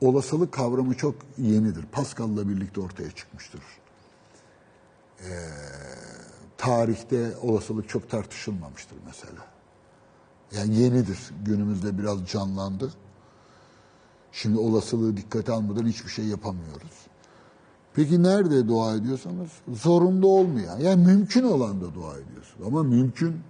[0.00, 1.86] Olasılık kavramı çok yenidir.
[1.92, 3.62] Pascal'la birlikte ortaya çıkmıştır.
[5.20, 5.48] Ee,
[6.58, 9.46] tarihte olasılık çok tartışılmamıştır mesela.
[10.52, 11.18] Yani yenidir.
[11.44, 12.92] Günümüzde biraz canlandı.
[14.32, 17.06] Şimdi olasılığı dikkate almadan hiçbir şey yapamıyoruz.
[17.94, 22.66] Peki nerede dua ediyorsanız zorunda olmayan, yani mümkün olan da dua ediyorsunuz.
[22.66, 23.40] Ama mümkün,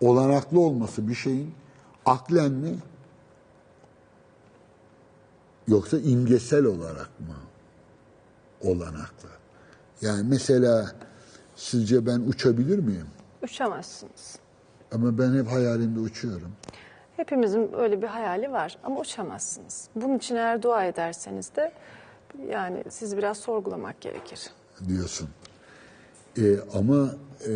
[0.00, 1.54] olanaklı olması bir şeyin
[2.06, 2.74] aklen mi
[5.68, 7.36] yoksa imgesel olarak mı
[8.60, 9.28] olanaklı?
[10.00, 10.92] Yani mesela
[11.54, 13.06] sizce ben uçabilir miyim?
[13.42, 14.38] Uçamazsınız.
[14.92, 16.52] Ama ben hep hayalimde uçuyorum.
[17.16, 19.88] Hepimizin öyle bir hayali var ama uçamazsınız.
[19.96, 21.72] Bunun için eğer dua ederseniz de
[22.48, 24.50] yani sizi biraz sorgulamak gerekir.
[24.88, 25.28] diyorsun.
[26.38, 27.14] E, ama
[27.48, 27.54] e,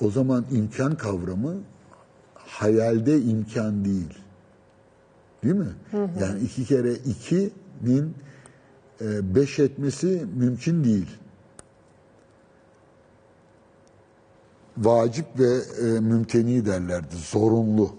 [0.00, 1.54] o zaman imkan kavramı
[2.34, 4.18] hayalde imkan değil.
[5.44, 5.74] Değil mi?
[6.20, 8.14] Yani iki kere ikinin
[9.00, 11.20] e, beş etmesi mümkün değil.
[14.84, 17.16] vacip ve e, mümteni derlerdi.
[17.16, 17.94] Zorunlu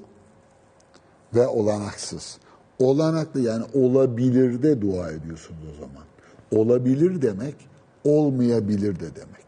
[1.35, 2.37] ve olanaksız.
[2.81, 6.03] Olanaklı yani olabilir de dua ediyorsunuz o zaman.
[6.51, 7.55] Olabilir demek
[8.03, 9.45] olmayabilir de demek.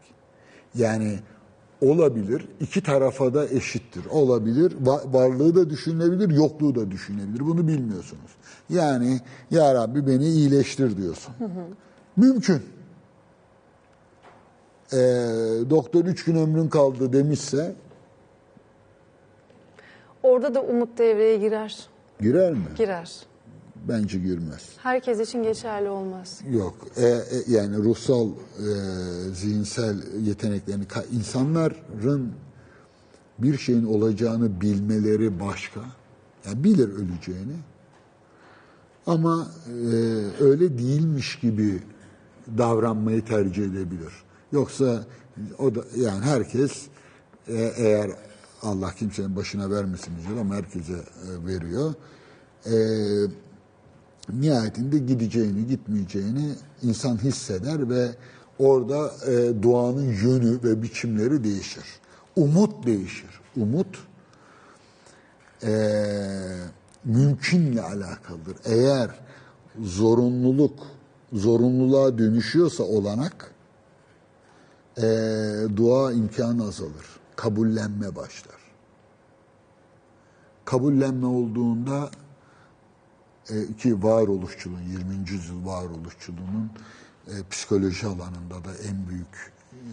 [0.74, 1.18] Yani
[1.82, 4.02] olabilir iki tarafa da eşittir.
[4.10, 7.40] Olabilir va- varlığı da düşünülebilir yokluğu da düşünülebilir.
[7.40, 8.30] Bunu bilmiyorsunuz.
[8.70, 9.20] Yani
[9.50, 11.34] ya Rabbi beni iyileştir diyorsun.
[12.16, 12.62] Mümkün.
[14.92, 14.96] Ee,
[15.70, 17.74] doktor üç gün ömrün kaldı demişse
[20.22, 21.86] Orada da umut devreye girer.
[22.20, 22.64] Girer mi?
[22.76, 23.26] Girer.
[23.88, 24.70] Bence girmez.
[24.82, 26.40] Herkes için geçerli olmaz.
[26.50, 26.74] Yok.
[26.96, 28.34] E, e, yani ruhsal, e,
[29.34, 32.32] zihinsel yeteneklerini insanların
[33.38, 35.80] bir şeyin olacağını bilmeleri başka.
[36.46, 37.56] Yani bilir öleceğini.
[39.06, 39.96] Ama e,
[40.40, 41.82] öyle değilmiş gibi
[42.58, 44.12] davranmayı tercih edebilir.
[44.52, 45.04] Yoksa
[45.58, 46.86] o da yani herkes
[47.48, 48.10] e, eğer
[48.64, 51.94] Allah kimsenin başına vermesin diyeceğiz ama herkese e, veriyor.
[52.66, 52.76] E,
[54.32, 58.08] nihayetinde gideceğini, gitmeyeceğini insan hisseder ve
[58.58, 61.84] orada e, duanın yönü ve biçimleri değişir.
[62.36, 63.40] Umut değişir.
[63.56, 63.98] Umut
[65.62, 65.72] e,
[67.04, 68.56] mümkünle alakalıdır.
[68.64, 69.10] Eğer
[69.82, 70.78] zorunluluk
[71.32, 73.50] zorunluluğa dönüşüyorsa olanak
[74.98, 75.02] e,
[75.76, 77.13] dua imkanı azalır.
[77.36, 78.56] Kabullenme başlar.
[80.64, 82.10] Kabullenme olduğunda
[83.50, 85.30] e, ki varoluşçuluğun 20.
[85.30, 86.70] yüzyıl varoluşçuluğunun
[87.28, 89.84] e, psikoloji alanında da en büyük e,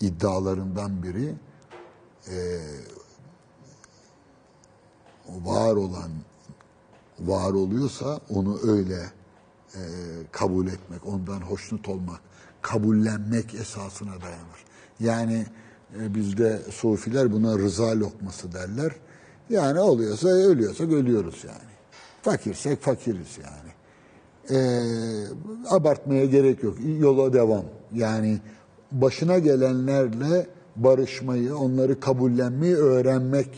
[0.00, 1.34] iddialarından biri
[5.28, 6.10] var olan
[7.20, 9.12] var oluyorsa onu öyle
[9.74, 9.80] e,
[10.32, 12.20] kabul etmek, ondan hoşnut olmak,
[12.62, 14.64] kabullenmek esasına dayanır.
[15.00, 15.46] Yani
[15.94, 18.92] bizde sufiler buna rıza lokması derler.
[19.50, 21.72] Yani oluyorsa ölüyorsak ölüyoruz yani.
[22.22, 23.72] Fakirsek fakiriz yani.
[24.50, 24.58] E,
[25.68, 26.76] abartmaya gerek yok.
[26.98, 27.64] Yola devam.
[27.94, 28.40] Yani
[28.92, 30.46] başına gelenlerle
[30.76, 33.48] barışmayı, onları kabullenmeyi öğrenmek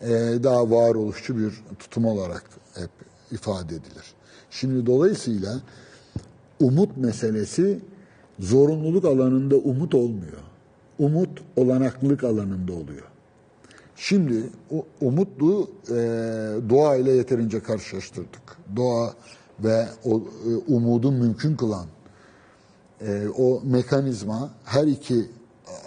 [0.00, 0.10] e,
[0.42, 2.44] daha varoluşçu bir tutum olarak
[2.74, 2.90] hep
[3.30, 4.14] ifade edilir.
[4.50, 5.60] Şimdi dolayısıyla
[6.60, 7.80] umut meselesi
[8.38, 10.43] zorunluluk alanında umut olmuyor.
[10.98, 13.06] Umut olanaklılık alanında oluyor.
[13.96, 15.94] Şimdi o umutlu e,
[16.70, 18.56] doğa ile yeterince karşılaştırdık.
[18.76, 19.14] Doğa
[19.60, 21.86] ve o e, umudu mümkün kılan
[23.00, 25.26] e, o mekanizma her iki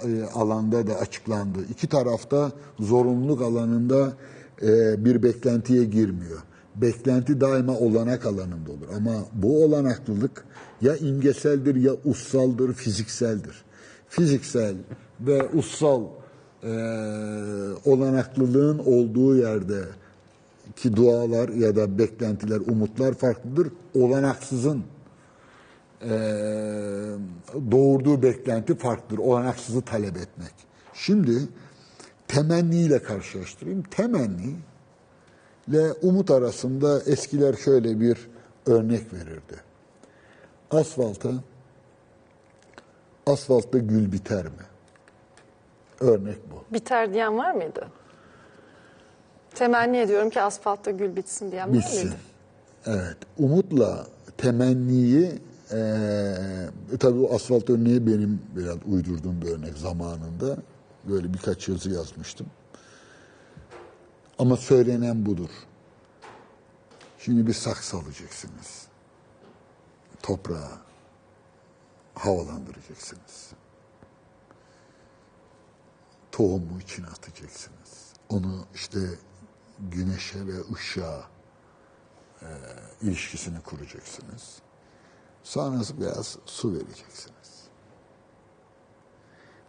[0.05, 1.59] e, alanda da açıklandı.
[1.71, 4.13] İki tarafta zorunluluk alanında
[4.61, 6.39] e, bir beklentiye girmiyor.
[6.75, 8.95] Beklenti daima olanak alanında olur.
[8.95, 10.45] Ama bu olanaklılık
[10.81, 13.66] ya imgeseldir ya ussaldır, fizikseldir.
[14.09, 14.75] Fiziksel
[15.19, 16.03] ve ussal
[16.63, 16.67] e,
[17.85, 19.84] olanaklılığın olduğu yerde
[20.75, 23.67] ki dualar ya da beklentiler, umutlar farklıdır.
[23.95, 24.84] Olanaksızın
[26.01, 26.09] e,
[27.71, 29.17] doğurduğu beklenti farklıdır.
[29.17, 30.53] Olanaksızı talep etmek.
[30.93, 31.39] Şimdi
[32.27, 33.84] temenniyle karşılaştırayım.
[33.84, 34.55] Temenni
[35.67, 38.17] ile umut arasında eskiler şöyle bir
[38.65, 39.61] örnek verirdi.
[40.71, 41.31] Asfalta
[43.29, 44.51] asfaltta gül biter mi?
[45.99, 46.73] Örnek bu.
[46.73, 47.87] Biter diyen var mıydı?
[49.55, 52.03] Temenni ediyorum ki asfaltta gül bitsin diyen var Bitsin.
[52.07, 52.15] mıydı?
[52.85, 53.17] Evet.
[53.37, 55.41] Umutla temenniyi
[55.71, 60.57] eee tabii o asfalt örneği benim biraz uydurduğum bir örnek zamanında.
[61.09, 62.47] Böyle birkaç yazı yazmıştım.
[64.39, 65.49] Ama söylenen budur.
[67.19, 68.87] Şimdi bir saksı alacaksınız.
[70.23, 70.69] Toprağı
[72.18, 73.52] havalandıracaksınız.
[76.31, 78.14] Tohumu içine atacaksınız.
[78.30, 78.99] Onu işte
[79.80, 81.30] güneşe ve ışığa
[82.41, 82.48] e,
[83.02, 84.61] ilişkisini kuracaksınız.
[85.44, 87.68] Sonra biraz su vereceksiniz.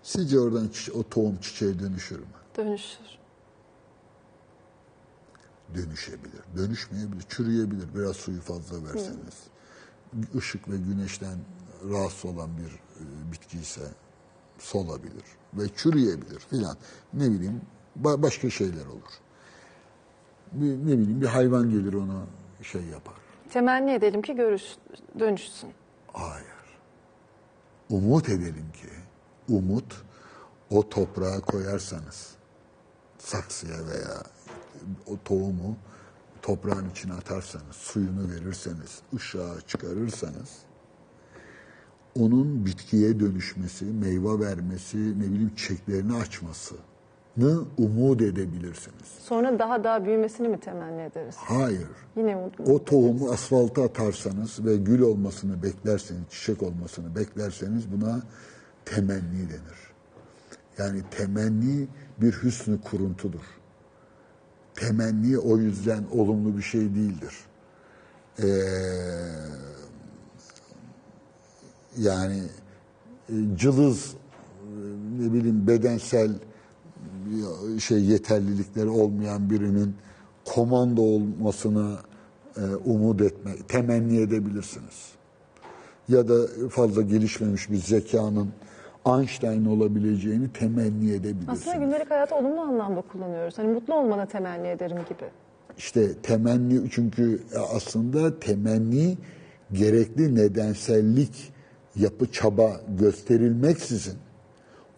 [0.03, 2.27] Sizce oradan o tohum çiçeğe dönüşür mü?
[2.57, 3.19] Dönüşür.
[5.75, 6.41] Dönüşebilir.
[6.57, 7.25] Dönüşmeyebilir.
[7.29, 7.95] Çürüyebilir.
[7.95, 9.35] Biraz suyu fazla verseniz.
[10.35, 11.39] Işık ve güneşten
[11.91, 13.81] rahatsız olan bir e, bitki ise
[14.59, 15.25] solabilir
[15.55, 16.77] ve çürüyebilir filan.
[17.13, 17.61] Ne bileyim
[18.03, 19.13] ba- başka şeyler olur.
[20.53, 22.27] Bir, ne bileyim bir hayvan gelir onu
[22.63, 23.15] şey yapar.
[23.51, 24.63] Temenni edelim ki görüş,
[25.19, 25.71] dönüşsün.
[26.13, 26.47] Hayır.
[27.91, 28.89] Umut edelim ki,
[29.55, 30.03] umut
[30.71, 32.35] o toprağa koyarsanız,
[33.19, 34.23] saksıya veya
[35.07, 35.77] o tohumu
[36.43, 40.51] toprağın içine atarsanız, suyunu verirseniz, ışığa çıkarırsanız,
[42.21, 49.09] onun bitkiye dönüşmesi, meyve vermesi, ne bileyim çiçeklerini açmasını umut edebilirsiniz.
[49.21, 51.35] Sonra daha daha büyümesini mi temenni ederiz?
[51.39, 51.89] Hayır.
[52.17, 52.61] Yine umut.
[52.61, 58.23] O tohumu asfalta atarsanız ve gül olmasını beklerseniz, çiçek olmasını beklerseniz buna
[58.85, 59.89] temenni denir.
[60.79, 61.89] Yani temenni
[62.21, 63.45] bir hüsnü kuruntudur.
[64.75, 67.35] Temenni o yüzden olumlu bir şey değildir.
[68.43, 68.47] Ee,
[71.99, 72.43] yani
[73.29, 74.71] e, cılız, e,
[75.21, 76.31] ne bileyim bedensel
[77.77, 79.95] e, şey yeterlilikleri olmayan birinin
[80.45, 81.99] komando olmasına
[82.57, 85.13] e, umut etme, temenni edebilirsiniz.
[86.09, 88.49] Ya da fazla gelişmemiş bir zekanın
[89.07, 91.61] Einstein olabileceğini temenni edebilirsiniz.
[91.61, 93.59] Aslında gündelik hayatı olumlu anlamda kullanıyoruz.
[93.59, 95.31] Hani mutlu olmana temenni ederim gibi.
[95.79, 97.43] İşte temenni çünkü
[97.75, 99.17] aslında temenni
[99.73, 101.53] gerekli nedensellik,
[101.99, 104.15] yapı çaba gösterilmeksizin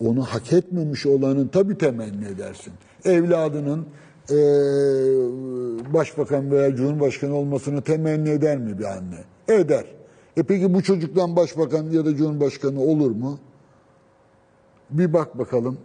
[0.00, 2.72] onu hak etmemiş olanın tabii temenni edersin.
[3.04, 3.86] Evladının
[4.30, 4.36] eee,
[5.94, 9.24] başbakan veya cumhurbaşkanı olmasını temenni eder mi bir anne?
[9.48, 9.84] Eder.
[10.36, 13.38] E peki bu çocuktan başbakan ya da cumhurbaşkanı olur mu?
[14.90, 15.78] Bir bak bakalım.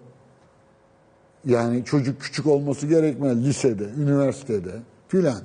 [1.45, 4.71] Yani çocuk küçük olması gerekmez lisede, üniversitede
[5.07, 5.41] filan.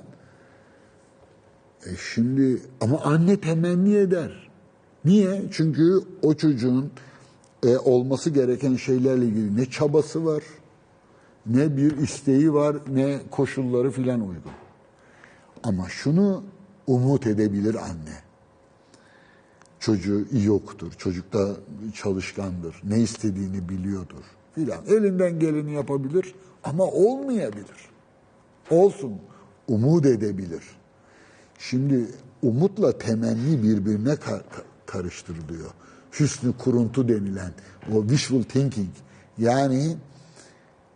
[1.86, 4.49] E şimdi ama anne temenni eder.
[5.04, 5.42] Niye?
[5.52, 6.90] Çünkü o çocuğun
[7.66, 10.42] e, olması gereken şeylerle ilgili ne çabası var,
[11.46, 14.52] ne bir isteği var, ne koşulları filan uygun.
[15.62, 16.44] Ama şunu
[16.86, 18.16] umut edebilir anne.
[19.80, 21.56] Çocuğu iyi okutur, çocuk da
[21.94, 24.24] çalışkandır, ne istediğini biliyordur
[24.54, 24.84] filan.
[24.86, 27.90] Elinden geleni yapabilir ama olmayabilir.
[28.70, 29.12] Olsun,
[29.68, 30.62] umut edebilir.
[31.58, 32.06] Şimdi
[32.42, 34.16] umutla temenni birbirine
[34.92, 35.70] karıştırılıyor.
[36.20, 37.52] Hüsnü kuruntu denilen
[37.94, 38.88] o wishful thinking
[39.38, 39.96] yani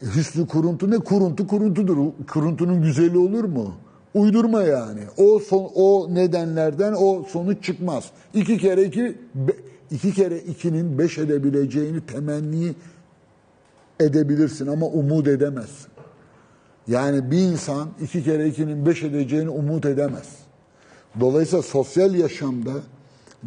[0.02, 1.96] hüsnü kuruntu ne kuruntu kuruntudur.
[2.28, 3.74] Kuruntunun güzeli olur mu?
[4.14, 5.00] Uydurma yani.
[5.16, 8.04] O son, o nedenlerden o sonuç çıkmaz.
[8.34, 9.56] İki kere iki be-
[9.90, 12.74] iki kere ikinin beş edebileceğini temenni
[14.00, 15.90] edebilirsin ama umut edemezsin.
[16.88, 20.28] Yani bir insan iki kere ikinin beş edeceğini umut edemez.
[21.20, 22.72] Dolayısıyla sosyal yaşamda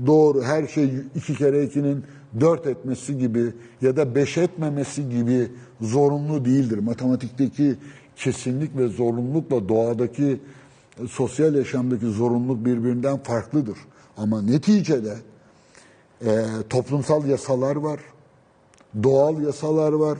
[0.05, 2.03] doğru her şey iki kere ikinin
[2.39, 5.51] dört etmesi gibi ya da beş etmemesi gibi
[5.81, 6.77] zorunlu değildir.
[6.77, 7.75] Matematikteki
[8.15, 10.39] kesinlik ve zorunlulukla doğadaki
[11.09, 13.77] sosyal yaşamdaki zorunluluk birbirinden farklıdır.
[14.17, 15.15] Ama neticede
[16.25, 17.99] e, toplumsal yasalar var,
[19.03, 20.17] doğal yasalar var,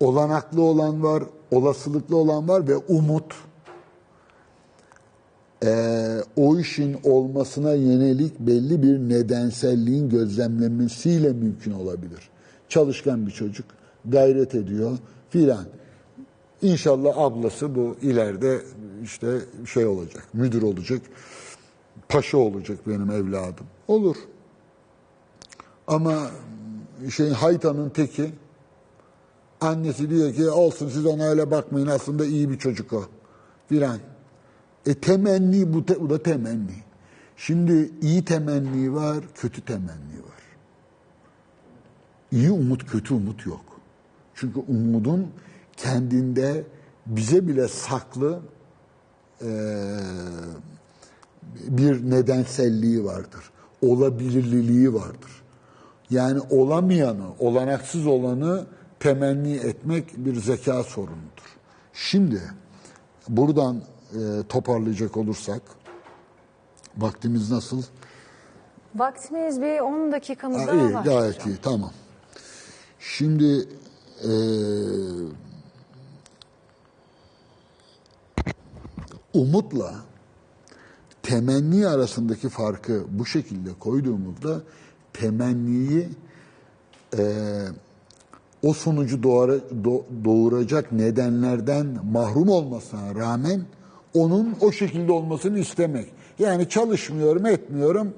[0.00, 3.34] olanaklı olan var, olasılıklı olan var ve umut
[5.64, 12.30] eee, o işin olmasına yönelik belli bir nedenselliğin gözlemlenmesiyle mümkün olabilir.
[12.68, 13.66] Çalışkan bir çocuk
[14.04, 14.98] gayret ediyor
[15.30, 15.64] filan.
[16.62, 18.60] İnşallah ablası bu ileride
[19.02, 19.38] işte
[19.72, 21.00] şey olacak, müdür olacak,
[22.08, 23.66] paşa olacak benim evladım.
[23.88, 24.16] Olur.
[25.86, 26.30] Ama
[27.10, 28.32] şey haytanın teki
[29.60, 33.04] annesi diyor ki olsun siz ona öyle bakmayın aslında iyi bir çocuk o
[33.68, 33.98] filan.
[34.86, 36.84] E temenni bu, te- bu da temenni.
[37.36, 40.42] Şimdi iyi temenni var, kötü temenni var.
[42.32, 43.64] İyi umut, kötü umut yok.
[44.34, 45.28] Çünkü umudun
[45.76, 46.64] kendinde
[47.06, 48.40] bize bile saklı
[49.42, 49.48] eee,
[51.68, 53.50] bir nedenselliği vardır.
[53.82, 55.42] Olabilirliliği vardır.
[56.10, 58.66] Yani olamayanı, olanaksız olanı
[59.00, 61.56] temenni etmek bir zeka sorunudur.
[61.92, 62.40] Şimdi
[63.28, 63.82] buradan e,
[64.48, 65.62] toparlayacak olursak
[66.98, 67.82] vaktimiz nasıl?
[68.94, 71.04] Vaktimiz bir 10 dakikamız Ha, daha iyi, var.
[71.04, 71.52] gayet hocam.
[71.52, 71.90] iyi, tamam.
[73.00, 73.68] Şimdi
[74.24, 74.30] e,
[79.34, 79.94] umutla
[81.22, 84.62] temenni arasındaki farkı bu şekilde koyduğumuzda
[85.12, 86.08] temenniyi
[87.18, 87.22] e,
[88.62, 93.62] o sonucu doğura- do- doğuracak nedenlerden mahrum olmasına rağmen
[94.14, 96.06] onun o şekilde olmasını istemek.
[96.38, 98.14] Yani çalışmıyorum, etmiyorum.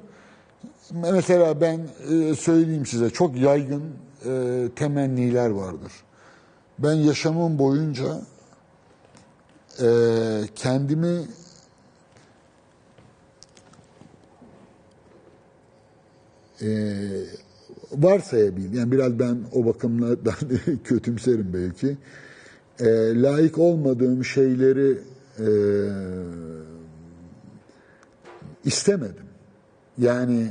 [1.13, 3.83] Mesela ben e, söyleyeyim size çok yaygın
[4.27, 5.93] e, temenniler vardır.
[6.79, 8.21] Ben yaşamım boyunca
[9.83, 9.89] e,
[10.55, 11.23] kendimi
[16.61, 16.67] e.
[18.75, 20.35] Yani biraz ben o bakımlardan
[20.85, 21.97] kötümserim belki.
[22.81, 22.87] E,
[23.23, 24.99] layık olmadığım şeyleri
[25.39, 25.49] e,
[28.65, 29.27] istemedim.
[29.99, 30.49] Yani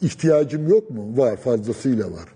[0.00, 1.16] ihtiyacım yok mu?
[1.16, 2.28] Var, fazlasıyla var.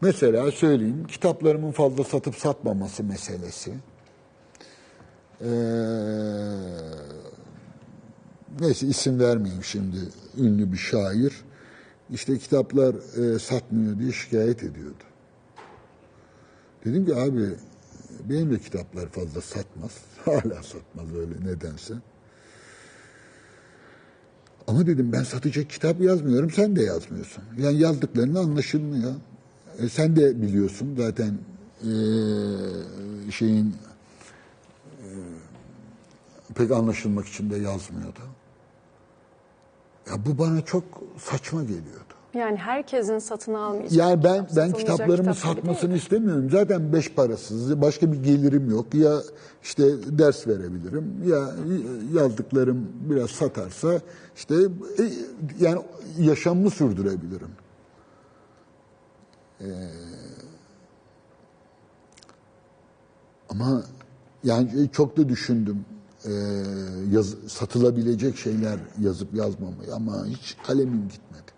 [0.00, 3.74] Mesela söyleyeyim, kitaplarımın fazla satıp satmaması meselesi.
[5.40, 5.48] Ee,
[8.60, 9.96] neyse isim vermeyeyim şimdi,
[10.38, 11.32] ünlü bir şair.
[12.10, 15.04] İşte kitaplar e, satmıyor diye şikayet ediyordu.
[16.84, 17.48] Dedim ki abi
[18.24, 19.92] benim de kitaplar fazla satmaz.
[20.24, 21.94] Hala satmaz öyle nedense.
[24.66, 27.44] Ama dedim ben satacak kitap yazmıyorum, sen de yazmıyorsun.
[27.58, 29.14] Yani yazdıklarını anlaşılmıyor.
[29.78, 31.38] E, sen de biliyorsun zaten
[31.80, 31.90] e,
[33.30, 33.76] şeyin
[35.02, 35.08] e,
[36.54, 38.20] pek anlaşılmak için de yazmıyordu.
[40.10, 40.84] Ya bu bana çok
[41.18, 42.07] saçma geliyordu.
[42.34, 43.92] Yani herkesin satın almayacak.
[43.92, 46.02] Yani ben kitap, ben kitaplarımı kitap satmasını değil.
[46.02, 46.50] istemiyorum.
[46.50, 48.94] Zaten beş parasız, başka bir gelirim yok.
[48.94, 49.18] Ya
[49.62, 49.84] işte
[50.18, 51.50] ders verebilirim ya
[52.20, 54.00] yazdıklarım biraz satarsa
[54.36, 54.54] işte
[54.98, 55.02] e,
[55.60, 55.82] yani
[56.18, 57.50] yaşamımı sürdürebilirim.
[59.60, 59.66] Ee,
[63.48, 63.82] ama
[64.44, 65.84] yani çok da düşündüm.
[66.24, 66.30] Ee,
[67.10, 71.57] yaz, satılabilecek şeyler yazıp yazmamayı ama hiç kalemim gitmedi.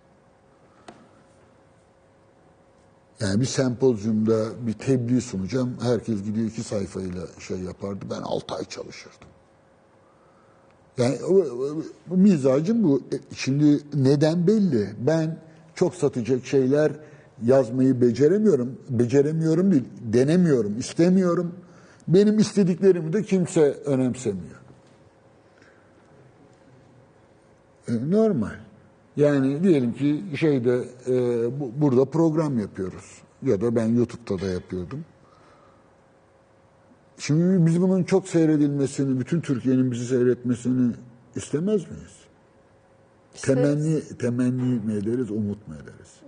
[3.21, 5.77] Yani bir sempozyumda bir tebliğ sunacağım.
[5.83, 8.05] Herkes gidiyor iki sayfayla şey yapardı.
[8.11, 9.29] Ben altı ay çalışırdım.
[10.99, 11.19] Yani
[12.07, 13.03] bu mizacım bu.
[13.13, 14.89] E, Şimdi neden belli?
[14.99, 15.39] Ben
[15.75, 16.93] çok satacak şeyler
[17.43, 18.79] yazmayı beceremiyorum.
[18.89, 21.55] Beceremiyorum değil, denemiyorum, istemiyorum.
[22.09, 24.61] Benim istediklerimi de kimse önemsemiyor.
[27.89, 28.70] E, Normal.
[29.21, 31.15] Yani diyelim ki şeyde e,
[31.61, 35.05] bu- burada program yapıyoruz ya da ben YouTube'da da yapıyordum.
[37.19, 40.93] Şimdi biz bunun çok seyredilmesini, bütün Türkiye'nin bizi seyretmesini
[41.37, 42.21] istemez miyiz?
[43.35, 46.21] Temenni temenni mi ederiz, umut mu ederiz?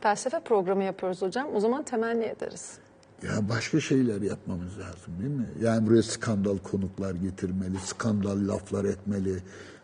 [0.00, 1.48] Felsefe programı yapıyoruz hocam.
[1.54, 2.78] O zaman temenni ederiz.
[3.22, 5.46] Ya başka şeyler yapmamız lazım değil mi?
[5.62, 9.36] Yani buraya skandal konuklar getirmeli, skandal laflar etmeli.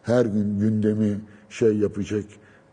[0.03, 1.21] Her gün gündemi
[1.53, 2.24] şey yapacak,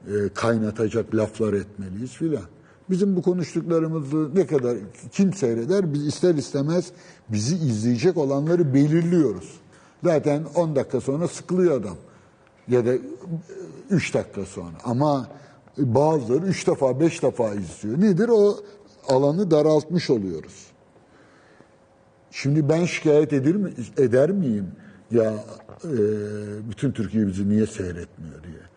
[0.07, 2.43] e, kaynatacak laflar etmeliyiz filan.
[2.89, 4.77] Bizim bu konuştuklarımızı ne kadar
[5.11, 5.93] kim seyreder?
[5.93, 6.91] Biz ister istemez
[7.29, 9.59] bizi izleyecek olanları belirliyoruz.
[10.03, 11.97] Zaten 10 dakika sonra sıkılıyor adam.
[12.67, 12.91] Ya da
[13.89, 14.75] 3 dakika sonra.
[14.83, 15.27] Ama
[15.77, 18.01] bazıları 3 defa 5 defa izliyor.
[18.01, 18.29] Nedir?
[18.29, 18.57] O
[19.07, 20.65] alanı daraltmış oluyoruz.
[22.31, 24.67] Şimdi ben şikayet eder, mi, eder miyim?
[25.11, 25.33] Ya
[25.83, 25.97] e,
[26.69, 28.68] bütün Türkiye bizi niye seyretmiyor diye.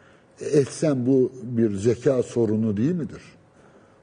[0.42, 3.22] E, etsem bu bir zeka sorunu değil midir?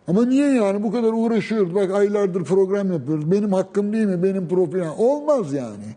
[0.07, 1.75] Ama niye yani bu kadar uğraşıyoruz?
[1.75, 3.31] Bak aylardır program yapıyoruz.
[3.31, 4.23] Benim hakkım değil mi?
[4.23, 4.89] Benim profilim.
[4.97, 5.95] Olmaz yani.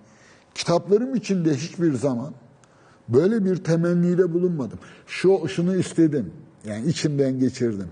[0.55, 2.33] Kitaplarım içinde hiçbir zaman
[3.09, 4.79] böyle bir temennide bulunmadım.
[5.07, 6.33] Şu şunu istedim.
[6.65, 7.89] Yani içimden geçirdim.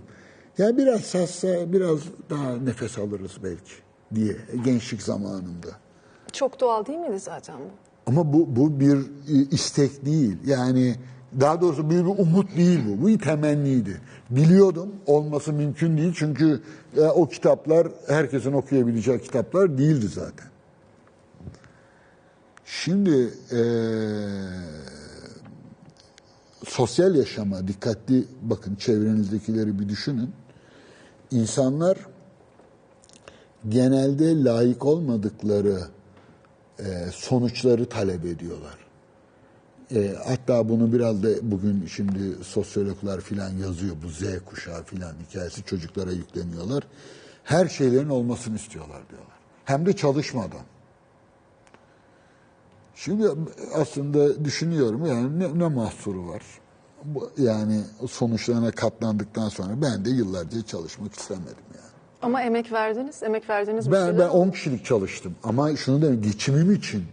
[0.59, 1.99] Ya biraz satsa biraz
[2.31, 3.73] daha nefes alırız belki
[4.15, 5.69] diye gençlik zamanımda.
[6.33, 7.91] Çok doğal değil miydi zaten bu?
[8.07, 10.37] Ama bu bu bir e, istek değil.
[10.47, 10.95] Yani
[11.41, 13.03] daha doğrusu bir, bir umut değil bu.
[13.03, 14.01] Bu bir temenniydi.
[14.31, 16.63] Biliyordum olması mümkün değil çünkü
[16.97, 20.47] e, o kitaplar herkesin okuyabileceği kitaplar değildi zaten.
[22.65, 23.61] Şimdi e,
[26.67, 30.31] sosyal yaşama dikkatli bakın çevrenizdekileri bir düşünün.
[31.31, 31.99] İnsanlar
[33.69, 35.81] genelde layık olmadıkları
[36.79, 38.80] e, sonuçları talep ediyorlar.
[39.95, 45.63] E, hatta bunu biraz da bugün şimdi sosyologlar filan yazıyor bu Z kuşağı filan hikayesi
[45.63, 46.83] çocuklara yükleniyorlar.
[47.45, 49.37] Her şeylerin olmasını istiyorlar diyorlar.
[49.65, 50.63] Hem de çalışmadan.
[52.95, 53.29] Şimdi
[53.75, 56.43] aslında düşünüyorum yani ne, ne mahsuru var?
[57.05, 61.91] Bu, yani sonuçlarına katlandıktan sonra ben de yıllarca çalışmak istemedim yani.
[62.23, 64.39] Ama emek verdiniz, emek verdiniz Ben, şeyler ben oldu.
[64.39, 67.05] 10 kişilik çalıştım ama şunu demek geçimim için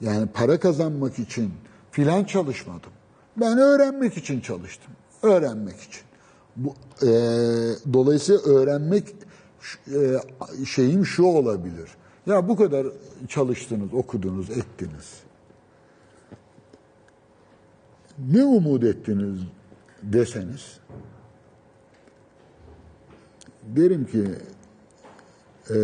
[0.00, 1.52] yani para kazanmak için
[1.96, 2.92] filan çalışmadım.
[3.36, 4.92] Ben öğrenmek için çalıştım.
[5.22, 6.02] Öğrenmek için.
[6.56, 7.08] Bu, e,
[7.92, 9.14] dolayısıyla öğrenmek
[9.88, 10.16] e,
[10.66, 11.90] şeyim şu olabilir.
[12.26, 12.86] Ya bu kadar
[13.28, 15.22] çalıştınız, okudunuz, ettiniz.
[18.18, 19.40] Ne umut ettiniz
[20.02, 20.78] deseniz
[23.62, 24.24] derim ki
[25.70, 25.74] ee,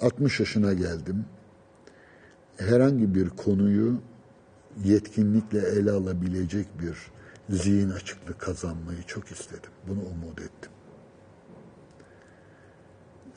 [0.00, 1.24] 60 yaşına geldim.
[2.68, 3.94] Herhangi bir konuyu
[4.84, 6.96] yetkinlikle ele alabilecek bir
[7.56, 9.70] zihin açıklığı kazanmayı çok istedim.
[9.88, 10.72] Bunu umut ettim.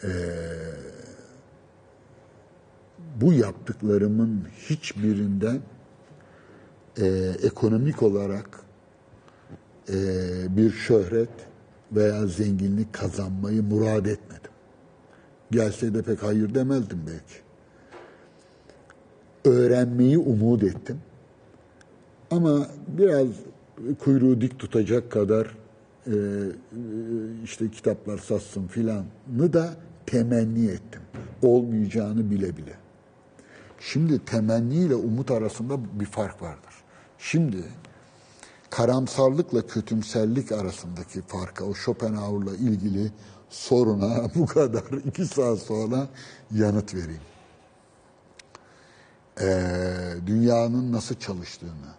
[0.04, 0.10] Ee,
[3.22, 5.62] bu yaptıklarımın hiçbirinden
[6.98, 7.06] e,
[7.44, 8.60] ekonomik olarak
[9.90, 9.95] e,
[10.58, 11.48] bir şöhret
[11.91, 14.52] veya zenginlik kazanmayı murad etmedim.
[15.52, 17.43] Gelse de pek hayır demezdim belki.
[19.45, 20.99] Öğrenmeyi umut ettim.
[22.32, 23.28] Ama biraz
[23.99, 25.57] kuyruğu dik tutacak kadar
[26.07, 26.15] e,
[27.44, 29.70] işte kitaplar satsın filanı da
[30.06, 31.02] temenni ettim.
[31.41, 32.74] Olmayacağını bile bile.
[33.80, 36.74] Şimdi temenni ile umut arasında bir fark vardır.
[37.18, 37.64] Şimdi
[38.70, 43.11] karamsarlıkla kötümserlik arasındaki farka, o Schopenhauer'la ilgili
[43.49, 46.07] soruna bu kadar iki saat sonra
[46.52, 47.22] yanıt vereyim.
[49.41, 51.93] Ee, dünyanın nasıl çalıştığını,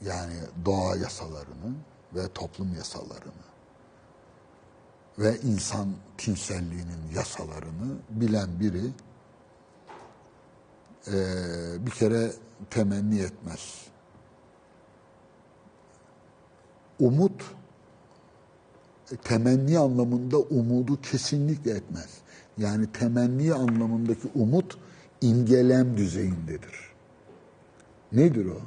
[0.00, 1.74] yani doğa yasalarını
[2.14, 3.46] ve toplum yasalarını
[5.18, 8.90] ve insan tinselliğinin yasalarını bilen biri
[11.08, 11.16] e,
[11.86, 12.32] bir kere
[12.70, 13.86] temenni etmez.
[17.00, 17.42] Umut
[19.24, 22.08] temenni anlamında umudu kesinlikle etmez.
[22.58, 24.78] Yani temenni anlamındaki umut
[25.20, 26.86] imgelem düzeyindedir.
[28.12, 28.60] Nedir o?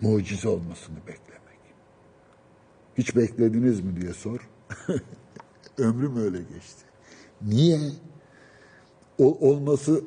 [0.00, 1.58] Mucize olmasını beklemek.
[2.98, 4.48] Hiç beklediniz mi diye sor.
[5.78, 6.84] Ömrüm öyle geçti.
[7.42, 7.80] Niye?
[9.18, 10.04] O, olması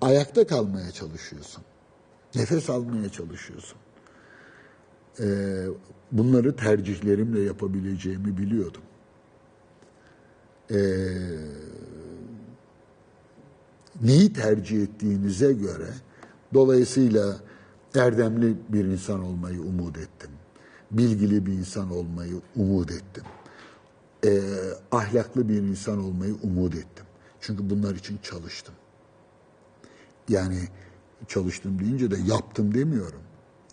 [0.00, 1.64] ayakta kalmaya çalışıyorsun.
[2.34, 3.78] Nefes almaya çalışıyorsun.
[5.20, 5.66] Ee,
[6.12, 8.82] bunları tercihlerimle yapabileceğimi biliyordum.
[10.70, 10.76] Ee,
[14.02, 15.88] neyi tercih ettiğinize göre
[16.54, 17.36] dolayısıyla
[17.94, 20.30] erdemli bir insan olmayı umut ettim.
[20.90, 23.24] Bilgili bir insan olmayı umut ettim.
[24.26, 24.40] Ee,
[24.92, 27.04] ahlaklı bir insan olmayı umut ettim.
[27.40, 28.74] Çünkü bunlar için çalıştım.
[30.28, 30.58] Yani
[31.28, 33.20] çalıştım deyince de yaptım demiyorum.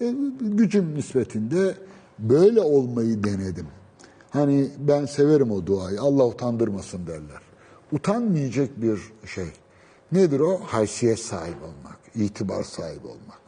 [0.01, 1.75] E, gücüm nispetinde
[2.19, 3.67] böyle olmayı denedim.
[4.29, 6.01] Hani ben severim o duayı.
[6.01, 7.41] Allah utandırmasın derler.
[7.91, 9.47] Utanmayacak bir şey.
[10.11, 10.57] Nedir o?
[10.57, 13.41] Haysiyet sahibi olmak, itibar sahibi olmak.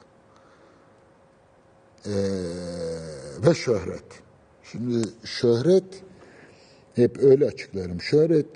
[2.05, 2.11] Ee,
[3.45, 4.03] ve şöhret.
[4.63, 6.03] Şimdi şöhret
[6.95, 8.01] hep öyle açıklarım.
[8.01, 8.47] Şöhret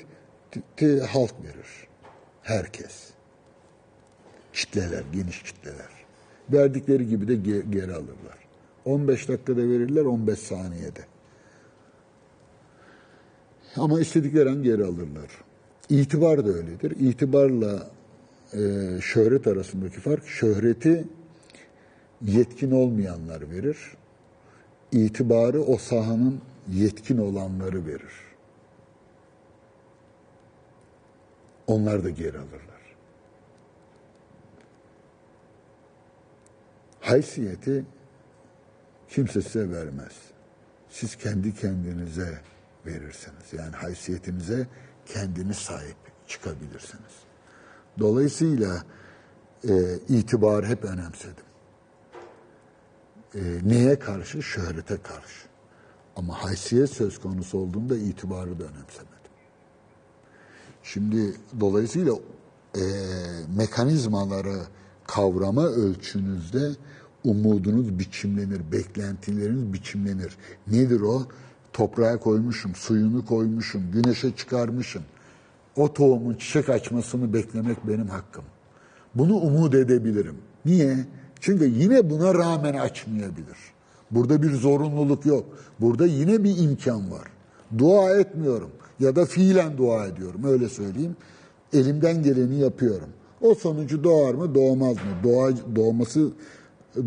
[1.10, 1.88] halk verir.
[2.44, 3.10] Herkes.
[4.54, 5.90] Kitleler, geniş kitleler.
[6.54, 8.38] Verdikleri gibi de ge- geri alırlar.
[8.86, 11.06] 15 dakikada verirler, 15 saniyede.
[13.76, 15.30] Ama istedikleri an geri alırlar.
[15.90, 16.92] İtibar da öyledir.
[16.92, 17.90] İtibarla
[19.02, 21.08] şöhret arasındaki fark, şöhreti
[22.22, 23.78] yetkin olmayanlar verir.
[24.92, 26.42] İtibarı o sahanın
[26.74, 28.14] yetkin olanları verir.
[31.68, 32.96] Onlar da geri alırlar.
[37.00, 37.86] Haysiyeti
[39.10, 40.14] kimse size vermez.
[40.90, 42.40] Siz kendi kendinize
[42.86, 43.54] verirsiniz.
[43.54, 44.68] Yani haysiyetinize
[45.06, 45.98] kendiniz sahip
[46.28, 47.27] çıkabilirsiniz.
[48.00, 48.84] Dolayısıyla
[49.70, 51.44] e, itibar hep önemsedim.
[53.36, 54.44] E, neye karşı?
[54.44, 55.48] Şöhrete karşı.
[56.16, 59.18] Ama haysiyet söz konusu olduğunda itibarı da önemsemedim.
[60.84, 62.14] Şimdi dolayısıyla
[62.76, 62.84] e,
[63.56, 64.58] mekanizmaları
[65.08, 66.72] kavrama ölçünüzde
[67.24, 70.38] umudunuz biçimlenir, beklentileriniz biçimlenir.
[70.68, 71.28] Nedir o?
[71.74, 75.04] Toprağa koymuşum, suyunu koymuşum, güneşe çıkarmışım.
[75.78, 78.44] O tohumun çiçek açmasını beklemek benim hakkım.
[79.16, 80.38] Bunu umut edebilirim.
[80.66, 80.98] Niye?
[81.40, 83.58] Çünkü yine buna rağmen açmayabilir.
[84.12, 85.46] Burada bir zorunluluk yok.
[85.80, 87.28] Burada yine bir imkan var.
[87.78, 91.16] Dua etmiyorum ya da fiilen dua ediyorum öyle söyleyeyim.
[91.74, 93.10] Elimden geleni yapıyorum.
[93.42, 95.24] O sonucu doğar mı doğmaz mı?
[95.24, 96.32] Doğa, doğması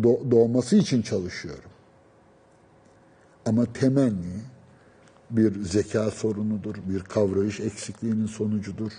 [0.03, 1.69] do, doğması için çalışıyorum.
[3.45, 4.41] Ama temenni
[5.31, 8.91] bir zeka sorunudur, bir kavrayış eksikliğinin sonucudur.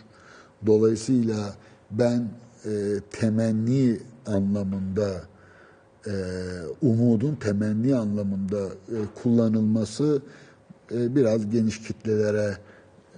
[0.66, 1.54] Dolayısıyla
[1.90, 2.28] ben
[2.64, 2.70] e,
[3.10, 5.22] temenni anlamında,
[6.06, 6.12] e,
[6.82, 10.22] umudun temenni anlamında e, kullanılması
[10.92, 12.56] e, biraz geniş kitlelere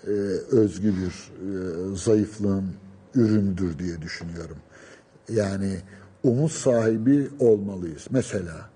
[0.07, 0.11] e,
[0.51, 2.65] özgü bir e, zayıflığın
[3.15, 4.57] üründür diye düşünüyorum.
[5.28, 5.77] Yani
[6.23, 8.07] umut sahibi olmalıyız.
[8.11, 8.70] Mesela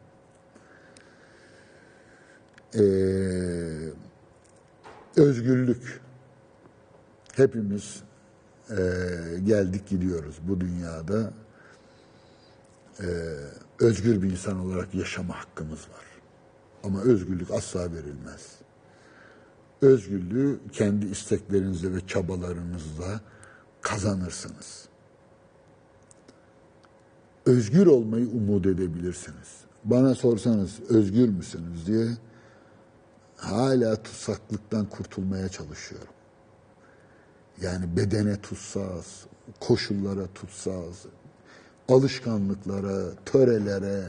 [2.75, 2.83] e,
[5.17, 6.01] özgürlük.
[7.33, 8.03] Hepimiz
[8.71, 8.77] e,
[9.45, 11.33] geldik gidiyoruz bu dünyada.
[13.01, 13.07] E,
[13.81, 16.05] özgür bir insan olarak yaşama hakkımız var.
[16.85, 18.59] Ama özgürlük asla verilmez.
[19.83, 23.21] Özgürlüğü kendi isteklerinizle ve çabalarınızla
[23.81, 24.89] kazanırsınız.
[27.47, 29.59] Özgür olmayı umut edebilirsiniz.
[29.85, 32.09] bana sorsanız özgür müsünüz diye
[33.39, 36.09] hala tutsaklıktan kurtulmaya çalışıyorum.
[37.63, 39.27] Yani bedene tutsaz,
[39.61, 41.07] koşullara tutsaz,
[41.89, 44.03] alışkanlıklara, törelere,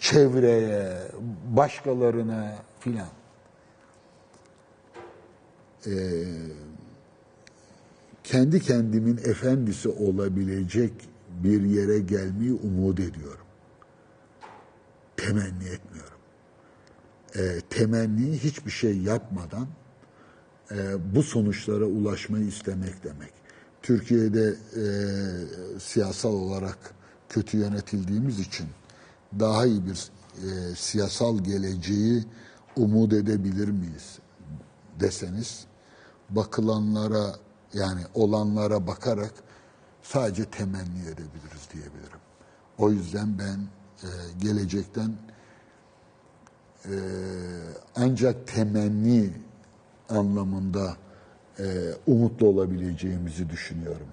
[0.00, 0.98] çevreye,
[1.46, 3.08] başkalarına filan.
[5.86, 6.24] Ee,
[8.24, 10.92] kendi kendimin efendisi olabilecek
[11.30, 13.46] bir yere gelmeyi umut ediyorum.
[15.16, 15.89] Temenni etmiyorum.
[17.36, 19.68] Ee, temenni hiçbir şey yapmadan
[20.70, 20.76] e,
[21.14, 23.32] bu sonuçlara ulaşmayı istemek demek.
[23.82, 24.84] Türkiye'de e,
[25.80, 26.78] siyasal olarak
[27.28, 28.66] kötü yönetildiğimiz için
[29.40, 32.24] daha iyi bir e, siyasal geleceği
[32.76, 34.18] umut edebilir miyiz
[35.00, 35.64] deseniz
[36.30, 37.34] bakılanlara
[37.74, 39.32] yani olanlara bakarak
[40.02, 42.20] sadece temenni edebiliriz diyebilirim.
[42.78, 43.58] O yüzden ben
[44.02, 44.08] e,
[44.42, 45.12] gelecekten
[46.84, 46.94] e,
[47.96, 49.30] ancak temenni
[50.08, 50.96] anlamında
[51.58, 51.64] e,
[52.06, 54.06] umutlu olabileceğimizi düşünüyorum.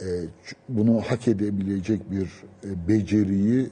[0.00, 0.06] E,
[0.68, 2.24] bunu hak edebilecek bir
[2.64, 3.70] e, beceriyi,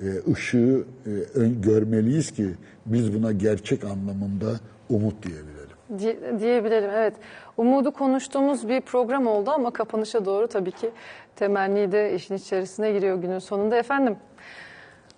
[0.00, 2.50] e, ışığı e, görmeliyiz ki
[2.86, 4.60] biz buna gerçek anlamında
[4.90, 5.60] umut diyebilelim.
[5.98, 7.14] Di- diyebilirim evet.
[7.56, 10.90] Umudu konuştuğumuz bir program oldu ama kapanışa doğru tabii ki
[11.36, 13.76] temenni de işin içerisine giriyor günün sonunda.
[13.76, 14.16] Efendim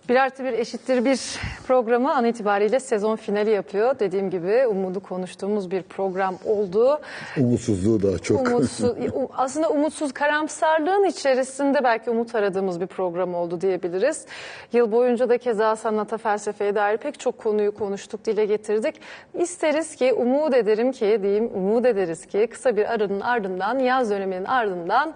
[0.09, 1.21] bir artı bir eşittir bir
[1.67, 3.99] programı an itibariyle sezon finali yapıyor.
[3.99, 7.01] Dediğim gibi umudu konuştuğumuz bir program oldu.
[7.37, 8.49] Umutsuzluğu daha çok.
[8.49, 8.93] Umutsuz,
[9.37, 14.27] aslında umutsuz karamsarlığın içerisinde belki umut aradığımız bir program oldu diyebiliriz.
[14.73, 18.95] Yıl boyunca da keza sanata felsefeye dair pek çok konuyu konuştuk, dile getirdik.
[19.35, 24.45] İsteriz ki, umut ederim ki, diyeyim umut ederiz ki kısa bir aranın ardından, yaz döneminin
[24.45, 25.15] ardından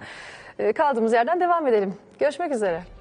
[0.59, 1.95] e, kaldığımız yerden devam edelim.
[2.19, 2.96] Görüşmek üzere.